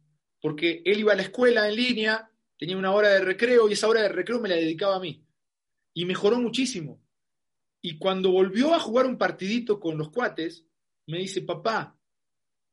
porque 0.41 0.81
él 0.86 0.99
iba 0.99 1.13
a 1.13 1.15
la 1.15 1.21
escuela 1.21 1.69
en 1.69 1.75
línea, 1.75 2.29
tenía 2.58 2.77
una 2.77 2.91
hora 2.91 3.10
de 3.10 3.21
recreo 3.21 3.69
y 3.69 3.73
esa 3.73 3.88
hora 3.88 4.01
de 4.01 4.10
recreo 4.10 4.41
me 4.41 4.49
la 4.49 4.55
dedicaba 4.55 4.97
a 4.97 4.99
mí. 4.99 5.25
Y 5.93 6.05
mejoró 6.05 6.38
muchísimo. 6.39 7.01
Y 7.81 7.97
cuando 7.97 8.31
volvió 8.31 8.73
a 8.73 8.79
jugar 8.79 9.05
un 9.05 9.17
partidito 9.17 9.79
con 9.79 9.97
los 9.97 10.10
cuates, 10.10 10.65
me 11.08 11.19
dice, 11.19 11.41
papá, 11.43 11.97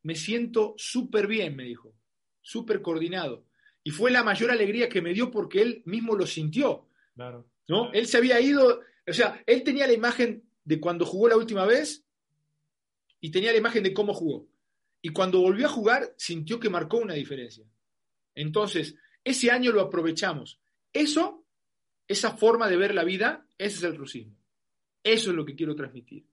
me 0.03 0.17
siento 0.17 0.75
súper 0.77 1.27
bien, 1.27 1.55
me 1.55 1.65
dijo, 1.65 1.95
súper 2.41 2.83
coordinado. 2.83 3.47
Y 3.85 3.91
fue 3.91 4.11
la 4.11 4.25
mayor 4.25 4.51
alegría 4.51 4.89
que 4.89 5.03
me 5.03 5.13
dio 5.13 5.31
porque 5.31 5.63
él 5.63 5.83
mismo 5.87 6.17
lo 6.17 6.27
sintió. 6.27 6.89
Claro. 7.15 7.49
¿no? 7.69 7.93
Él 7.93 8.07
se 8.07 8.19
había 8.19 8.41
ido, 8.41 8.81
o 9.07 9.13
sea, 9.13 9.43
él 9.47 9.63
tenía 9.63 9.87
la 9.87 9.93
imagen 9.93 10.45
de 10.65 10.81
cuando 10.81 11.05
jugó 11.05 11.29
la 11.29 11.37
última 11.37 11.67
vez 11.67 12.05
y 13.21 13.31
tenía 13.31 13.53
la 13.53 13.59
imagen 13.59 13.83
de 13.83 13.93
cómo 13.93 14.15
jugó. 14.15 14.49
Y 15.01 15.11
cuando 15.11 15.41
volvió 15.41 15.67
a 15.67 15.71
jugar, 15.71 16.15
sintió 16.17 16.61
que 16.61 16.71
marcó 16.71 16.99
una 16.99 17.15
diferencia. 17.15 17.65
Entonces, 18.35 18.95
ese 19.25 19.51
año 19.51 19.73
lo 19.73 19.81
aprovechamos. 19.81 20.61
Eso, 20.93 21.45
esa 22.07 22.37
forma 22.37 22.69
de 22.69 22.77
ver 22.77 22.95
la 22.95 23.05
vida, 23.05 23.47
ese 23.59 23.79
es 23.79 23.83
el 23.83 23.97
rusismo. 23.97 24.37
Eso 25.03 25.31
es 25.31 25.37
lo 25.37 25.45
que 25.45 25.57
quiero 25.57 25.75
transmitir 25.75 26.25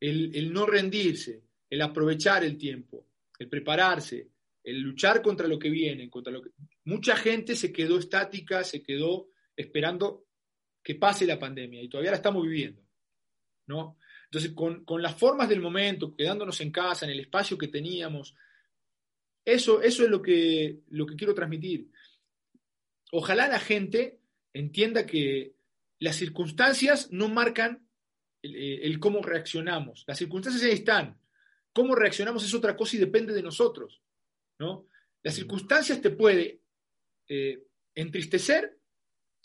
el, 0.00 0.52
no 0.52 0.66
rendirse, 0.66 1.42
el 1.68 1.82
aprovechar 1.82 2.44
el 2.44 2.56
tiempo, 2.56 3.06
el 3.38 3.48
prepararse, 3.48 4.28
el 4.62 4.80
luchar 4.80 5.22
contra 5.22 5.48
lo 5.48 5.58
que 5.58 5.70
viene, 5.70 6.10
contra 6.10 6.32
lo 6.32 6.42
que... 6.42 6.50
Mucha 6.84 7.16
gente 7.16 7.56
se 7.56 7.72
quedó 7.72 7.98
estática, 7.98 8.64
se 8.64 8.82
quedó 8.82 9.28
esperando 9.56 10.26
que 10.88 10.94
pase 10.94 11.26
la 11.26 11.38
pandemia 11.38 11.82
y 11.82 11.88
todavía 11.90 12.12
la 12.12 12.16
estamos 12.16 12.42
viviendo, 12.42 12.82
¿no? 13.66 13.98
Entonces, 14.24 14.52
con, 14.52 15.02
las 15.02 15.14
formas 15.14 15.46
del 15.46 15.60
momento, 15.60 16.16
quedándonos 16.16 16.62
en 16.62 16.72
casa, 16.72 17.04
en 17.04 17.10
el 17.12 17.20
espacio 17.20 17.58
que 17.58 17.68
teníamos, 17.68 18.34
eso, 19.44 19.82
eso 19.82 20.04
es 20.04 20.08
lo 20.08 20.22
que, 20.22 20.80
lo 20.88 21.04
que 21.04 21.14
quiero 21.14 21.34
transmitir. 21.34 21.90
Ojalá 23.12 23.48
la 23.48 23.60
gente 23.60 24.18
entienda 24.54 25.04
que 25.04 25.52
las 25.98 26.16
circunstancias 26.16 27.12
no 27.12 27.28
marcan 27.28 27.86
eh, 28.42 28.80
el, 28.84 28.98
cómo 28.98 29.20
reaccionamos. 29.20 30.04
Las 30.06 30.16
circunstancias 30.16 30.64
ahí 30.64 30.72
están. 30.72 31.20
Cómo 31.74 31.96
reaccionamos 31.96 32.42
es 32.46 32.54
otra 32.54 32.74
cosa 32.74 32.96
y 32.96 33.00
depende 33.00 33.34
de 33.34 33.42
nosotros. 33.42 34.00
¿no? 34.58 34.86
Las 35.22 35.34
circunstancias 35.34 36.00
te 36.00 36.08
puede 36.08 36.62
eh, 37.28 37.62
entristecer 37.94 38.78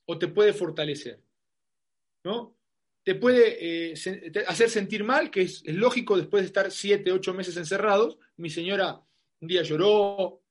o 0.06 0.18
te 0.18 0.30
puede 0.30 0.54
fortalecer. 0.54 1.22
¿No? 2.24 2.58
Te 3.04 3.16
puede 3.16 3.92
eh, 3.92 3.94
hacer 4.48 4.70
sentir 4.70 5.04
mal, 5.04 5.30
que 5.30 5.42
es, 5.42 5.64
lógico 5.66 6.18
después 6.18 6.44
de 6.44 6.48
estar 6.48 6.72
siete, 6.72 7.12
ocho 7.12 7.34
meses 7.34 7.58
encerrados. 7.58 8.18
Mi 8.38 8.50
señora 8.50 9.02
un 9.42 9.48
día 9.48 9.62
lloró, 9.62 10.42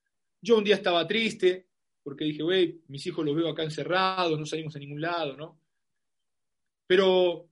yo 0.40 0.58
un 0.58 0.64
día 0.64 0.74
estaba 0.74 1.06
triste, 1.06 1.68
porque 2.02 2.24
dije, 2.24 2.42
güey, 2.42 2.82
mis 2.88 3.06
hijos 3.06 3.24
los 3.24 3.34
veo 3.34 3.48
acá 3.48 3.62
encerrados, 3.62 4.38
no 4.38 4.44
salimos 4.44 4.76
a 4.76 4.78
ningún 4.78 5.00
lado, 5.00 5.36
¿no? 5.36 5.58
Pero 6.86 7.48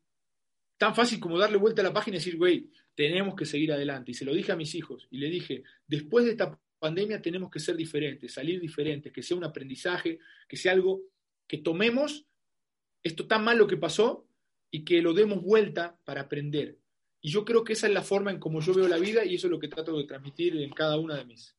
tan 0.76 0.94
fácil 0.94 1.18
como 1.18 1.38
darle 1.38 1.56
vuelta 1.56 1.80
a 1.80 1.85
la 1.85 1.92
página 1.92 2.16
y 2.16 2.20
decir, 2.20 2.37
güey, 2.37 2.70
tenemos 2.94 3.35
que 3.35 3.46
seguir 3.46 3.72
adelante. 3.72 4.11
Y 4.11 4.14
se 4.14 4.24
lo 4.24 4.35
dije 4.35 4.52
a 4.52 4.56
mis 4.56 4.74
hijos 4.74 5.09
y 5.11 5.18
le 5.18 5.30
dije, 5.30 5.62
después 5.87 6.26
de 6.26 6.33
esta 6.33 6.59
pandemia 6.78 7.22
tenemos 7.22 7.50
que 7.50 7.61
ser 7.61 7.76
diferentes, 7.76 8.33
salir 8.33 8.61
diferentes, 8.61 9.12
que 9.12 9.22
sea 9.22 9.37
un 9.37 9.44
aprendizaje, 9.44 10.18
que 10.48 10.56
sea 10.56 10.72
algo 10.72 11.02
que 11.46 11.59
tomemos 11.59 12.26
esto 13.02 13.26
tan 13.26 13.44
malo 13.44 13.66
que 13.66 13.76
pasó 13.76 14.26
y 14.70 14.84
que 14.84 15.02
lo 15.02 15.12
demos 15.12 15.42
vuelta 15.42 15.98
para 16.04 16.22
aprender. 16.22 16.78
Y 17.20 17.30
yo 17.30 17.44
creo 17.44 17.64
que 17.64 17.74
esa 17.74 17.86
es 17.86 17.92
la 17.92 18.02
forma 18.02 18.30
en 18.30 18.38
como 18.38 18.60
yo 18.60 18.72
veo 18.72 18.88
la 18.88 18.98
vida 18.98 19.24
y 19.24 19.34
eso 19.34 19.46
es 19.46 19.50
lo 19.50 19.58
que 19.58 19.68
trato 19.68 19.96
de 19.96 20.04
transmitir 20.04 20.56
en 20.56 20.70
cada 20.70 20.98
una 20.98 21.16
de 21.16 21.24
mis, 21.24 21.54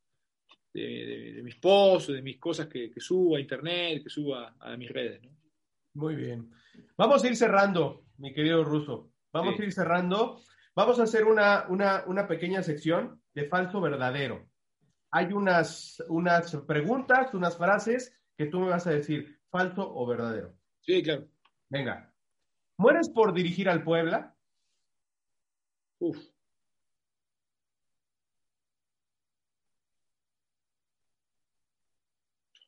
de, 0.73 1.41
mis 1.43 1.55
posts, 1.55 2.13
de 2.13 2.21
mis 2.21 2.39
cosas 2.39 2.67
que, 2.67 2.91
subo 2.97 3.35
a 3.35 3.39
internet, 3.39 4.03
que 4.03 4.09
subo 4.09 4.35
a, 4.35 4.75
mis 4.77 4.89
redes. 4.89 5.21
Muy 5.93 6.15
bien. 6.15 6.49
Vamos 6.97 7.23
a 7.23 7.27
ir 7.27 7.35
cerrando, 7.35 8.05
mi 8.17 8.33
querido 8.33 8.63
Ruso. 8.63 9.11
Vamos 9.31 9.59
a 9.59 9.63
ir 9.63 9.71
cerrando. 9.71 10.41
Vamos 10.75 10.99
a 10.99 11.03
hacer 11.03 11.25
una, 11.25 11.65
una, 11.67 12.27
pequeña 12.27 12.63
sección 12.63 13.21
de 13.33 13.45
falso 13.45 13.81
verdadero. 13.81 14.47
Hay 15.11 15.33
unas, 15.33 16.01
unas 16.07 16.55
preguntas, 16.65 17.33
unas 17.33 17.57
frases 17.57 18.17
que 18.37 18.45
tú 18.45 18.61
me 18.61 18.69
vas 18.69 18.87
a 18.87 18.91
decir 18.91 19.41
falso 19.49 19.93
o 19.93 20.07
verdadero. 20.07 20.55
Sí, 20.91 21.01
claro. 21.03 21.25
Venga. 21.69 22.13
¿Mueres 22.77 23.07
por 23.09 23.33
dirigir 23.33 23.69
al 23.69 23.81
Puebla? 23.81 24.35
Uf. 26.01 26.17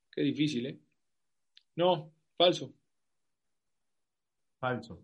Qué 0.09 0.21
difícil, 0.21 0.67
¿eh? 0.67 0.79
No, 1.75 2.13
falso. 2.38 2.73
Falso. 4.62 5.03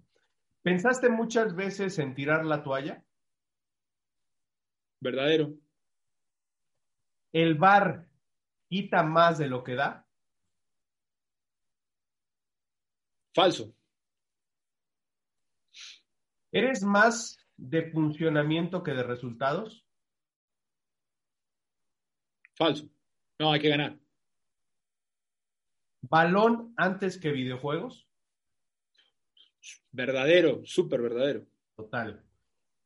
¿Pensaste 0.61 1.09
muchas 1.09 1.53
veces 1.53 1.99
en 1.99 2.15
tirar 2.15 2.45
la 2.45 2.63
toalla? 2.63 3.03
Verdadero. 5.01 5.55
¿El 7.33 7.55
bar 7.55 8.07
quita 8.69 9.03
más 9.03 9.37
de 9.37 9.49
lo 9.49 9.65
que 9.65 9.75
da? 9.75 10.08
Falso. 13.39 13.73
¿Eres 16.51 16.83
más 16.83 17.39
de 17.55 17.89
funcionamiento 17.89 18.83
que 18.83 18.91
de 18.91 19.01
resultados? 19.01 19.87
Falso. 22.53 22.89
No, 23.39 23.53
hay 23.53 23.61
que 23.61 23.69
ganar. 23.69 23.97
¿Balón 26.01 26.73
antes 26.75 27.17
que 27.17 27.31
videojuegos? 27.31 28.09
Verdadero, 29.91 30.65
súper 30.65 31.01
verdadero. 31.01 31.47
Total. 31.77 32.21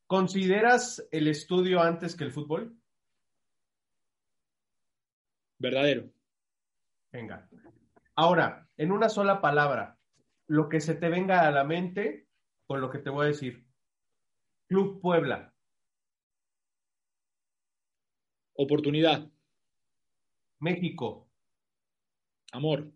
¿Consideras 0.06 1.04
el 1.10 1.26
estudio 1.26 1.80
antes 1.80 2.14
que 2.14 2.22
el 2.22 2.32
fútbol? 2.32 2.78
Verdadero. 5.58 6.12
Venga. 7.10 7.48
Ahora, 8.14 8.68
en 8.76 8.92
una 8.92 9.08
sola 9.08 9.40
palabra, 9.40 9.98
lo 10.46 10.68
que 10.68 10.80
se 10.80 10.94
te 10.94 11.08
venga 11.08 11.46
a 11.46 11.50
la 11.50 11.64
mente 11.64 12.28
con 12.66 12.80
lo 12.80 12.90
que 12.90 12.98
te 12.98 13.10
voy 13.10 13.24
a 13.24 13.28
decir. 13.28 13.66
Club 14.68 15.00
Puebla. 15.00 15.54
Oportunidad. 18.56 19.30
México. 20.60 21.28
Amor. 22.52 22.92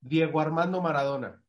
Diego 0.00 0.40
Armando 0.40 0.80
Maradona. 0.82 1.42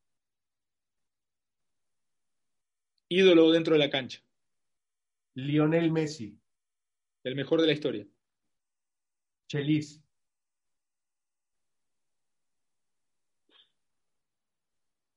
Ídolo 3.08 3.50
dentro 3.50 3.74
de 3.74 3.80
la 3.80 3.90
cancha. 3.90 4.20
Lionel 5.34 5.90
Messi. 5.90 6.40
El 7.24 7.34
mejor 7.34 7.60
de 7.60 7.66
la 7.66 7.72
historia. 7.72 8.06
Chelis. 9.48 10.03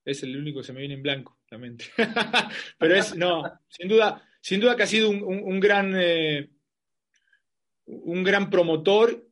Es 0.08 0.22
el 0.22 0.34
único 0.38 0.60
que 0.60 0.66
se 0.66 0.72
me 0.72 0.80
viene 0.80 0.94
en 0.94 1.02
blanco, 1.02 1.38
la 1.50 1.58
mente. 1.58 1.84
Pero 2.78 2.94
es, 2.94 3.14
no, 3.14 3.42
sin 3.68 3.88
duda, 3.88 4.26
sin 4.40 4.58
duda 4.58 4.74
que 4.74 4.84
ha 4.84 4.86
sido 4.86 5.10
un, 5.10 5.22
un, 5.22 5.42
un 5.42 5.60
gran, 5.60 5.92
eh, 5.94 6.48
un 7.84 8.24
gran 8.24 8.48
promotor 8.48 9.28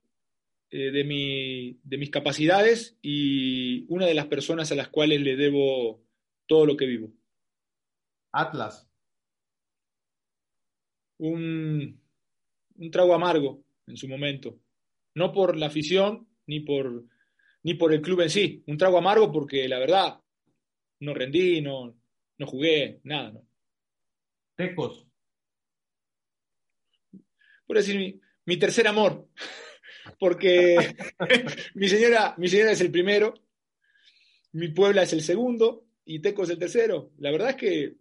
eh, 0.70 0.90
de, 0.90 1.04
mi, 1.04 1.80
de 1.82 1.96
mis 1.96 2.10
capacidades 2.10 2.98
y 3.00 3.86
una 3.88 4.04
de 4.04 4.12
las 4.12 4.26
personas 4.26 4.70
a 4.70 4.74
las 4.74 4.88
cuales 4.88 5.22
le 5.22 5.34
debo 5.34 6.04
todo 6.46 6.66
lo 6.66 6.76
que 6.76 6.84
vivo. 6.84 7.10
Atlas. 8.32 8.86
Un, 11.16 11.98
un 12.76 12.90
trago 12.90 13.14
amargo 13.14 13.64
en 13.86 13.96
su 13.96 14.08
momento. 14.08 14.60
No 15.14 15.32
por 15.32 15.56
la 15.56 15.68
afición 15.68 16.28
ni 16.46 16.60
por, 16.60 17.06
ni 17.62 17.72
por 17.72 17.94
el 17.94 18.02
club 18.02 18.20
en 18.20 18.30
sí. 18.30 18.62
Un 18.66 18.76
trago 18.76 18.98
amargo 18.98 19.32
porque 19.32 19.66
la 19.68 19.78
verdad 19.78 20.20
no 21.00 21.14
rendí, 21.14 21.60
no, 21.60 21.96
no 22.38 22.46
jugué, 22.46 23.00
nada. 23.04 23.32
¿no? 23.32 23.46
Tecos. 24.54 25.06
Por 27.66 27.76
decir 27.76 27.96
mi, 27.96 28.20
mi 28.44 28.56
tercer 28.56 28.86
amor. 28.86 29.28
porque 30.18 30.96
mi, 31.74 31.88
señora, 31.88 32.34
mi 32.38 32.48
señora 32.48 32.72
es 32.72 32.80
el 32.80 32.90
primero, 32.90 33.34
mi 34.52 34.68
Puebla 34.68 35.02
es 35.02 35.12
el 35.12 35.22
segundo 35.22 35.86
y 36.04 36.20
Teco 36.20 36.44
es 36.44 36.50
el 36.50 36.58
tercero. 36.58 37.12
La 37.18 37.30
verdad 37.30 37.50
es 37.50 37.56
que 37.56 37.96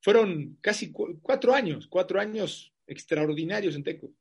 fueron 0.00 0.58
casi 0.60 0.92
cu 0.92 1.20
cuatro 1.20 1.54
años, 1.54 1.86
cuatro 1.88 2.20
años 2.20 2.72
extraordinarios 2.86 3.74
en 3.74 3.84
Teco. 3.84 4.12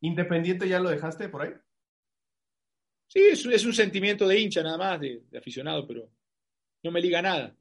¿Independiente 0.00 0.68
ya 0.68 0.78
lo 0.78 0.90
dejaste 0.90 1.28
por 1.28 1.42
ahí? 1.42 1.52
Sí, 3.08 3.20
es, 3.20 3.44
es 3.46 3.64
un 3.64 3.72
sentimiento 3.72 4.28
de 4.28 4.38
hincha 4.38 4.62
nada 4.62 4.76
más, 4.76 5.00
de, 5.00 5.22
de, 5.30 5.38
aficionado, 5.38 5.86
pero 5.86 6.10
no 6.88 6.92
me 6.92 7.02
liga 7.02 7.20
nada. 7.20 7.54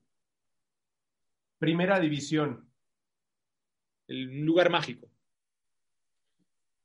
Primera 1.59 1.99
división. 1.99 2.71
El 4.07 4.45
lugar 4.45 4.69
mágico. 4.69 5.11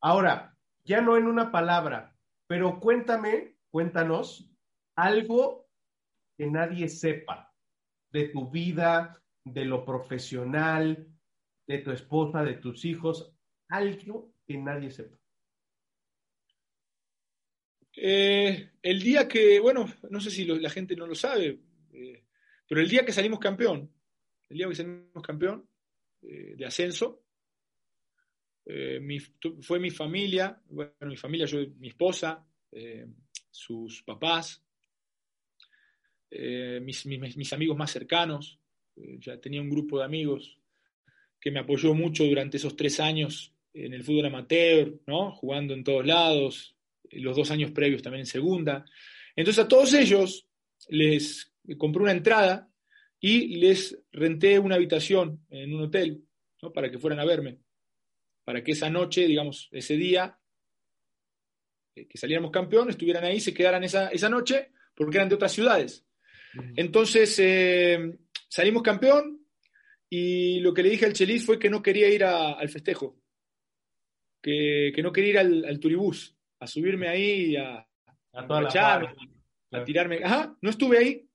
Ahora, 0.00 0.58
ya 0.82 1.00
no 1.00 1.16
en 1.16 1.28
una 1.28 1.52
palabra, 1.52 2.16
pero 2.48 2.80
cuéntame, 2.80 3.58
cuéntanos 3.70 4.50
algo 4.96 5.68
que 6.36 6.46
nadie 6.46 6.88
sepa 6.88 7.54
de 8.10 8.28
tu 8.30 8.50
vida, 8.50 9.22
de 9.44 9.64
lo 9.66 9.84
profesional, 9.84 11.06
de 11.68 11.78
tu 11.78 11.92
esposa, 11.92 12.42
de 12.42 12.54
tus 12.54 12.84
hijos, 12.84 13.32
algo 13.68 14.34
que 14.44 14.58
nadie 14.58 14.90
sepa. 14.90 15.16
Eh, 17.94 18.72
el 18.82 19.00
día 19.00 19.28
que, 19.28 19.60
bueno, 19.60 19.86
no 20.10 20.20
sé 20.20 20.32
si 20.32 20.44
lo, 20.44 20.56
la 20.56 20.70
gente 20.70 20.96
no 20.96 21.06
lo 21.06 21.14
sabe, 21.14 21.60
eh, 21.92 22.24
pero 22.72 22.80
el 22.80 22.88
día 22.88 23.04
que 23.04 23.12
salimos 23.12 23.38
campeón, 23.38 23.92
el 24.48 24.56
día 24.56 24.66
que 24.66 24.74
salimos 24.74 25.22
campeón 25.22 25.68
eh, 26.22 26.54
de 26.56 26.64
ascenso, 26.64 27.22
eh, 28.64 28.98
fue 29.60 29.78
mi 29.78 29.90
familia, 29.90 30.58
bueno, 30.70 30.94
mi 31.02 31.18
familia, 31.18 31.44
yo, 31.44 31.58
mi 31.76 31.88
esposa, 31.88 32.42
sus 33.50 34.02
papás, 34.04 34.64
mis, 36.30 37.04
mis, 37.04 37.36
mis, 37.36 37.52
amigos 37.52 37.76
más 37.76 37.90
cercanos, 37.90 38.58
ya 38.96 39.38
tenía 39.38 39.60
un 39.60 39.68
grupo 39.68 39.98
de 39.98 40.06
amigos 40.06 40.58
que 41.38 41.50
me 41.50 41.60
apoyó 41.60 41.92
mucho 41.92 42.24
durante 42.24 42.56
esos 42.56 42.74
tres 42.74 43.00
años 43.00 43.54
en 43.74 43.92
el 43.92 44.02
fútbol 44.02 44.24
amateur, 44.24 44.98
¿no? 45.06 45.32
jugando 45.32 45.74
en 45.74 45.84
todos 45.84 46.06
lados, 46.06 46.74
los 47.10 47.36
dos 47.36 47.50
años 47.50 47.70
previos 47.72 48.00
también 48.00 48.20
en 48.20 48.26
segunda. 48.26 48.86
Entonces 49.36 49.62
a 49.62 49.68
todos 49.68 49.92
ellos 49.92 50.48
les 50.88 51.51
compré 51.78 52.02
una 52.02 52.12
entrada 52.12 52.68
y 53.20 53.56
les 53.56 53.98
renté 54.10 54.58
una 54.58 54.74
habitación 54.74 55.44
en 55.48 55.74
un 55.74 55.82
hotel 55.82 56.24
¿no? 56.60 56.72
para 56.72 56.90
que 56.90 56.98
fueran 56.98 57.20
a 57.20 57.24
verme, 57.24 57.60
para 58.44 58.62
que 58.64 58.72
esa 58.72 58.90
noche, 58.90 59.26
digamos, 59.26 59.68
ese 59.70 59.96
día 59.96 60.38
eh, 61.94 62.08
que 62.08 62.18
saliéramos 62.18 62.50
campeón, 62.50 62.90
estuvieran 62.90 63.24
ahí, 63.24 63.40
se 63.40 63.54
quedaran 63.54 63.84
esa, 63.84 64.08
esa 64.08 64.28
noche, 64.28 64.72
porque 64.94 65.18
eran 65.18 65.28
de 65.28 65.36
otras 65.36 65.52
ciudades. 65.52 66.04
Entonces 66.76 67.38
eh, 67.38 68.18
salimos 68.48 68.82
campeón 68.82 69.46
y 70.10 70.60
lo 70.60 70.74
que 70.74 70.82
le 70.82 70.90
dije 70.90 71.06
al 71.06 71.14
Chelis 71.14 71.46
fue 71.46 71.58
que 71.58 71.70
no 71.70 71.80
quería 71.80 72.08
ir 72.08 72.24
a, 72.24 72.52
al 72.52 72.68
festejo, 72.68 73.18
que, 74.42 74.92
que, 74.94 75.02
no 75.02 75.12
quería 75.12 75.30
ir 75.30 75.38
al, 75.38 75.64
al 75.64 75.80
turibús, 75.80 76.36
a 76.60 76.66
subirme 76.66 77.08
ahí 77.08 77.56
a, 77.56 77.76
a, 77.76 77.86
a, 78.32 79.12
a 79.70 79.84
tirarme. 79.84 80.20
Ajá, 80.22 80.54
no 80.60 80.68
estuve 80.68 80.98
ahí, 80.98 81.26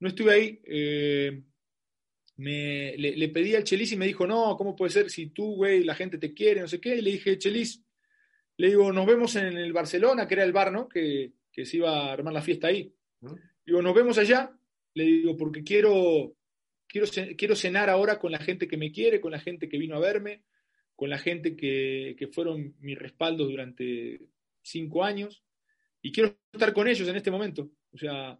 no 0.00 0.08
estuve 0.08 0.32
ahí. 0.32 0.60
Eh, 0.64 1.42
me, 2.36 2.96
le, 2.96 3.16
le, 3.16 3.28
pedí 3.28 3.54
al 3.54 3.64
Chelis 3.64 3.92
y 3.92 3.96
me 3.96 4.06
dijo, 4.06 4.26
no, 4.26 4.56
¿cómo 4.56 4.76
puede 4.76 4.92
ser 4.92 5.10
si 5.10 5.28
tú, 5.28 5.56
güey, 5.56 5.82
la 5.84 5.94
gente 5.94 6.18
te 6.18 6.32
quiere, 6.32 6.60
no 6.60 6.68
sé 6.68 6.80
qué? 6.80 6.96
Y 6.96 7.02
le 7.02 7.10
dije, 7.12 7.38
Chelis, 7.38 7.82
le 8.56 8.68
digo, 8.68 8.92
nos 8.92 9.06
vemos 9.06 9.34
en 9.36 9.56
el 9.56 9.72
Barcelona, 9.72 10.26
que 10.26 10.34
era 10.34 10.44
el 10.44 10.52
bar, 10.52 10.72
¿no? 10.72 10.88
Que, 10.88 11.32
que 11.50 11.64
se 11.64 11.78
iba 11.78 11.90
a 11.90 12.12
armar 12.12 12.32
la 12.32 12.42
fiesta 12.42 12.68
ahí. 12.68 12.94
Digo, 13.64 13.82
nos 13.82 13.94
vemos 13.94 14.18
allá. 14.18 14.52
Le 14.94 15.04
digo, 15.04 15.36
porque 15.36 15.62
quiero, 15.62 16.36
quiero, 16.86 17.06
quiero 17.36 17.56
cenar 17.56 17.90
ahora 17.90 18.18
con 18.18 18.32
la 18.32 18.38
gente 18.38 18.66
que 18.66 18.76
me 18.76 18.90
quiere, 18.90 19.20
con 19.20 19.32
la 19.32 19.40
gente 19.40 19.68
que 19.68 19.78
vino 19.78 19.96
a 19.96 20.00
verme, 20.00 20.42
con 20.96 21.10
la 21.10 21.18
gente 21.18 21.56
que, 21.56 22.16
que 22.18 22.28
fueron 22.28 22.74
mi 22.80 22.94
respaldo 22.94 23.44
durante 23.44 24.20
cinco 24.62 25.04
años. 25.04 25.42
Y 26.02 26.12
quiero 26.12 26.36
estar 26.52 26.72
con 26.72 26.88
ellos 26.88 27.08
en 27.08 27.16
este 27.16 27.30
momento. 27.30 27.70
O 27.92 27.98
sea, 27.98 28.38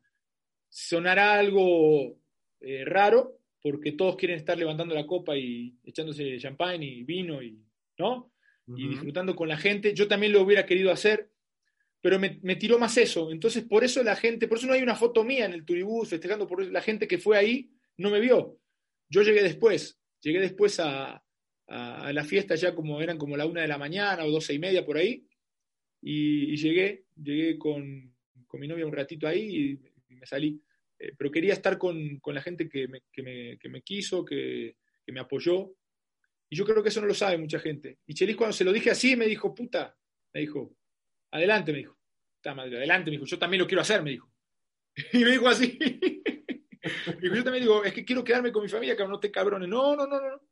sonará 0.69 1.39
algo 1.39 2.19
eh, 2.61 2.85
raro 2.85 3.39
porque 3.63 3.93
todos 3.93 4.17
quieren 4.17 4.39
estar 4.39 4.57
levantando 4.57 4.95
la 4.95 5.07
copa 5.07 5.37
y 5.37 5.77
echándose 5.85 6.39
champán 6.39 6.83
y 6.83 7.03
vino 7.03 7.43
y 7.43 7.59
no 7.99 8.33
uh 8.67 8.73
-huh. 8.73 8.79
y 8.79 8.89
disfrutando 8.89 9.35
con 9.35 9.49
la 9.49 9.57
gente. 9.57 9.95
Yo 9.95 10.07
también 10.07 10.33
lo 10.33 10.43
hubiera 10.43 10.67
querido 10.67 10.91
hacer 10.91 11.31
pero 12.01 12.19
me, 12.21 12.39
me, 12.43 12.55
tiró 12.55 12.79
más 12.79 12.97
eso. 12.97 13.33
Entonces 13.33 13.65
por 13.65 13.83
eso 13.83 14.03
la 14.03 14.15
gente 14.15 14.47
por 14.47 14.59
eso 14.59 14.67
no 14.67 14.73
hay 14.73 14.83
una 14.83 14.95
foto 14.95 15.25
mía 15.25 15.47
en 15.47 15.53
el 15.53 15.65
turibús 15.65 16.09
festejando 16.11 16.47
por 16.47 16.65
la 16.65 16.81
gente 16.81 17.09
que 17.09 17.19
fue 17.19 17.37
ahí 17.37 17.71
no 17.97 18.11
me 18.11 18.21
vio. 18.21 18.59
Yo 19.09 19.23
llegué 19.23 19.43
después 19.43 19.99
llegué 20.21 20.41
después 20.41 20.81
a, 20.81 21.23
a, 21.69 22.07
a 22.07 22.13
la 22.13 22.25
fiesta 22.25 22.55
ya 22.55 22.75
como 22.75 23.01
eran 23.01 23.19
como 23.19 23.37
la 23.37 23.47
una 23.47 23.63
de 23.63 23.69
la 23.69 23.79
mañana 23.79 24.25
o 24.25 24.31
doce 24.31 24.55
y 24.55 24.59
media 24.59 24.85
por 24.85 24.97
ahí 24.97 25.27
y, 26.01 26.53
y 26.53 26.57
llegué 26.57 27.05
llegué 27.17 27.59
con, 27.59 28.15
con 28.47 28.61
mi 28.61 28.69
novia 28.69 28.87
un 28.87 28.93
ratito 28.93 29.27
ahí 29.27 29.57
y 29.57 29.81
me 30.17 30.27
salí. 30.27 30.61
Eh, 30.99 31.13
pero 31.17 31.31
quería 31.31 31.53
estar 31.53 31.79
con, 31.79 32.19
con 32.19 32.35
la 32.35 32.43
gente 32.43 32.69
que 32.69 32.89
me, 32.89 33.03
que 33.13 33.23
me, 33.23 33.59
que 33.59 33.69
me 33.69 33.83
quiso, 33.83 34.25
que, 34.25 34.77
que, 35.05 35.13
me 35.13 35.21
apoyó. 35.21 35.71
Y 36.51 36.57
yo 36.57 36.65
creo 36.65 36.83
que 36.83 36.89
eso 36.89 37.01
no 37.01 37.07
lo 37.07 37.15
sabe 37.15 37.39
mucha 37.39 37.61
gente. 37.61 37.99
Y 38.07 38.15
Chelis 38.15 38.37
cuando 38.37 38.53
se 38.53 38.65
lo 38.65 38.73
dije 38.73 38.91
así 38.91 39.17
me 39.17 39.27
dijo, 39.27 39.55
puta, 39.55 39.97
me 40.33 40.41
dijo, 40.41 40.77
adelante, 41.31 41.73
me 41.73 41.79
dijo. 41.79 41.99
está 42.37 42.55
madre, 42.55 42.77
adelante, 42.77 43.11
me 43.11 43.17
dijo, 43.17 43.27
yo 43.27 43.39
también 43.39 43.61
lo 43.61 43.67
quiero 43.67 43.83
hacer, 43.83 44.03
me 44.03 44.11
dijo. 44.11 44.33
Y 45.13 45.19
me 45.19 45.31
dijo 45.31 45.49
así. 45.49 45.79
y 47.23 47.37
yo 47.37 47.45
también 47.45 47.63
digo, 47.63 47.85
es 47.85 47.93
que 47.93 48.05
quiero 48.05 48.25
quedarme 48.25 48.51
con 48.51 48.63
mi 48.63 48.69
familia, 48.69 48.97
que 48.97 49.07
no 49.07 49.21
te 49.21 49.31
cabrones. 49.31 49.69
No, 49.69 49.95
no, 49.95 50.07
no, 50.07 50.21
no. 50.21 50.43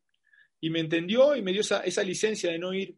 Y 0.61 0.71
me 0.71 0.81
entendió 0.81 1.35
y 1.35 1.43
me 1.43 1.53
dio 1.53 1.63
esa, 1.63 1.81
esa 1.81 2.03
licencia 2.03 2.51
de 2.51 2.59
no 2.59 2.73
ir 2.73 2.97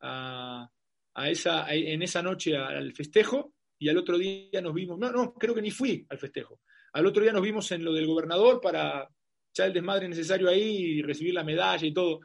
a, 0.00 0.70
a 1.14 1.30
esa, 1.30 1.72
en 1.72 2.02
esa 2.02 2.22
noche 2.22 2.56
al 2.56 2.92
festejo 2.92 3.53
y 3.84 3.90
al 3.90 3.98
otro 3.98 4.16
día 4.16 4.62
nos 4.62 4.72
vimos, 4.72 4.98
no, 4.98 5.12
no, 5.12 5.34
creo 5.34 5.54
que 5.54 5.60
ni 5.60 5.70
fui 5.70 6.06
al 6.08 6.18
festejo. 6.18 6.62
Al 6.94 7.04
otro 7.04 7.22
día 7.22 7.34
nos 7.34 7.42
vimos 7.42 7.70
en 7.70 7.84
lo 7.84 7.92
del 7.92 8.06
gobernador 8.06 8.58
para 8.62 9.06
echar 9.50 9.66
el 9.66 9.74
desmadre 9.74 10.08
necesario 10.08 10.48
ahí 10.48 10.62
y 10.62 11.02
recibir 11.02 11.34
la 11.34 11.44
medalla 11.44 11.86
y 11.86 11.92
todo. 11.92 12.20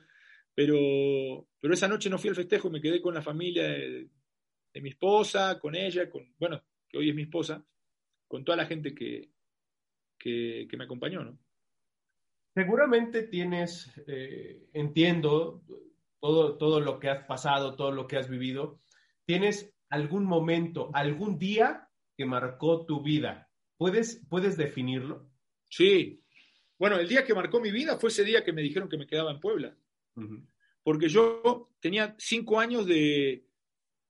Pero, 0.56 1.50
pero 1.60 1.74
esa 1.74 1.90
noche 1.90 2.10
no 2.10 2.18
fui 2.18 2.30
al 2.30 2.38
festejo, 2.38 2.70
me 2.70 2.80
quedé 2.80 3.02
con 3.02 3.14
la 3.14 3.22
familia 3.22 3.68
de, 3.68 4.10
mi 4.76 4.92
esposa, 4.92 5.60
con 5.60 5.76
ella, 5.76 6.10
con, 6.10 6.34
bueno, 6.38 6.64
que 6.88 6.98
hoy 6.98 7.10
es 7.10 7.16
mi 7.16 7.24
esposa, 7.24 7.62
con 8.26 8.46
toda 8.46 8.56
la 8.56 8.66
gente 8.66 8.96
que, 8.96 9.30
que, 10.18 10.66
me 10.78 10.86
acompañó, 10.86 11.26
¿no? 11.26 11.38
Seguramente 12.56 13.24
tienes, 13.24 13.92
eh, 14.08 14.70
entiendo, 14.72 15.62
todo, 16.22 16.58
todo 16.58 16.80
lo 16.80 17.02
que 17.02 17.10
has 17.10 17.26
pasado, 17.26 17.76
todo 17.76 17.92
lo 17.92 18.08
que 18.08 18.16
has 18.16 18.30
vivido, 18.30 18.80
¿tienes 19.26 19.74
algún 19.90 20.26
momento, 20.26 20.90
algún 20.94 21.38
día 21.38 21.90
que 22.16 22.26
marcó 22.26 22.86
tu 22.86 23.02
vida? 23.02 23.50
¿Puedes, 23.78 24.22
¿Puedes 24.30 24.58
definirlo? 24.58 25.30
Sí. 25.70 26.24
Bueno, 26.78 26.98
el 26.98 27.08
día 27.08 27.24
que 27.24 27.34
marcó 27.34 27.60
mi 27.60 27.72
vida 27.72 27.98
fue 27.98 28.10
ese 28.10 28.24
día 28.24 28.44
que 28.44 28.54
me 28.54 28.62
dijeron 28.62 28.90
que 28.90 28.98
me 28.98 29.08
quedaba 29.08 29.32
en 29.32 29.40
Puebla. 29.40 29.76
Porque 30.84 31.08
yo 31.08 31.72
tenía 31.80 32.16
cinco 32.18 32.60
años 32.60 32.86
de, 32.86 33.46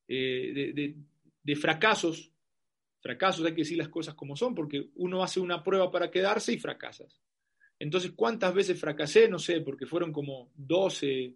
eh, 0.08 0.74
de, 0.74 0.96
de, 1.44 1.56
fracasos. 1.56 2.32
Fracasos, 3.00 3.46
hay 3.46 3.54
que 3.54 3.62
decir 3.62 3.78
las 3.78 3.90
cosas 3.90 4.16
como 4.16 4.36
son, 4.36 4.56
porque 4.56 4.90
uno 4.96 5.24
hace 5.24 5.40
una 5.40 5.64
prueba 5.64 5.92
para 5.92 6.10
quedarse 6.10 6.52
y 6.52 6.60
fracasas. 6.60 7.22
Entonces, 7.78 8.12
¿cuántas 8.12 8.54
veces 8.54 8.80
fracasé? 8.80 9.30
No 9.30 9.40
sé, 9.40 9.62
porque 9.62 9.86
fueron 9.86 10.12
como 10.12 10.52
12, 10.56 11.36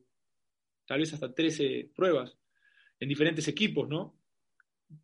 tal 0.86 1.00
vez 1.00 1.14
hasta 1.14 1.34
13 1.34 1.92
pruebas 1.96 2.36
en 3.00 3.10
diferentes 3.10 3.48
equipos, 3.48 3.88
¿no? 3.88 4.23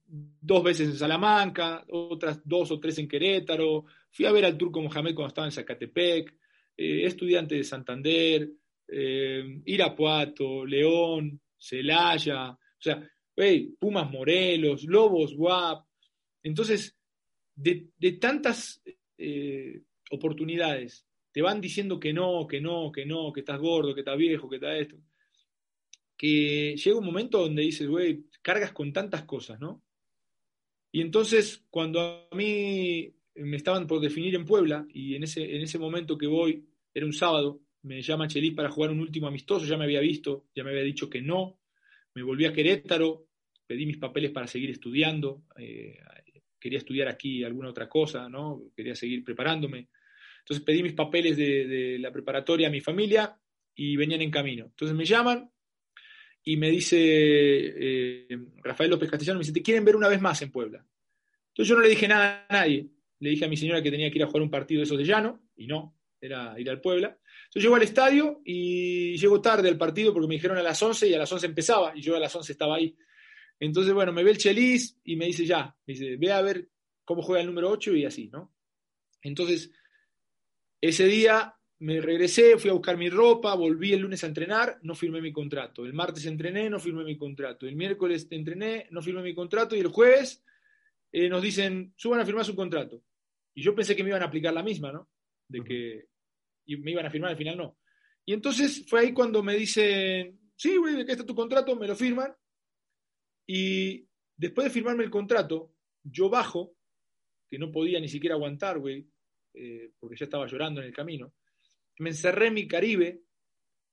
Dos 0.08 0.64
veces 0.64 0.90
en 0.90 0.96
Salamanca, 0.96 1.86
otras 1.90 2.42
dos 2.44 2.72
o 2.72 2.80
tres 2.80 2.98
en 2.98 3.08
Querétaro. 3.08 3.86
Fui 4.12 4.26
a 4.26 4.32
ver 4.32 4.46
al 4.46 4.58
Turco 4.58 4.82
Mohamed 4.82 5.14
cuando 5.14 5.28
estaba 5.28 5.48
en 5.48 5.52
Zacatepec, 5.52 6.34
eh, 6.78 7.06
estudiante 7.06 7.56
de 7.56 7.64
Santander, 7.64 8.50
eh, 8.88 9.62
Irapuato, 9.66 10.66
León, 10.66 11.40
Celaya, 11.58 12.52
o 12.52 12.82
sea, 12.82 13.08
Pumas 13.80 14.10
Morelos, 14.10 14.84
Lobos 14.86 15.36
Guap. 15.36 15.86
Entonces, 16.44 16.98
de, 17.56 17.92
tantas 18.20 18.82
eh, 19.18 19.82
oportunidades, 20.12 21.06
te 21.32 21.42
van 21.42 21.62
diciendo 21.62 22.00
que 22.00 22.14
no, 22.14 22.48
que 22.48 22.60
no, 22.60 22.92
que 22.92 23.06
no, 23.06 23.32
que 23.32 23.42
estás 23.42 23.60
gordo, 23.60 23.94
que 23.94 24.02
estás 24.02 24.18
viejo, 24.18 24.50
que 24.50 24.56
estás 24.56 24.80
esto 24.80 24.98
que 26.20 26.76
llega 26.76 26.98
un 26.98 27.06
momento 27.06 27.40
donde 27.40 27.62
dices, 27.62 27.88
güey, 27.88 28.26
cargas 28.50 28.72
con 28.72 28.92
tantas 28.92 29.26
cosas, 29.26 29.60
¿no? 29.60 29.84
Y 30.92 31.02
entonces, 31.02 31.68
cuando 31.70 32.00
a 32.32 32.36
mí 32.36 33.14
me 33.36 33.58
estaban 33.58 33.86
por 33.86 34.02
definir 34.02 34.34
en 34.34 34.44
Puebla, 34.44 34.88
y 34.92 35.14
en 35.14 35.22
ese, 35.22 35.56
en 35.56 35.62
ese 35.62 35.78
momento 35.78 36.18
que 36.18 36.26
voy, 36.26 36.66
era 36.92 37.06
un 37.06 37.14
sábado, 37.14 37.62
me 37.84 38.02
llama 38.02 38.28
Chelis 38.28 38.56
para 38.56 38.72
jugar 38.72 38.90
un 38.90 39.02
último 39.02 39.28
amistoso, 39.28 39.68
ya 39.68 39.78
me 39.78 39.84
había 39.84 40.00
visto, 40.00 40.48
ya 40.56 40.64
me 40.64 40.72
había 40.72 40.82
dicho 40.82 41.08
que 41.08 41.22
no, 41.22 41.60
me 42.16 42.24
volví 42.24 42.46
a 42.46 42.52
Querétaro, 42.52 43.28
pedí 43.68 43.86
mis 43.86 44.00
papeles 44.00 44.32
para 44.32 44.48
seguir 44.48 44.72
estudiando, 44.72 45.44
eh, 45.56 46.00
quería 46.60 46.80
estudiar 46.80 47.08
aquí 47.08 47.44
alguna 47.44 47.70
otra 47.70 47.88
cosa, 47.88 48.28
¿no? 48.30 48.64
Quería 48.76 48.96
seguir 48.96 49.24
preparándome. 49.24 49.90
Entonces 50.40 50.66
pedí 50.66 50.82
mis 50.82 50.94
papeles 50.94 51.38
de, 51.38 51.68
de 51.68 52.00
la 52.00 52.12
preparatoria 52.12 52.68
a 52.68 52.72
mi 52.72 52.82
familia 52.82 53.40
y 53.76 53.96
venían 53.96 54.24
en 54.24 54.32
camino. 54.32 54.66
Entonces 54.66 54.98
me 54.98 55.06
llaman, 55.06 55.52
y 56.50 56.58
me 56.58 56.72
dice 56.72 56.98
eh, 57.00 58.28
Rafael 58.64 58.90
López 58.90 59.08
Castellano, 59.08 59.38
me 59.38 59.44
dice, 59.44 59.54
te 59.54 59.62
quieren 59.62 59.86
ver 59.86 59.96
una 59.96 60.08
vez 60.08 60.20
más 60.20 60.42
en 60.42 60.52
Puebla. 60.52 60.84
Entonces 61.50 61.70
yo 61.70 61.76
no 61.76 61.82
le 61.82 61.90
dije 61.90 62.08
nada 62.08 62.48
a 62.50 62.54
nadie, 62.54 62.90
le 63.20 63.30
dije 63.30 63.46
a 63.46 63.48
mi 63.48 63.56
señora 63.56 63.84
que 63.84 63.92
tenía 63.92 64.10
que 64.10 64.18
ir 64.18 64.24
a 64.24 64.26
jugar 64.26 64.42
un 64.42 64.50
partido 64.50 64.80
de 64.80 64.86
esos 64.86 64.98
de 64.98 65.04
llano, 65.04 65.44
y 65.56 65.68
no, 65.68 65.96
era 66.20 66.60
ir 66.60 66.68
al 66.72 66.82
Puebla. 66.82 67.16
Entonces 67.46 67.62
llego 67.62 67.76
al 67.76 67.84
estadio 67.84 68.42
y 68.44 69.16
llego 69.16 69.40
tarde 69.40 69.70
al 69.70 69.78
partido 69.78 70.12
porque 70.12 70.28
me 70.28 70.34
dijeron 70.34 70.58
a 70.58 70.64
las 70.64 70.82
11 70.82 71.10
y 71.10 71.14
a 71.14 71.20
las 71.20 71.32
11 71.32 71.46
empezaba, 71.46 71.96
y 71.96 72.02
yo 72.02 72.16
a 72.16 72.20
las 72.20 72.36
11 72.36 72.52
estaba 72.52 72.78
ahí. 72.78 72.98
Entonces, 73.60 73.94
bueno, 73.94 74.12
me 74.12 74.24
ve 74.24 74.32
el 74.32 74.40
Chelis 74.40 75.00
y 75.04 75.18
me 75.18 75.28
dice, 75.28 75.46
ya, 75.46 75.76
me 75.86 75.94
dice, 75.94 76.18
ve 76.18 76.32
a 76.32 76.42
ver 76.42 76.68
cómo 77.06 77.22
juega 77.22 77.42
el 77.42 77.48
número 77.48 77.70
8 77.70 77.96
y 77.96 78.06
así, 78.06 78.28
¿no? 78.30 78.56
Entonces, 79.22 79.70
ese 80.82 81.06
día 81.06 81.59
me 81.80 82.02
regresé, 82.02 82.58
fui 82.58 82.70
a 82.70 82.74
buscar 82.74 82.98
mi 82.98 83.10
ropa, 83.10 83.56
volví 83.56 83.94
el 83.94 84.02
lunes 84.02 84.24
a 84.24 84.28
entrenar, 84.28 84.80
no 84.82 84.96
firmé 84.96 85.22
mi 85.22 85.32
contrato. 85.32 85.86
El 85.86 85.94
martes 85.94 86.26
entrené, 86.26 86.70
no 86.70 86.80
firmé 86.80 87.06
mi 87.06 87.18
contrato. 87.18 87.66
El 87.66 87.76
miércoles 87.76 88.28
entrené, 88.32 88.88
no 88.92 89.02
firmé 89.02 89.22
mi 89.22 89.34
contrato. 89.34 89.78
Y 89.78 89.80
el 89.80 89.88
jueves 89.88 90.44
eh, 91.12 91.30
nos 91.30 91.42
dicen, 91.42 91.94
suban 91.96 92.20
a 92.20 92.26
firmar 92.26 92.44
su 92.44 92.56
contrato. 92.56 93.02
Y 93.54 93.62
yo 93.64 93.74
pensé 93.74 93.96
que 93.96 94.04
me 94.04 94.10
iban 94.10 94.22
a 94.22 94.26
aplicar 94.26 94.54
la 94.54 94.64
misma, 94.64 94.92
¿no? 94.92 95.10
De 95.48 95.64
que 95.64 96.08
me 96.68 96.92
iban 96.92 97.06
a 97.06 97.10
firmar, 97.10 97.32
al 97.32 97.38
final 97.38 97.58
no. 97.58 97.78
Y 98.26 98.34
entonces 98.34 98.86
fue 98.88 99.00
ahí 99.00 99.14
cuando 99.14 99.42
me 99.42 99.56
dicen, 99.56 100.38
sí, 100.58 100.76
güey, 100.76 101.06
que 101.06 101.14
está 101.14 101.26
tu 101.26 101.34
contrato, 101.34 101.78
me 101.78 101.88
lo 101.88 101.96
firman. 101.96 102.36
Y 103.48 104.06
después 104.36 104.66
de 104.66 104.72
firmarme 104.72 105.06
el 105.06 105.10
contrato, 105.10 105.74
yo 106.04 106.30
bajo, 106.30 106.76
que 107.50 107.58
no 107.58 107.72
podía 107.72 108.02
ni 108.02 108.10
siquiera 108.10 108.36
aguantar, 108.36 108.80
güey, 108.80 109.10
eh, 109.54 109.94
porque 109.98 110.18
ya 110.18 110.26
estaba 110.26 110.46
llorando 110.46 110.82
en 110.82 110.88
el 110.88 110.94
camino 110.94 111.34
me 112.00 112.10
encerré 112.10 112.48
en 112.48 112.54
mi 112.56 112.68
Caribe, 112.68 113.22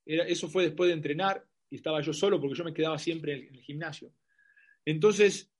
eso 0.06 0.48
fue 0.48 0.64
después 0.64 0.88
de 0.88 0.94
entrenar 0.94 1.44
y 1.68 1.76
estaba 1.76 2.00
yo 2.00 2.12
solo 2.12 2.40
porque 2.40 2.56
yo 2.56 2.64
me 2.64 2.72
quedaba 2.72 2.98
siempre 2.98 3.34
en 3.34 3.54
el, 3.54 3.62
gimnasio. 3.62 4.12
Entonces, 4.84 5.50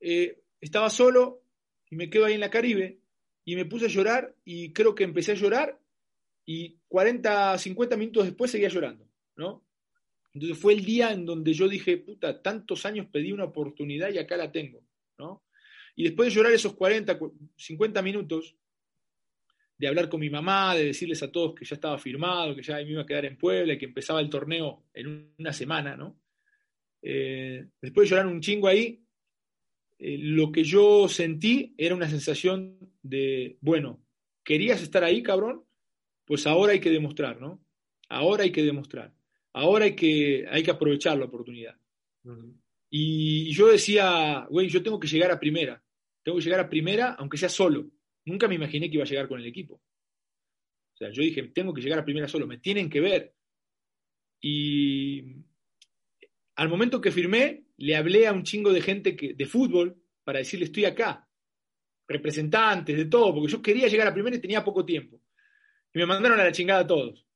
eh, 0.00 0.42
estaba 0.60 0.88
solo 0.90 1.42
y 1.90 1.96
me 1.96 2.08
quedo 2.08 2.24
ahí 2.24 2.34
en 2.34 2.40
la 2.40 2.50
Caribe 2.50 2.98
y 3.44 3.54
me 3.56 3.66
puse 3.66 3.86
a 3.86 3.88
llorar 3.88 4.34
y 4.44 4.72
creo 4.72 4.94
que 4.94 5.04
empecé 5.04 5.32
a 5.32 5.36
llorar 5.36 5.78
y 6.46 6.78
40, 6.88 7.58
50 7.58 7.96
minutos 7.96 8.24
después 8.24 8.50
seguía 8.50 8.68
llorando, 8.68 9.06
¿no? 9.36 9.62
Entonces 10.32 10.58
fue 10.58 10.72
el 10.72 10.84
día 10.84 11.12
en 11.12 11.26
donde 11.26 11.52
yo 11.52 11.68
dije, 11.68 11.98
puta, 11.98 12.42
tantos 12.42 12.86
años 12.86 13.06
pedí 13.12 13.32
una 13.32 13.44
oportunidad 13.44 14.10
y 14.10 14.18
acá 14.18 14.36
la 14.36 14.50
tengo, 14.50 14.82
¿no? 15.18 15.44
Y 15.94 16.04
después 16.04 16.28
de 16.28 16.34
llorar 16.34 16.52
esos 16.52 16.74
40, 16.74 17.18
50 17.56 18.02
minutos, 18.02 18.56
de 19.78 19.88
hablar 19.88 20.08
con 20.08 20.20
mi 20.20 20.30
mamá, 20.30 20.74
de 20.74 20.86
decirles 20.86 21.22
a 21.22 21.30
todos 21.30 21.54
que 21.54 21.64
ya 21.64 21.74
estaba 21.74 21.98
firmado, 21.98 22.54
que 22.54 22.62
ya 22.62 22.76
me 22.76 22.90
iba 22.90 23.02
a 23.02 23.06
quedar 23.06 23.26
en 23.26 23.36
Puebla 23.36 23.74
y 23.74 23.78
que 23.78 23.86
empezaba 23.86 24.20
el 24.20 24.30
torneo 24.30 24.84
en 24.94 25.34
una 25.38 25.52
semana, 25.52 25.96
¿no? 25.96 26.18
Eh, 27.02 27.66
después 27.80 28.08
de 28.08 28.10
llorar 28.10 28.26
un 28.26 28.40
chingo 28.40 28.68
ahí, 28.68 29.04
eh, 29.98 30.18
lo 30.18 30.50
que 30.50 30.64
yo 30.64 31.08
sentí 31.08 31.74
era 31.76 31.94
una 31.94 32.08
sensación 32.08 32.78
de, 33.02 33.58
bueno, 33.60 34.02
¿querías 34.42 34.82
estar 34.82 35.04
ahí, 35.04 35.22
cabrón? 35.22 35.64
Pues 36.24 36.46
ahora 36.46 36.72
hay 36.72 36.80
que 36.80 36.90
demostrar, 36.90 37.40
¿no? 37.40 37.62
Ahora 38.08 38.44
hay 38.44 38.52
que 38.52 38.62
demostrar. 38.62 39.14
Ahora 39.52 39.84
hay 39.84 39.94
que, 39.94 40.46
hay 40.50 40.62
que 40.62 40.70
aprovechar 40.70 41.18
la 41.18 41.26
oportunidad. 41.26 41.76
y, 42.90 43.48
y 43.48 43.52
yo 43.52 43.68
decía, 43.68 44.46
güey, 44.50 44.68
yo 44.68 44.82
tengo 44.82 44.98
que 44.98 45.08
llegar 45.08 45.30
a 45.30 45.38
primera. 45.38 45.82
Tengo 46.22 46.38
que 46.38 46.44
llegar 46.44 46.60
a 46.60 46.68
primera, 46.68 47.12
aunque 47.12 47.36
sea 47.36 47.48
solo 47.48 47.90
Nunca 48.26 48.48
me 48.48 48.56
imaginé 48.56 48.88
que 48.88 48.96
iba 48.96 49.04
a 49.04 49.08
llegar 49.08 49.28
con 49.28 49.40
el 49.40 49.46
equipo. 49.46 49.74
O 49.74 50.96
sea, 50.96 51.10
yo 51.10 51.22
dije, 51.22 51.42
tengo 51.54 51.72
que 51.72 51.80
llegar 51.80 51.98
a 52.00 52.04
primera 52.04 52.28
solo, 52.28 52.46
me 52.46 52.58
tienen 52.58 52.90
que 52.90 53.00
ver. 53.00 53.34
Y 54.40 55.36
al 56.56 56.68
momento 56.68 57.00
que 57.00 57.12
firmé, 57.12 57.66
le 57.76 57.96
hablé 57.96 58.26
a 58.26 58.32
un 58.32 58.42
chingo 58.42 58.72
de 58.72 58.80
gente 58.80 59.16
que, 59.16 59.34
de 59.34 59.46
fútbol 59.46 60.02
para 60.24 60.40
decirle, 60.40 60.66
estoy 60.66 60.86
acá. 60.86 61.28
Representantes, 62.08 62.96
de 62.96 63.04
todo, 63.06 63.34
porque 63.34 63.52
yo 63.52 63.62
quería 63.62 63.88
llegar 63.88 64.08
a 64.08 64.14
primera 64.14 64.36
y 64.36 64.40
tenía 64.40 64.64
poco 64.64 64.84
tiempo. 64.84 65.20
Y 65.92 65.98
me 65.98 66.06
mandaron 66.06 66.40
a 66.40 66.44
la 66.44 66.52
chingada 66.52 66.80
a 66.80 66.86
todos. 66.86 67.26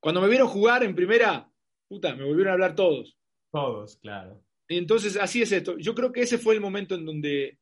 Cuando 0.00 0.20
me 0.20 0.28
vieron 0.28 0.48
jugar 0.48 0.82
en 0.82 0.94
primera, 0.94 1.48
puta, 1.88 2.14
me 2.14 2.24
volvieron 2.24 2.50
a 2.50 2.54
hablar 2.54 2.74
todos. 2.74 3.16
Todos, 3.52 3.96
claro. 3.98 4.42
Y 4.68 4.78
entonces, 4.78 5.16
así 5.16 5.42
es 5.42 5.52
esto. 5.52 5.76
Yo 5.78 5.94
creo 5.94 6.10
que 6.10 6.22
ese 6.22 6.38
fue 6.38 6.54
el 6.54 6.60
momento 6.60 6.94
en 6.94 7.04
donde 7.04 7.58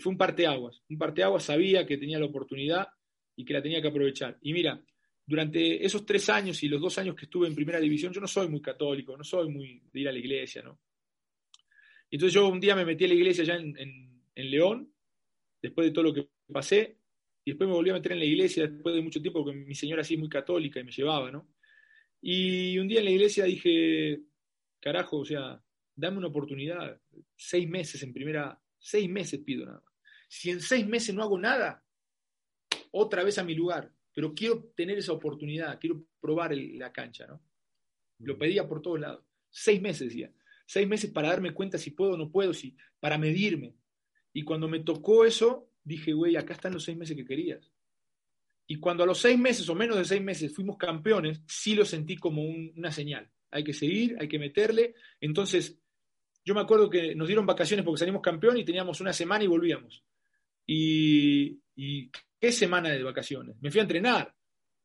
fue 0.00 0.12
un 0.12 0.18
parteaguas. 0.18 0.82
Un 0.88 0.98
parteaguas 0.98 1.44
sabía 1.44 1.86
que 1.86 1.98
tenía 1.98 2.18
la 2.18 2.26
oportunidad 2.26 2.88
y 3.36 3.44
que 3.44 3.52
la 3.52 3.62
tenía 3.62 3.80
que 3.80 3.88
aprovechar. 3.88 4.38
Y 4.42 4.52
mira, 4.52 4.80
durante 5.26 5.84
esos 5.84 6.04
tres 6.04 6.28
años 6.28 6.62
y 6.62 6.68
los 6.68 6.80
dos 6.80 6.98
años 6.98 7.14
que 7.14 7.24
estuve 7.24 7.46
en 7.46 7.54
primera 7.54 7.80
división, 7.80 8.12
yo 8.12 8.20
no 8.20 8.26
soy 8.26 8.48
muy 8.48 8.60
católico, 8.60 9.16
no 9.16 9.24
soy 9.24 9.48
muy 9.48 9.82
de 9.92 10.00
ir 10.00 10.08
a 10.08 10.12
la 10.12 10.18
iglesia, 10.18 10.62
¿no? 10.62 10.78
Entonces 12.10 12.34
yo 12.34 12.48
un 12.48 12.60
día 12.60 12.76
me 12.76 12.84
metí 12.84 13.04
a 13.04 13.08
la 13.08 13.14
iglesia 13.14 13.42
allá 13.42 13.56
en, 13.56 14.12
León, 14.36 14.92
después 15.62 15.86
de 15.86 15.92
todo 15.92 16.04
lo 16.04 16.14
que 16.14 16.28
pasé, 16.52 16.98
y 17.44 17.52
después 17.52 17.68
me 17.68 17.74
volví 17.74 17.90
a 17.90 17.94
meter 17.94 18.12
en 18.12 18.18
la 18.18 18.24
iglesia 18.24 18.66
después 18.66 18.94
de 18.94 19.00
mucho 19.02 19.20
tiempo, 19.20 19.42
porque 19.42 19.58
mi 19.58 19.74
señora 19.74 20.04
sí 20.04 20.14
es 20.14 20.20
muy 20.20 20.28
católica 20.28 20.80
y 20.80 20.84
me 20.84 20.92
llevaba, 20.92 21.30
¿no? 21.30 21.48
Y 22.20 22.78
un 22.78 22.88
día 22.88 23.00
en 23.00 23.06
la 23.06 23.10
iglesia 23.10 23.44
dije, 23.44 24.20
carajo, 24.80 25.18
o 25.18 25.24
sea, 25.24 25.60
dame 25.94 26.18
una 26.18 26.28
oportunidad. 26.28 27.00
Seis 27.36 27.68
meses 27.68 28.02
en 28.02 28.12
primera, 28.12 28.60
seis 28.84 29.08
meses 29.08 29.40
pido 29.40 29.64
nada 29.64 29.80
más. 29.80 29.94
Si 30.28 30.50
en 30.50 30.60
seis 30.60 30.86
meses 30.86 31.14
no 31.14 31.22
hago 31.22 31.38
nada, 31.38 31.82
otra 32.90 33.24
vez 33.24 33.38
a 33.38 33.44
mi 33.44 33.54
lugar. 33.54 33.90
Pero 34.12 34.34
quiero 34.34 34.64
tener 34.76 34.98
esa 34.98 35.12
oportunidad, 35.12 35.80
quiero 35.80 36.04
probar 36.20 36.54
la 36.54 36.92
cancha, 36.92 37.26
¿no? 37.26 37.42
Lo 38.18 38.38
pedía 38.38 38.68
por 38.68 38.80
todos 38.82 39.00
lados. 39.00 39.24
Seis 39.50 39.80
meses, 39.80 40.08
decía. 40.08 40.32
Seis 40.66 40.86
meses 40.86 41.10
para 41.10 41.30
darme 41.30 41.52
cuenta 41.52 41.78
si 41.78 41.90
puedo 41.90 42.12
o 42.12 42.16
no 42.16 42.30
puedo, 42.30 42.52
si, 42.52 42.76
para 43.00 43.18
medirme. 43.18 43.74
Y 44.32 44.42
cuando 44.42 44.68
me 44.68 44.80
tocó 44.80 45.24
eso, 45.24 45.70
dije, 45.82 46.12
güey, 46.12 46.36
acá 46.36 46.54
están 46.54 46.74
los 46.74 46.84
seis 46.84 46.96
meses 46.96 47.16
que 47.16 47.24
querías. 47.24 47.72
Y 48.66 48.76
cuando 48.76 49.02
a 49.02 49.06
los 49.06 49.18
seis 49.18 49.38
meses 49.38 49.68
o 49.68 49.74
menos 49.74 49.96
de 49.96 50.04
seis 50.04 50.22
meses 50.22 50.54
fuimos 50.54 50.76
campeones, 50.76 51.42
sí 51.46 51.74
lo 51.74 51.84
sentí 51.84 52.16
como 52.16 52.42
una 52.42 52.92
señal. 52.92 53.30
Hay 53.50 53.64
que 53.64 53.72
seguir, 53.72 54.16
hay 54.20 54.28
que 54.28 54.38
meterle. 54.38 54.94
Entonces, 55.20 55.78
yo 56.44 56.54
me 56.54 56.60
acuerdo 56.60 56.90
que 56.90 57.14
nos 57.14 57.26
dieron 57.26 57.46
vacaciones 57.46 57.84
porque 57.84 58.00
salimos 58.00 58.22
campeón 58.22 58.58
y 58.58 58.64
teníamos 58.64 59.00
una 59.00 59.12
semana 59.12 59.44
y 59.44 59.48
volvíamos. 59.48 60.04
Y, 60.66 61.60
y 61.74 62.10
qué 62.38 62.52
semana 62.52 62.90
de 62.90 63.02
vacaciones. 63.02 63.56
Me 63.60 63.70
fui 63.70 63.80
a 63.80 63.84
entrenar. 63.84 64.34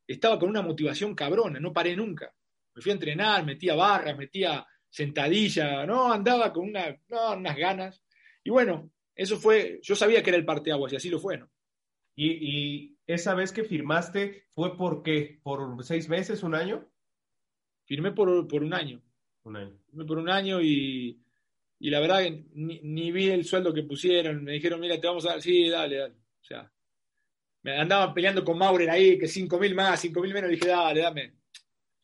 Estaba 0.07 0.39
con 0.39 0.49
una 0.49 0.61
motivación 0.61 1.13
cabrona, 1.13 1.59
no 1.59 1.73
paré 1.73 1.95
nunca. 1.95 2.33
Me 2.73 2.81
fui 2.81 2.91
a 2.91 2.95
entrenar, 2.95 3.45
metía 3.45 3.75
barras, 3.75 4.17
metía 4.17 4.65
sentadilla, 4.89 5.85
no, 5.85 6.11
andaba 6.11 6.51
con 6.51 6.69
una, 6.69 6.99
unas 7.35 7.57
ganas. 7.57 8.03
Y 8.43 8.49
bueno, 8.49 8.91
eso 9.15 9.37
fue, 9.37 9.79
yo 9.83 9.95
sabía 9.95 10.23
que 10.23 10.29
era 10.29 10.37
el 10.37 10.45
parteaguas 10.45 10.93
y 10.93 10.95
así 10.95 11.09
lo 11.09 11.19
fue, 11.19 11.37
¿no? 11.37 11.49
¿Y, 12.15 12.97
esa 13.07 13.33
vez 13.33 13.51
que 13.51 13.63
firmaste 13.63 14.45
fue 14.53 14.77
por 14.77 15.01
qué? 15.01 15.39
¿Por 15.41 15.83
seis 15.83 16.07
meses, 16.09 16.43
un 16.43 16.53
año? 16.53 16.87
Firmé 17.85 18.11
por, 18.11 18.29
un 18.29 18.73
año. 18.73 19.01
Un 19.43 19.55
año. 19.57 19.79
Firmé 19.87 20.05
por 20.05 20.17
un 20.19 20.29
año 20.29 20.61
y, 20.61 21.19
la 21.79 21.99
verdad 21.99 22.19
que 22.19 22.45
ni, 22.53 23.11
vi 23.11 23.29
el 23.29 23.45
sueldo 23.45 23.73
que 23.73 23.83
pusieron. 23.83 24.43
Me 24.43 24.53
dijeron, 24.53 24.79
mira, 24.79 24.99
te 24.99 25.07
vamos 25.07 25.25
a 25.25 25.29
dar, 25.29 25.41
sí, 25.41 25.69
dale, 25.69 25.97
dale. 25.97 26.13
O 26.15 26.43
sea, 26.43 26.71
me 27.63 27.77
andaban 27.77 28.13
peleando 28.13 28.43
con 28.43 28.57
Maurer 28.57 28.89
ahí, 28.89 29.17
que 29.17 29.27
cinco 29.27 29.57
mil 29.57 29.73
más, 29.75 30.01
cinco 30.01 30.21
mil 30.21 30.33
menos. 30.33 30.49
Dije, 30.49 30.67
dale, 30.67 31.01
dame, 31.01 31.35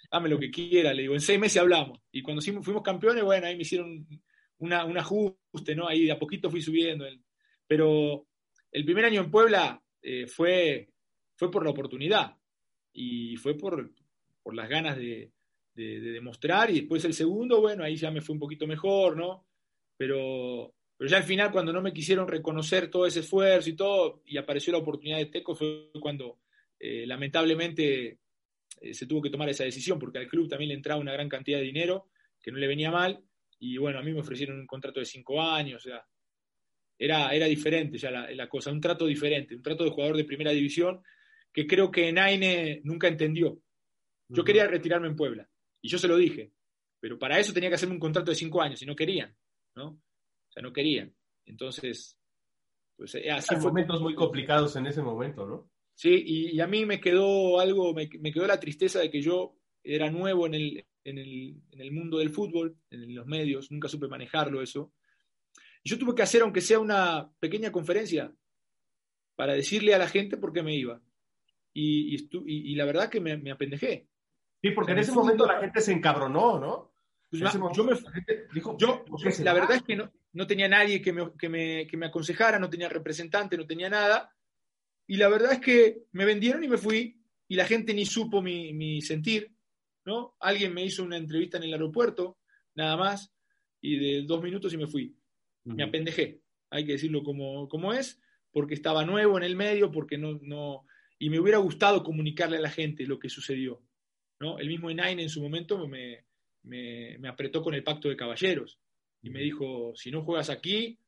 dame 0.09 0.29
lo 0.29 0.39
que 0.39 0.49
quiera. 0.49 0.93
Le 0.93 1.03
digo, 1.03 1.13
en 1.13 1.21
seis 1.21 1.39
meses 1.39 1.61
hablamos. 1.61 1.99
Y 2.11 2.21
cuando 2.21 2.41
fuimos 2.41 2.83
campeones, 2.83 3.23
bueno, 3.23 3.47
ahí 3.47 3.55
me 3.55 3.63
hicieron 3.63 4.07
una, 4.59 4.85
un 4.85 4.97
ajuste, 4.97 5.75
¿no? 5.75 5.87
Ahí 5.87 6.05
de 6.05 6.11
a 6.13 6.19
poquito 6.19 6.49
fui 6.49 6.61
subiendo. 6.61 7.05
Pero 7.67 8.27
el 8.71 8.85
primer 8.85 9.05
año 9.05 9.21
en 9.21 9.31
Puebla 9.31 9.81
eh, 10.01 10.27
fue, 10.27 10.89
fue 11.35 11.51
por 11.51 11.63
la 11.63 11.71
oportunidad 11.71 12.37
y 12.93 13.35
fue 13.37 13.57
por, 13.57 13.91
por 14.43 14.53
las 14.53 14.69
ganas 14.69 14.97
de, 14.97 15.31
demostrar. 15.73 16.69
Y 16.69 16.81
después 16.81 17.03
el 17.05 17.13
segundo, 17.13 17.59
bueno, 17.59 17.83
ahí 17.83 17.95
ya 17.95 18.11
me 18.11 18.21
fue 18.21 18.33
un 18.33 18.39
poquito 18.39 18.67
mejor, 18.67 19.17
¿no? 19.17 19.45
Pero, 19.97 20.73
pero 20.97 21.09
ya 21.09 21.17
al 21.17 21.23
final, 21.23 21.51
cuando 21.51 21.73
no 21.73 21.81
me 21.81 21.93
quisieron 21.93 22.27
reconocer 22.27 22.89
todo 22.89 23.05
ese 23.05 23.21
esfuerzo 23.21 23.69
y 23.69 23.75
todo, 23.75 24.21
y 24.25 24.37
apareció 24.37 24.73
la 24.73 24.79
oportunidad 24.79 25.17
de 25.17 25.27
Teco, 25.27 25.55
fue 25.55 25.89
cuando 25.99 26.39
eh, 26.79 27.05
lamentablemente 27.05 28.19
eh, 28.81 28.93
se 28.93 29.07
tuvo 29.07 29.21
que 29.21 29.29
tomar 29.29 29.49
esa 29.49 29.63
decisión, 29.63 29.99
porque 29.99 30.19
al 30.19 30.27
club 30.27 30.49
también 30.49 30.69
le 30.69 30.75
entraba 30.75 31.01
una 31.01 31.13
gran 31.13 31.29
cantidad 31.29 31.59
de 31.59 31.65
dinero, 31.65 32.09
que 32.41 32.51
no 32.51 32.57
le 32.57 32.67
venía 32.67 32.91
mal, 32.91 33.23
y 33.59 33.77
bueno, 33.77 33.99
a 33.99 34.03
mí 34.03 34.11
me 34.13 34.19
ofrecieron 34.19 34.59
un 34.59 34.67
contrato 34.67 34.99
de 34.99 35.05
cinco 35.05 35.41
años, 35.41 35.85
o 35.85 35.89
sea, 35.89 36.05
era, 36.97 37.33
era 37.33 37.45
diferente 37.45 37.97
ya 37.97 38.11
la, 38.11 38.47
cosa, 38.47 38.71
un 38.71 38.81
trato 38.81 39.05
diferente, 39.05 39.55
un 39.55 39.61
trato 39.61 39.83
de 39.83 39.89
jugador 39.89 40.15
de 40.15 40.23
primera 40.23 40.51
división 40.51 41.01
que 41.51 41.67
creo 41.67 41.89
que 41.89 42.11
Naine 42.11 42.81
nunca 42.83 43.07
entendió. 43.07 43.59
Yo 44.27 44.43
quería 44.43 44.67
retirarme 44.67 45.07
en 45.07 45.15
Puebla, 45.15 45.49
y 45.81 45.89
yo 45.89 45.97
se 45.97 46.07
lo 46.07 46.17
dije, 46.17 46.51
pero 46.99 47.17
para 47.17 47.39
eso 47.39 47.53
tenía 47.53 47.69
que 47.69 47.75
hacerme 47.75 47.95
un 47.95 47.99
contrato 47.99 48.31
de 48.31 48.35
cinco 48.35 48.61
años, 48.61 48.81
y 48.81 48.85
no 48.85 48.95
querían, 48.95 49.35
¿no? 49.75 49.87
O 49.89 50.51
sea, 50.51 50.63
no 50.63 50.73
querían. 50.73 51.13
Entonces, 51.45 52.17
pues 52.95 53.15
eh, 53.15 53.29
así 53.31 53.55
momentos 53.57 54.01
muy 54.01 54.15
complicados 54.15 54.75
en 54.75 54.87
ese 54.87 55.01
momento, 55.01 55.45
¿no? 55.45 55.69
Sí, 55.93 56.23
y, 56.25 56.59
a 56.59 56.67
mí 56.67 56.85
me 56.85 56.99
quedó 56.99 57.59
algo, 57.59 57.93
me, 57.93 58.09
me, 58.19 58.33
quedó 58.33 58.45
la 58.45 58.59
tristeza 58.59 58.99
de 58.99 59.09
que 59.09 59.21
yo 59.21 59.55
era 59.81 60.11
nuevo 60.11 60.45
en 60.45 60.55
el, 60.55 60.85
en 61.05 61.17
el, 61.17 61.61
en 61.71 61.79
el 61.79 61.91
mundo 61.91 62.17
del 62.17 62.31
fútbol, 62.31 62.77
en 62.89 63.15
los 63.15 63.25
medios, 63.25 63.71
nunca 63.71 63.87
supe 63.87 64.07
manejarlo 64.07 64.61
eso. 64.61 64.91
Y 65.83 65.89
yo 65.89 65.97
tuve 65.97 66.15
que 66.15 66.23
hacer, 66.23 66.41
aunque 66.41 66.59
sea 66.59 66.79
una 66.79 67.31
pequeña 67.39 67.71
conferencia, 67.71 68.33
para 69.35 69.53
decirle 69.53 69.93
a 69.93 69.99
la 69.99 70.07
gente 70.07 70.37
por 70.37 70.51
qué 70.51 70.63
me 70.63 70.75
iba. 70.75 71.01
Y, 71.73 72.15
y, 72.15 72.27
y 72.45 72.75
la 72.75 72.85
verdad 72.85 73.09
que 73.09 73.19
me, 73.19 73.37
me, 73.37 73.51
apendejé. 73.51 74.07
Sí, 74.61 74.71
porque 74.71 74.93
en, 74.93 74.99
ese 74.99 75.11
momento 75.11 75.45
la 75.45 75.59
gente 75.59 75.81
se 75.81 75.91
encabronó, 75.91 76.59
¿no? 76.59 76.94
Pues 77.29 77.41
yo, 77.41 77.83
me, 77.83 77.93
dijo, 78.53 78.77
yo 78.77 79.03
la 79.43 79.53
verdad 79.53 79.77
es 79.77 79.83
que 79.83 79.95
no, 79.95 80.11
no 80.33 80.47
tenía 80.47 80.67
nadie 80.67 81.01
que 81.01 81.11
me, 81.11 81.31
que, 81.37 81.49
me, 81.49 81.87
que 81.87 81.97
me 81.97 82.05
aconsejara, 82.05 82.59
no 82.59 82.69
tenía 82.69 82.87
representante, 82.89 83.57
no 83.57 83.65
tenía 83.65 83.89
nada. 83.89 84.33
Y 85.07 85.17
la 85.17 85.27
verdad 85.27 85.53
es 85.53 85.59
que 85.59 86.03
me 86.11 86.25
vendieron 86.25 86.63
y 86.63 86.67
me 86.67 86.77
fui 86.77 87.21
y 87.47 87.55
la 87.55 87.65
gente 87.65 87.93
ni 87.93 88.05
supo 88.05 88.41
mi, 88.41 88.73
mi 88.73 89.01
sentir. 89.01 89.55
¿no? 90.05 90.35
Alguien 90.39 90.73
me 90.73 90.85
hizo 90.85 91.03
una 91.03 91.17
entrevista 91.17 91.57
en 91.57 91.63
el 91.63 91.73
aeropuerto, 91.73 92.37
nada 92.75 92.95
más, 92.95 93.33
y 93.81 93.97
de 93.97 94.23
dos 94.23 94.41
minutos 94.41 94.73
y 94.73 94.77
me 94.77 94.87
fui. 94.87 95.15
Me 95.63 95.83
apendejé, 95.83 96.41
hay 96.69 96.85
que 96.85 96.91
decirlo 96.91 97.23
como, 97.23 97.67
como 97.67 97.91
es, 97.91 98.21
porque 98.51 98.75
estaba 98.75 99.03
nuevo 99.03 99.37
en 99.37 99.43
el 99.43 99.55
medio, 99.55 99.91
porque 99.91 100.15
no, 100.17 100.39
no, 100.43 100.85
y 101.17 101.29
me 101.29 101.39
hubiera 101.39 101.57
gustado 101.57 102.03
comunicarle 102.03 102.57
a 102.57 102.61
la 102.61 102.69
gente 102.69 103.07
lo 103.07 103.17
que 103.17 103.29
sucedió. 103.29 103.81
¿no? 104.39 104.59
El 104.59 104.67
mismo 104.67 104.91
Enain 104.91 105.19
en 105.19 105.29
su 105.29 105.41
momento 105.41 105.87
me, 105.87 106.24
me, 106.65 107.17
me, 107.19 107.27
apretó 107.27 107.61
con 107.61 107.73
el 107.73 107.83
pacto 107.83 108.09
de 108.09 108.17
caballeros 108.17 108.79
y 109.21 109.29
me 109.29 109.41
dijo, 109.41 109.93
si 109.95 110.11
no 110.11 110.23
juegas 110.23 110.49
aquí, 110.49 110.99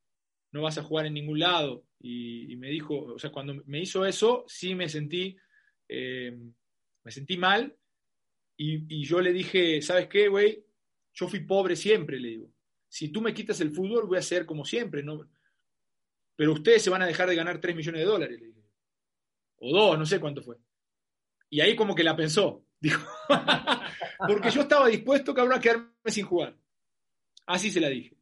no 0.51 0.63
vas 0.63 0.77
a 0.77 0.83
jugar 0.83 1.05
en 1.05 1.13
ningún 1.13 1.39
lado. 1.39 1.85
Y, 1.99 2.55
me 2.57 2.69
dijo, 2.69 2.95
o 2.95 3.19
sea, 3.19 3.31
cuando 3.31 3.55
me 3.65 3.81
hizo 3.81 4.05
eso, 4.05 4.45
sí 4.47 4.75
me 4.75 4.89
sentí, 4.89 5.35
eh, 5.87 6.37
me 7.03 7.11
sentí 7.11 7.37
mal 7.37 7.75
y, 8.57 9.05
yo 9.05 9.21
le 9.21 9.31
dije, 9.31 9.81
¿sabes 9.81 10.07
qué, 10.07 10.27
güey? 10.27 10.63
Yo 11.13 11.27
fui 11.27 11.41
pobre 11.41 11.75
siempre, 11.75 12.19
le 12.19 12.29
digo. 12.29 12.51
Si 12.89 13.09
tú 13.09 13.21
me 13.21 13.33
quitas 13.33 13.59
el 13.61 13.71
fútbol, 13.71 14.07
voy 14.07 14.17
a 14.17 14.21
ser 14.21 14.45
como 14.45 14.65
siempre, 14.65 15.03
¿no? 15.03 15.29
Pero 16.35 16.53
ustedes 16.53 16.81
se 16.81 16.89
van 16.89 17.01
a 17.01 17.07
dejar 17.07 17.29
de 17.29 17.35
ganar 17.35 17.59
3 17.59 17.75
millones 17.75 18.01
de 18.01 18.07
dólares, 18.07 18.39
le 18.39 18.47
dije. 18.47 18.63
O 19.59 19.71
dos, 19.71 19.97
no 19.97 20.05
sé 20.05 20.19
cuánto 20.19 20.41
fue. 20.41 20.57
Y 21.49 21.61
ahí 21.61 21.75
como 21.75 21.95
que 21.95 22.03
la 22.03 22.15
pensó, 22.15 22.65
dijo. 22.79 23.07
Porque 24.27 24.49
yo 24.49 24.61
estaba 24.61 24.87
dispuesto, 24.87 25.33
cabrón, 25.33 25.57
a 25.57 25.61
quedarme 25.61 25.89
sin 26.05 26.25
jugar. 26.25 26.55
Así 27.45 27.71
se 27.71 27.79
la 27.79 27.89
dije. 27.89 28.15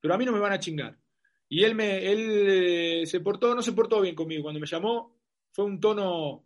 Pero 0.00 0.14
a 0.14 0.18
mí 0.18 0.24
no 0.24 0.32
me 0.32 0.40
van 0.40 0.52
a 0.52 0.60
chingar. 0.60 0.98
Y 1.48 1.64
él, 1.64 1.74
me, 1.74 2.10
él 2.10 2.46
eh, 2.48 3.06
se 3.06 3.20
portó, 3.20 3.54
no 3.54 3.62
se 3.62 3.72
portó 3.72 4.00
bien 4.00 4.14
conmigo. 4.14 4.42
Cuando 4.42 4.60
me 4.60 4.66
llamó, 4.66 5.16
fue 5.50 5.64
un 5.64 5.80
tono, 5.80 6.44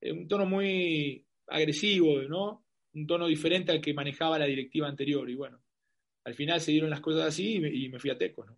eh, 0.00 0.12
un 0.12 0.28
tono 0.28 0.46
muy, 0.46 1.24
agresivo, 1.48 2.22
¿no? 2.22 2.64
Un 2.94 3.06
tono 3.06 3.26
diferente 3.26 3.72
al 3.72 3.80
que 3.80 3.94
manejaba 3.94 4.38
la 4.38 4.46
directiva 4.46 4.88
anterior. 4.88 5.28
Y 5.28 5.34
bueno, 5.34 5.60
al 6.24 6.34
final 6.34 6.60
se 6.60 6.72
dieron 6.72 6.90
las 6.90 7.00
cosas 7.00 7.26
así 7.26 7.56
y 7.56 7.88
me, 7.88 7.98
fui 7.98 8.10
a 8.10 8.18
Teco, 8.18 8.44
¿no? 8.44 8.56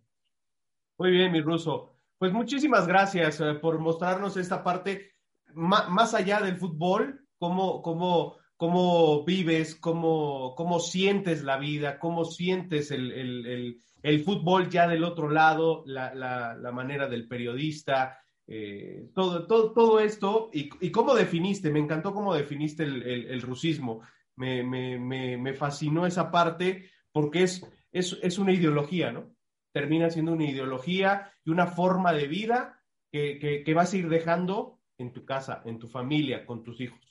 Muy 0.97 1.11
bien, 1.11 1.31
mi 1.31 1.41
ruso. 1.41 1.93
Pues 2.17 2.31
muchísimas 2.31 2.87
gracias 2.87 3.39
eh, 3.41 3.53
por 3.55 3.79
mostrarnos 3.79 4.37
esta 4.37 4.63
parte 4.63 5.13
más 5.53 6.13
allá 6.13 6.41
del 6.41 6.57
fútbol, 6.57 7.26
cómo, 7.37 7.81
cómo, 7.81 8.37
cómo 8.55 9.23
vives, 9.23 9.75
cómo, 9.75 10.53
cómo 10.55 10.79
sientes 10.79 11.43
la 11.43 11.57
vida, 11.57 11.99
cómo 11.99 12.25
sientes 12.25 12.91
el, 12.91 13.81
fútbol 14.23 14.69
ya 14.69 14.87
del 14.87 15.03
otro 15.03 15.29
lado, 15.29 15.83
la, 15.85 16.13
la 16.13 16.71
manera 16.71 17.07
del 17.07 17.27
periodista, 17.27 18.19
eh, 18.49 19.09
todo, 19.13 19.45
todo, 19.45 19.73
todo 19.73 19.99
esto 19.99 20.49
y, 20.53 20.69
cómo 20.91 21.13
definiste, 21.13 21.69
me 21.69 21.79
encantó 21.79 22.13
cómo 22.13 22.33
definiste 22.33 22.83
el, 22.83 23.41
rusismo, 23.41 24.03
me, 24.37 24.63
me, 24.63 25.53
fascinó 25.53 26.05
esa 26.05 26.31
parte 26.31 26.89
porque 27.11 27.43
es, 27.43 27.61
es, 27.91 28.37
una 28.39 28.53
ideología, 28.53 29.11
¿no? 29.11 29.35
Termina 29.73 30.09
siendo 30.09 30.31
una 30.31 30.45
ideología 30.45 31.33
y 31.43 31.49
una 31.49 31.67
forma 31.67 32.13
de 32.13 32.27
vida 32.27 32.81
que, 33.11 33.63
que, 33.65 33.73
vas 33.73 33.91
a 33.91 33.97
ir 33.97 34.07
dejando 34.07 34.79
en 34.97 35.11
tu 35.11 35.25
casa, 35.25 35.61
en 35.65 35.77
tu 35.77 35.89
familia, 35.89 36.45
con 36.45 36.63
tus 36.63 36.79
hijos. 36.79 37.06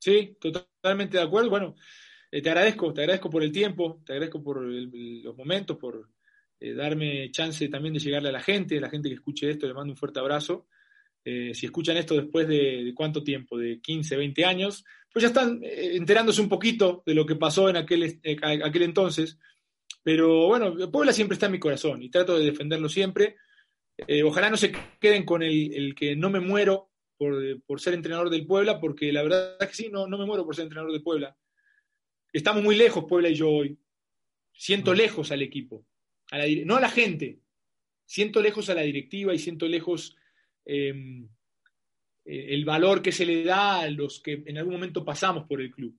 Sí, 0.00 0.36
totalmente 0.40 1.18
de 1.18 1.22
acuerdo. 1.22 1.50
Bueno, 1.50 1.76
eh, 2.30 2.40
te 2.40 2.48
agradezco, 2.48 2.92
te 2.94 3.02
agradezco 3.02 3.28
por 3.28 3.42
el 3.42 3.52
tiempo, 3.52 4.02
te 4.04 4.12
agradezco 4.12 4.42
por 4.42 4.62
los 4.62 5.36
momentos, 5.36 5.76
por, 5.76 6.08
eh, 6.58 6.74
darme 6.74 7.30
chance 7.30 7.68
también 7.68 7.94
de 7.94 8.00
llegarle 8.00 8.30
a 8.30 8.32
la 8.32 8.40
gente, 8.40 8.78
a 8.78 8.80
la 8.80 8.90
gente 8.90 9.08
que 9.08 9.16
escuche 9.16 9.50
esto, 9.50 9.66
le 9.66 9.74
mando 9.74 9.92
un 9.92 9.96
fuerte 9.96 10.20
abrazo. 10.20 10.68
Eh, 11.22 11.52
si 11.54 11.66
escuchan 11.66 11.98
esto 11.98 12.14
después 12.14 12.48
de, 12.48 12.92
cuánto 12.94 13.22
tiempo, 13.22 13.58
de 13.58 13.80
15, 13.80 14.16
20 14.16 14.44
años, 14.44 14.84
pues 15.12 15.22
ya 15.22 15.28
están 15.28 15.60
enterándose 15.62 16.40
un 16.40 16.48
poquito 16.48 17.02
de 17.04 17.14
lo 17.14 17.26
que 17.26 17.36
pasó 17.36 17.68
en 17.68 17.76
aquel, 17.76 18.20
aquel 18.42 18.82
entonces. 18.82 19.38
Pero 20.02 20.46
bueno, 20.46 20.90
Puebla 20.90 21.12
siempre 21.12 21.34
está 21.34 21.46
en 21.46 21.52
mi 21.52 21.58
corazón 21.58 22.02
y 22.02 22.10
trato 22.10 22.38
de 22.38 22.46
defenderlo 22.46 22.88
siempre. 22.88 23.36
ojalá 24.24 24.48
no 24.48 24.56
se 24.56 24.72
queden 24.98 25.24
con 25.24 25.42
el, 25.42 25.94
que 25.94 26.16
no 26.16 26.30
me 26.30 26.40
muero 26.40 26.89
por, 27.20 27.80
ser 27.80 27.94
entrenador 27.94 28.30
del 28.30 28.46
Puebla, 28.46 28.80
porque 28.80 29.12
la 29.12 29.22
verdad 29.22 29.56
es 29.60 29.68
que 29.68 29.74
sí, 29.74 29.88
no, 29.90 30.06
no 30.06 30.16
me 30.16 30.24
muero 30.24 30.44
por 30.44 30.56
ser 30.56 30.62
entrenador 30.62 30.92
del 30.92 31.02
Puebla. 31.02 31.36
Estamos 32.32 32.62
muy 32.62 32.76
lejos, 32.76 33.04
Puebla 33.04 33.28
y 33.28 33.34
yo 33.34 33.50
hoy 33.50 33.78
Siento 34.52 34.92
lejos 34.92 35.32
al 35.32 35.40
equipo, 35.40 35.86
a 36.30 36.38
la, 36.38 36.44
no 36.66 36.76
a 36.76 36.80
la 36.80 36.90
gente, 36.90 37.40
siento 38.04 38.42
lejos 38.42 38.68
a 38.68 38.74
la 38.74 38.82
directiva 38.82 39.32
y 39.32 39.38
siento 39.38 39.66
lejos 39.66 40.16
em, 40.66 41.24
eh, 42.26 42.46
el 42.50 42.66
valor 42.66 43.00
que 43.00 43.10
se 43.10 43.24
le 43.24 43.42
da 43.42 43.80
a 43.80 43.88
los 43.88 44.20
que 44.20 44.42
en 44.44 44.58
algún 44.58 44.74
momento 44.74 45.02
pasamos 45.02 45.46
por 45.46 45.62
el 45.62 45.70
club. 45.70 45.98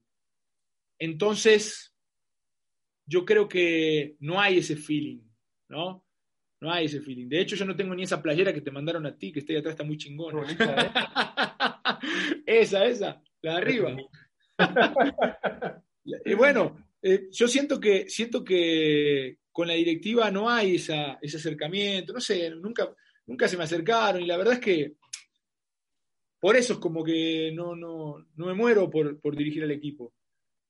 Entonces, 1.00 1.96
yo 3.08 3.26
creo 3.26 3.50
que 3.50 4.16
no 4.20 4.40
hay 4.40 4.60
ese 4.60 4.76
feeling, 4.76 5.22
¿no? 5.70 6.06
No 6.62 6.72
hay 6.72 6.86
ese 6.86 7.02
feeling. 7.02 7.28
De 7.28 7.42
hecho, 7.42 7.56
yo 7.56 7.66
no 7.66 7.76
tengo 7.76 7.96
ni 7.96 8.04
esa 8.04 8.22
playera 8.22 8.54
que 8.54 8.62
te 8.62 8.70
mandaron 8.70 9.06
a 9.08 9.18
ti, 9.18 9.32
que 9.32 9.40
está 9.40 9.52
ahí 9.52 9.60
atrás, 9.60 9.74
está 9.74 9.84
muy 9.84 9.98
chingona. 9.98 10.44
¿eh? 10.48 10.56
esa, 12.46 12.86
esa, 12.86 13.22
la 13.42 13.54
de 13.54 13.58
arriba. 13.58 13.98
y 16.26 16.34
bueno, 16.36 16.78
eh, 17.02 17.30
yo 17.32 17.48
siento 17.48 17.80
que, 17.80 18.08
siento 18.08 18.44
que 18.44 19.40
con 19.52 19.68
la 19.68 19.74
directiva 19.74 20.30
no 20.30 20.50
hay 20.50 20.76
esa, 20.76 21.18
ese 21.20 21.38
acercamiento, 21.38 22.14
no 22.14 22.22
sé, 22.22 22.52
nunca, 22.52 22.94
nunca 23.26 23.48
se 23.48 23.58
me 23.58 23.64
acercaron 23.64 24.22
y 24.22 24.28
la 24.28 24.38
verdad 24.38 24.54
es 24.54 24.60
que 24.60 24.94
por 26.40 26.56
eso 26.56 26.74
es 26.74 26.80
como 26.80 27.04
que 27.04 27.52
no, 27.54 27.76
no, 27.76 28.28
no 28.36 28.46
me 28.46 28.54
muero 28.54 28.90
por, 28.90 29.20
por 29.20 29.36
dirigir 29.36 29.64
al 29.64 29.72
equipo. 29.72 30.14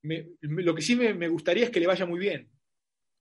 lo 0.03 0.75
que 0.75 0.81
sí 0.81 0.95
me, 0.95 1.13
me, 1.13 1.27
gustaría 1.27 1.65
es 1.65 1.69
que 1.69 1.79
le 1.81 1.87
vaya 1.87 2.05
muy 2.05 2.19
bien. 2.19 2.49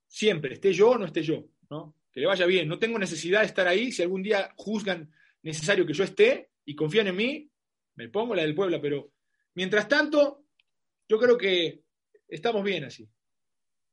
Siempre, 0.07 0.55
esté 0.55 0.73
yo 0.73 0.91
o 0.91 0.99
no 0.99 1.07
esté 1.07 1.23
yo, 1.23 1.45
¿no? 1.68 1.95
Que 2.13 2.21
le 2.21 2.27
vaya 2.27 2.47
bien. 2.47 2.69
No 2.69 2.79
tengo 2.79 2.99
necesidad 2.99 3.41
de 3.41 3.47
estar 3.47 3.67
ahí. 3.69 3.93
Si 3.93 4.03
algún 4.03 4.23
día 4.23 4.53
juzgan 4.57 5.13
necesario 5.43 5.87
que 5.87 5.93
yo 5.93 6.05
esté 6.05 6.51
y 6.65 6.75
confían 6.75 7.09
en 7.09 7.17
mí, 7.17 7.51
me 7.95 8.09
pongo 8.09 8.35
la 8.35 8.43
del 8.43 8.55
Puebla, 8.55 8.81
pero 8.81 9.13
mientras 9.55 9.89
tanto, 9.89 10.45
yo 11.09 11.19
creo 11.19 11.37
que 11.37 11.83
estamos 12.29 12.65
bien 12.65 12.85
así. 12.85 13.09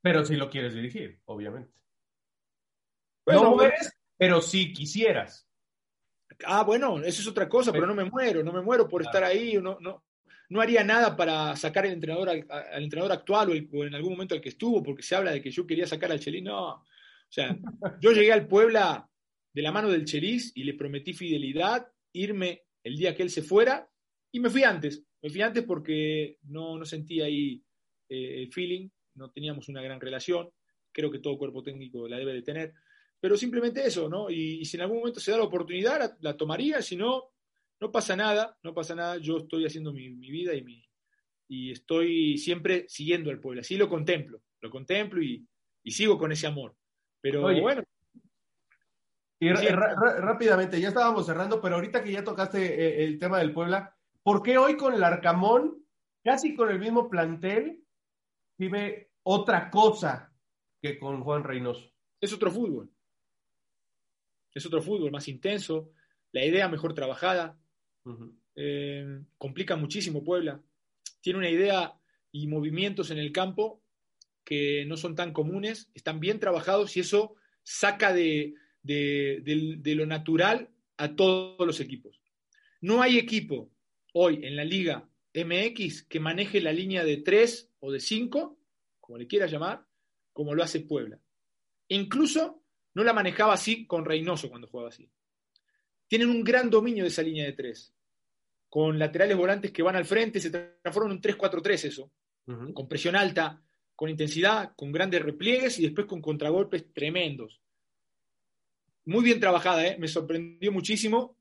Pero 0.02 0.24
si 0.24 0.36
lo 0.36 0.50
quieres 0.50 0.74
dirigir, 0.74 1.20
obviamente. 1.26 1.72
no 3.26 3.56
mueres, 3.56 3.92
pero 4.18 4.42
si 4.42 4.74
quisieras. 4.74 5.48
Ah, 6.46 6.64
bueno, 6.64 7.00
eso 7.00 7.22
es 7.22 7.28
otra 7.28 7.50
cosa, 7.50 7.72
pero 7.72 7.88
no 7.88 7.96
me 7.96 8.06
muero, 8.06 8.44
no 8.44 8.54
me 8.54 8.62
muero 8.62 8.88
por 8.88 9.02
estar 9.02 9.24
ahí, 9.24 9.56
no, 9.56 9.78
no, 9.80 10.04
no 10.50 10.62
haría 10.62 10.84
nada 10.84 11.16
para 11.16 11.56
sacar 11.56 11.86
al 11.86 11.94
entrenador, 11.94 12.30
al, 12.30 12.84
entrenador 12.84 13.12
actual 13.12 13.68
o, 13.72 13.84
en 13.84 13.96
algún 13.96 14.14
momento 14.14 14.36
al 14.36 14.42
que 14.42 14.50
estuvo, 14.50 14.84
porque 14.84 15.04
se 15.04 15.16
habla 15.16 15.32
de 15.32 15.42
que 15.42 15.52
yo 15.52 15.66
quería 15.66 15.88
sacar 15.88 16.12
al 16.12 16.20
Chelis, 16.20 16.44
no. 16.44 16.86
O 17.30 17.32
sea, 17.32 17.58
yo 18.02 18.12
llegué 18.12 18.32
al 18.32 18.48
Puebla 18.48 19.10
de 19.54 19.62
la 19.62 19.72
mano 19.72 19.90
del 19.90 20.06
Chelis 20.06 20.52
y 20.56 20.64
le 20.64 20.76
prometí 20.76 21.14
fidelidad, 21.14 21.88
irme 22.14 22.64
el 22.84 22.96
día 22.96 23.16
que 23.16 23.24
él 23.24 23.30
se 23.30 23.42
fuera, 23.42 23.90
y 24.32 24.40
me 24.40 24.50
fui 24.50 24.64
antes, 24.64 25.04
me 25.22 25.30
fui 25.30 25.42
antes 25.42 25.64
porque 25.64 26.38
no, 26.44 26.78
no 26.78 26.86
sentía 26.86 27.26
ahí 27.26 27.64
eh, 28.10 28.44
el 28.44 28.52
feeling, 28.52 28.90
no 29.16 29.32
teníamos 29.32 29.68
una 29.68 29.82
gran 29.82 30.00
relación, 30.00 30.50
creo 30.92 31.12
que 31.12 31.20
todo 31.20 31.38
cuerpo 31.38 31.64
técnico 31.64 32.08
la 32.08 32.18
debe 32.18 32.34
de 32.34 32.42
tener, 32.42 32.74
pero 33.20 33.36
simplemente 33.36 33.86
eso, 33.86 34.08
¿no? 34.08 34.30
Y, 34.30 34.64
si 34.66 34.78
en 34.78 34.82
algún 34.84 35.00
momento 35.00 35.20
se 35.20 35.32
da 35.32 35.38
la 35.38 35.44
oportunidad, 35.44 36.18
la, 36.22 36.38
tomaría, 36.38 36.82
si 36.82 36.96
no, 36.96 37.32
no 37.80 37.92
pasa 37.92 38.16
nada, 38.16 38.58
no 38.64 38.74
pasa 38.74 38.96
nada, 38.96 39.18
yo 39.18 39.38
estoy 39.38 39.66
haciendo 39.66 39.92
mi, 39.92 40.10
vida 40.10 40.54
y, 40.54 40.64
mi, 40.64 40.84
y 41.48 41.72
estoy 41.72 42.38
siempre 42.38 42.86
siguiendo 42.88 43.30
al 43.30 43.40
pueblo, 43.40 43.62
así 43.62 43.76
lo 43.76 43.90
contemplo, 43.90 44.42
lo 44.62 44.70
contemplo 44.70 45.22
y, 45.22 45.46
sigo 45.86 46.18
con 46.18 46.34
ese 46.34 46.48
amor. 46.48 46.76
Pero 47.32 47.62
bueno. 47.62 47.84
Y 49.40 49.50
rápidamente, 49.50 50.82
ya 50.82 50.88
estábamos 50.88 51.26
cerrando, 51.26 51.62
pero 51.62 51.76
ahorita 51.76 52.04
que 52.04 52.12
ya 52.12 52.24
tocaste 52.24 52.60
eh, 52.60 53.04
el 53.04 53.20
tema 53.20 53.38
del 53.38 53.54
Puebla, 53.54 53.96
¿por 54.24 54.42
qué 54.42 54.58
hoy 54.58 54.76
con 54.78 54.94
el 54.94 55.04
Arcamón, 55.04 55.86
casi 56.24 56.56
con 56.56 56.72
el 56.72 56.80
mismo 56.80 57.08
plantel, 57.10 57.84
vive 58.58 59.12
otra 59.24 59.70
cosa 59.70 60.34
que 60.82 60.98
con 60.98 61.22
Juan 61.22 61.44
Reynoso. 61.44 61.92
Es 62.20 62.34
otro 62.34 62.50
fútbol. 62.50 62.90
Es 64.54 64.66
otro 64.66 64.82
fútbol 64.82 65.12
más 65.12 65.28
intenso, 65.28 65.92
la 66.32 66.46
idea 66.46 66.68
mejor 66.68 66.94
trabajada. 66.94 67.60
Eh, 68.56 69.22
complica 69.38 69.76
muchísimo 69.76 70.24
Puebla. 70.24 70.60
Tiene 71.22 71.40
una 71.40 71.50
idea 71.50 71.94
y 72.32 72.48
movimientos 72.48 73.12
en 73.12 73.20
el 73.20 73.32
campo 73.32 73.84
que 74.48 74.86
no 74.86 74.96
son 74.96 75.14
tan 75.14 75.34
comunes, 75.34 75.92
están 75.94 76.22
bien 76.22 76.40
trabajados 76.40 76.96
y 76.96 77.02
eso 77.02 77.36
saca 77.64 78.14
de, 78.14 78.54
de 78.82 79.94
lo 79.94 80.06
natural 80.06 80.70
a 80.96 81.18
todos 81.18 81.68
los 81.68 81.82
equipos. 81.82 82.22
No 82.80 83.02
hay 83.02 83.18
equipo 83.18 83.70
hoy 84.14 84.46
en 84.46 84.56
la 84.56 84.64
liga 84.64 85.10
MX 85.34 86.04
que 86.04 86.22
maneje 86.22 86.62
la 86.62 86.72
línea 86.72 87.04
de 87.04 87.18
3 87.18 87.74
o 87.80 87.92
de 87.92 88.00
5, 88.00 88.58
como 89.02 89.18
le 89.18 89.28
quieras 89.28 89.52
llamar, 89.52 89.86
como 90.32 90.56
lo 90.56 90.64
hace 90.64 90.80
Puebla. 90.80 91.20
Incluso 91.90 92.64
no 92.94 93.04
la 93.04 93.12
manejaba 93.12 93.54
así 93.54 93.86
con 93.86 94.06
Reynoso 94.06 94.48
cuando 94.48 94.70
jugaba 94.70 94.88
así. 94.88 95.12
Tienen 96.08 96.30
un 96.30 96.42
gran 96.42 96.70
dominio 96.70 97.04
de 97.04 97.10
esa 97.10 97.22
línea 97.22 97.44
de 97.44 97.52
3, 97.52 97.94
con 98.70 98.98
laterales 98.98 99.36
volantes 99.36 99.72
que 99.72 99.84
van 99.84 99.98
al 99.98 100.06
frente, 100.06 100.40
se 100.40 100.52
transforman 100.52 101.12
en 101.12 101.18
un 101.18 101.22
3-4-3 101.22 101.84
eso, 101.84 102.14
con 102.74 102.88
presión 102.88 103.18
alta, 103.18 103.62
con 103.98 104.12
intensidad, 104.12 104.74
con 104.76 104.92
grandes 104.92 105.24
repliegues 105.24 105.80
y 105.80 105.82
después 105.82 106.06
con 106.06 106.22
contragolpes 106.22 106.94
tremendos. 106.94 107.60
Muy 109.06 109.24
bien 109.24 109.40
trabajada, 109.40 109.88
¿eh? 109.88 109.98
me 109.98 110.08
sorprendió 110.08 110.72
muchísimo. 110.72 111.36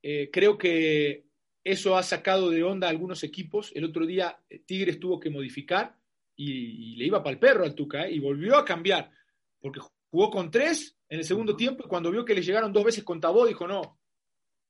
Eh, 0.00 0.30
creo 0.32 0.56
que 0.56 1.24
eso 1.64 1.96
ha 1.96 2.04
sacado 2.04 2.50
de 2.50 2.62
onda 2.62 2.86
a 2.86 2.90
algunos 2.90 3.24
equipos. 3.24 3.72
El 3.74 3.84
otro 3.84 4.06
día 4.06 4.38
eh, 4.48 4.60
Tigres 4.60 5.00
tuvo 5.00 5.18
que 5.18 5.28
modificar 5.28 5.98
y, 6.36 6.94
le 6.94 7.04
iba 7.04 7.20
para 7.20 7.32
el 7.32 7.40
perro 7.40 7.64
al 7.64 7.74
Tuca 7.74 8.06
¿eh? 8.06 8.12
y 8.12 8.20
volvió 8.20 8.56
a 8.56 8.64
cambiar, 8.64 9.10
porque 9.58 9.80
jugó 10.08 10.30
con 10.30 10.52
tres 10.52 10.96
en 11.08 11.18
el 11.18 11.24
segundo 11.24 11.56
tiempo 11.56 11.82
y 11.84 11.88
cuando 11.88 12.12
vio 12.12 12.24
que 12.24 12.34
le 12.34 12.42
llegaron 12.42 12.72
dos 12.72 12.84
veces 12.84 13.02
con 13.02 13.20
Tabó 13.20 13.44
dijo 13.44 13.66
no, 13.66 13.98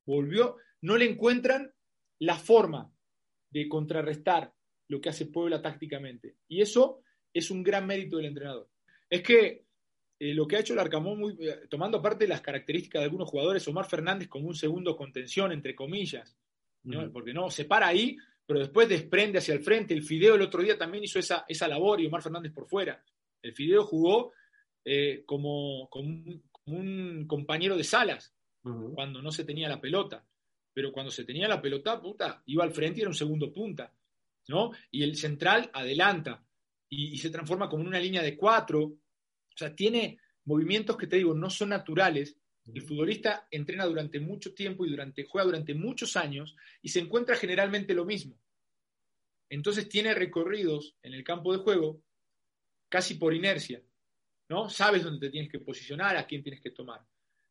volvió, 0.06 0.56
no 0.80 0.96
le 0.96 1.10
encuentran 1.10 1.70
la 2.20 2.36
forma 2.36 2.90
de 3.50 3.68
contrarrestar 3.68 4.54
lo 4.88 4.98
que 4.98 5.10
hace 5.10 5.26
Puebla 5.26 5.60
tácticamente. 5.60 6.36
Y 6.48 6.62
eso 6.62 7.02
es 7.32 7.50
un 7.50 7.62
gran 7.62 7.86
mérito 7.86 8.16
del 8.16 8.26
entrenador. 8.26 8.68
Es 9.08 9.22
que 9.22 9.64
eh, 10.18 10.34
lo 10.34 10.46
que 10.46 10.56
ha 10.56 10.60
hecho 10.60 10.72
el 10.72 10.80
Arcamón, 10.80 11.18
muy, 11.18 11.38
tomando 11.68 11.98
aparte 11.98 12.26
las 12.26 12.40
características 12.40 13.00
de 13.00 13.04
algunos 13.04 13.28
jugadores, 13.28 13.66
Omar 13.68 13.86
Fernández 13.88 14.28
como 14.28 14.48
un 14.48 14.54
segundo 14.54 14.96
contención, 14.96 15.52
entre 15.52 15.74
comillas, 15.74 16.36
porque 17.12 17.32
no, 17.32 17.50
se 17.50 17.66
para 17.66 17.88
ahí, 17.88 18.16
pero 18.46 18.60
después 18.60 18.88
desprende 18.88 19.38
hacia 19.38 19.54
el 19.54 19.60
frente. 19.60 19.94
El 19.94 20.02
Fideo 20.02 20.34
el 20.34 20.42
otro 20.42 20.62
día 20.62 20.78
también 20.78 21.04
hizo 21.04 21.18
esa, 21.18 21.44
esa 21.46 21.68
labor 21.68 22.00
y 22.00 22.06
Omar 22.06 22.22
Fernández 22.22 22.52
por 22.52 22.66
fuera. 22.66 23.02
El 23.42 23.52
Fideo 23.52 23.84
jugó 23.84 24.32
eh, 24.84 25.22
como, 25.26 25.88
un, 26.64 27.26
compañero 27.26 27.76
de 27.76 27.84
salas 27.84 28.34
cuando 28.62 29.22
no 29.22 29.30
se 29.30 29.44
tenía 29.44 29.68
la 29.68 29.80
pelota. 29.80 30.24
Pero 30.72 30.92
cuando 30.92 31.10
se 31.10 31.24
tenía 31.24 31.48
la 31.48 31.60
pelota, 31.60 32.00
puta, 32.00 32.42
iba 32.46 32.64
al 32.64 32.72
frente 32.72 33.00
y 33.00 33.02
era 33.02 33.10
un 33.10 33.14
segundo 33.14 33.52
punta. 33.52 33.92
¿no? 34.48 34.70
Y 34.90 35.02
el 35.02 35.16
central 35.16 35.70
adelanta 35.72 36.42
y, 36.88 37.14
y 37.14 37.18
se 37.18 37.30
transforma 37.30 37.68
como 37.68 37.82
en 37.82 37.88
una 37.88 38.00
línea 38.00 38.22
de 38.22 38.36
cuatro. 38.36 38.82
O 38.82 39.56
sea, 39.56 39.74
tiene 39.74 40.18
movimientos 40.44 40.96
que 40.96 41.06
te 41.06 41.16
digo, 41.16 41.34
no 41.34 41.50
son 41.50 41.70
naturales, 41.70 42.36
el 42.74 42.82
futbolista 42.82 43.46
entrena 43.50 43.86
durante 43.86 44.20
mucho 44.20 44.54
tiempo 44.54 44.84
y 44.84 44.90
durante, 44.90 45.24
juega 45.24 45.46
durante 45.46 45.74
muchos 45.74 46.16
años 46.16 46.54
y 46.82 46.90
se 46.90 47.00
encuentra 47.00 47.36
generalmente 47.36 47.94
lo 47.94 48.04
mismo. 48.04 48.38
Entonces 49.48 49.88
tiene 49.88 50.14
recorridos 50.14 50.96
en 51.02 51.14
el 51.14 51.24
campo 51.24 51.52
de 51.52 51.58
juego 51.58 52.02
casi 52.88 53.14
por 53.14 53.32
inercia, 53.32 53.82
¿no? 54.48 54.68
Sabes 54.68 55.02
dónde 55.02 55.26
te 55.26 55.30
tienes 55.30 55.50
que 55.50 55.60
posicionar, 55.60 56.16
a 56.16 56.26
quién 56.26 56.42
tienes 56.42 56.60
que 56.60 56.70
tomar. 56.70 57.00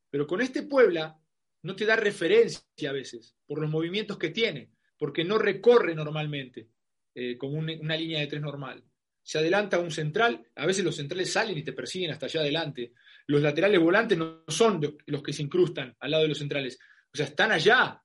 Pero 0.09 0.27
con 0.27 0.41
este 0.41 0.63
Puebla 0.63 1.19
no 1.63 1.75
te 1.75 1.85
da 1.85 1.95
referencia 1.95 2.89
a 2.89 2.93
veces 2.93 3.35
por 3.47 3.59
los 3.59 3.69
movimientos 3.69 4.17
que 4.17 4.29
tiene, 4.29 4.71
porque 4.97 5.23
no 5.23 5.39
recorre 5.39 5.95
normalmente 5.95 6.69
eh, 7.15 7.37
como 7.37 7.57
una 7.57 7.97
línea 7.97 8.19
de 8.19 8.27
tres 8.27 8.41
normal 8.41 8.83
se 9.27 9.39
adelanta 9.39 9.77
un 9.77 9.91
central, 9.91 10.47
a 10.55 10.65
veces 10.65 10.85
los 10.85 10.95
centrales 10.95 11.29
salen 11.29 11.57
y 11.57 11.61
te 11.61 11.73
persiguen 11.73 12.11
hasta 12.11 12.27
allá 12.27 12.39
adelante. 12.39 12.93
Los 13.25 13.41
laterales 13.41 13.81
volantes 13.81 14.17
no 14.17 14.45
son 14.47 14.79
los 15.05 15.21
que 15.21 15.33
se 15.33 15.43
incrustan 15.43 15.93
al 15.99 16.11
lado 16.11 16.23
de 16.23 16.29
los 16.29 16.37
centrales, 16.37 16.79
o 17.13 17.17
sea, 17.17 17.25
están 17.25 17.51
allá. 17.51 18.01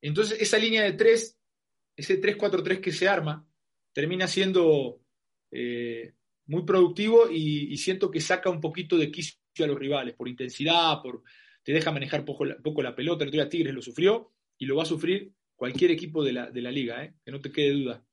Entonces, 0.00 0.40
esa 0.40 0.58
línea 0.58 0.82
de 0.82 0.94
tres, 0.94 1.38
ese 1.94 2.20
3-4-3 2.20 2.80
que 2.80 2.90
se 2.90 3.06
arma, 3.06 3.46
termina 3.92 4.26
siendo 4.26 5.00
eh, 5.52 6.14
muy 6.46 6.64
productivo 6.64 7.30
y, 7.30 7.76
siento 7.76 8.10
que 8.10 8.20
saca 8.20 8.50
un 8.50 8.60
poquito 8.60 8.98
de 8.98 9.12
quicio 9.12 9.38
a 9.60 9.68
los 9.68 9.78
rivales, 9.78 10.16
por 10.16 10.28
intensidad, 10.28 11.00
por 11.00 11.22
te 11.62 11.72
deja 11.72 11.92
manejar 11.92 12.24
poco 12.24 12.44
la, 12.44 12.56
poco 12.56 12.82
la 12.82 12.96
pelota. 12.96 13.22
El 13.22 13.28
otro 13.28 13.40
día 13.40 13.48
Tigres 13.48 13.72
lo 13.72 13.82
sufrió 13.82 14.32
y 14.58 14.66
lo 14.66 14.74
va 14.74 14.82
a 14.82 14.86
sufrir 14.86 15.30
cualquier 15.54 15.92
equipo 15.92 16.24
de 16.24 16.32
la, 16.32 16.50
de 16.50 16.60
la 16.60 16.72
liga, 16.72 17.04
¿eh? 17.04 17.14
que 17.24 17.30
no 17.30 17.40
te 17.40 17.52
quede 17.52 17.70
duda. 17.70 18.04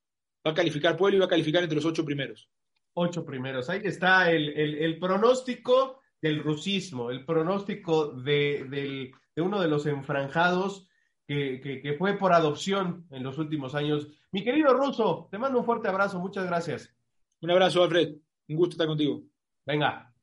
Va 0.45 0.51
a 0.51 0.55
calificar 0.55 0.97
Pueblo 0.97 1.17
y 1.17 1.19
va 1.19 1.25
a 1.25 1.29
calificar 1.29 1.63
entre 1.63 1.75
los 1.75 1.85
ocho 1.85 2.03
primeros. 2.03 2.49
Ocho 2.93 3.25
primeros. 3.25 3.69
Ahí 3.69 3.81
está 3.83 4.31
el, 4.31 4.97
pronóstico 4.99 6.01
del 6.21 6.43
rusismo, 6.43 7.11
el 7.11 7.25
pronóstico 7.25 8.09
de, 8.09 9.11
uno 9.37 9.61
de 9.61 9.67
los 9.67 9.85
enfranjados 9.85 10.87
que, 11.27 11.95
fue 11.97 12.17
por 12.17 12.33
adopción 12.33 13.07
en 13.11 13.23
los 13.23 13.37
últimos 13.37 13.75
años. 13.75 14.07
Mi 14.31 14.43
querido 14.43 14.73
Ruso, 14.73 15.27
te 15.31 15.37
mando 15.37 15.59
un 15.59 15.65
fuerte 15.65 15.87
abrazo. 15.87 16.19
Muchas 16.19 16.45
gracias. 16.45 16.93
Un 17.41 17.51
abrazo, 17.51 17.83
Alfred. 17.83 18.15
Un 18.49 18.55
gusto 18.55 18.73
estar 18.73 18.87
contigo. 18.87 19.23
Venga. 19.65 20.13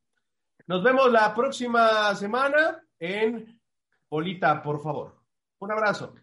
Nos 0.66 0.82
vemos 0.82 1.10
la 1.10 1.34
próxima 1.34 2.14
semana 2.14 2.82
en 2.98 3.60
Polita, 4.08 4.62
por 4.62 4.82
favor. 4.82 5.22
Un 5.60 5.72
abrazo. 5.72 6.14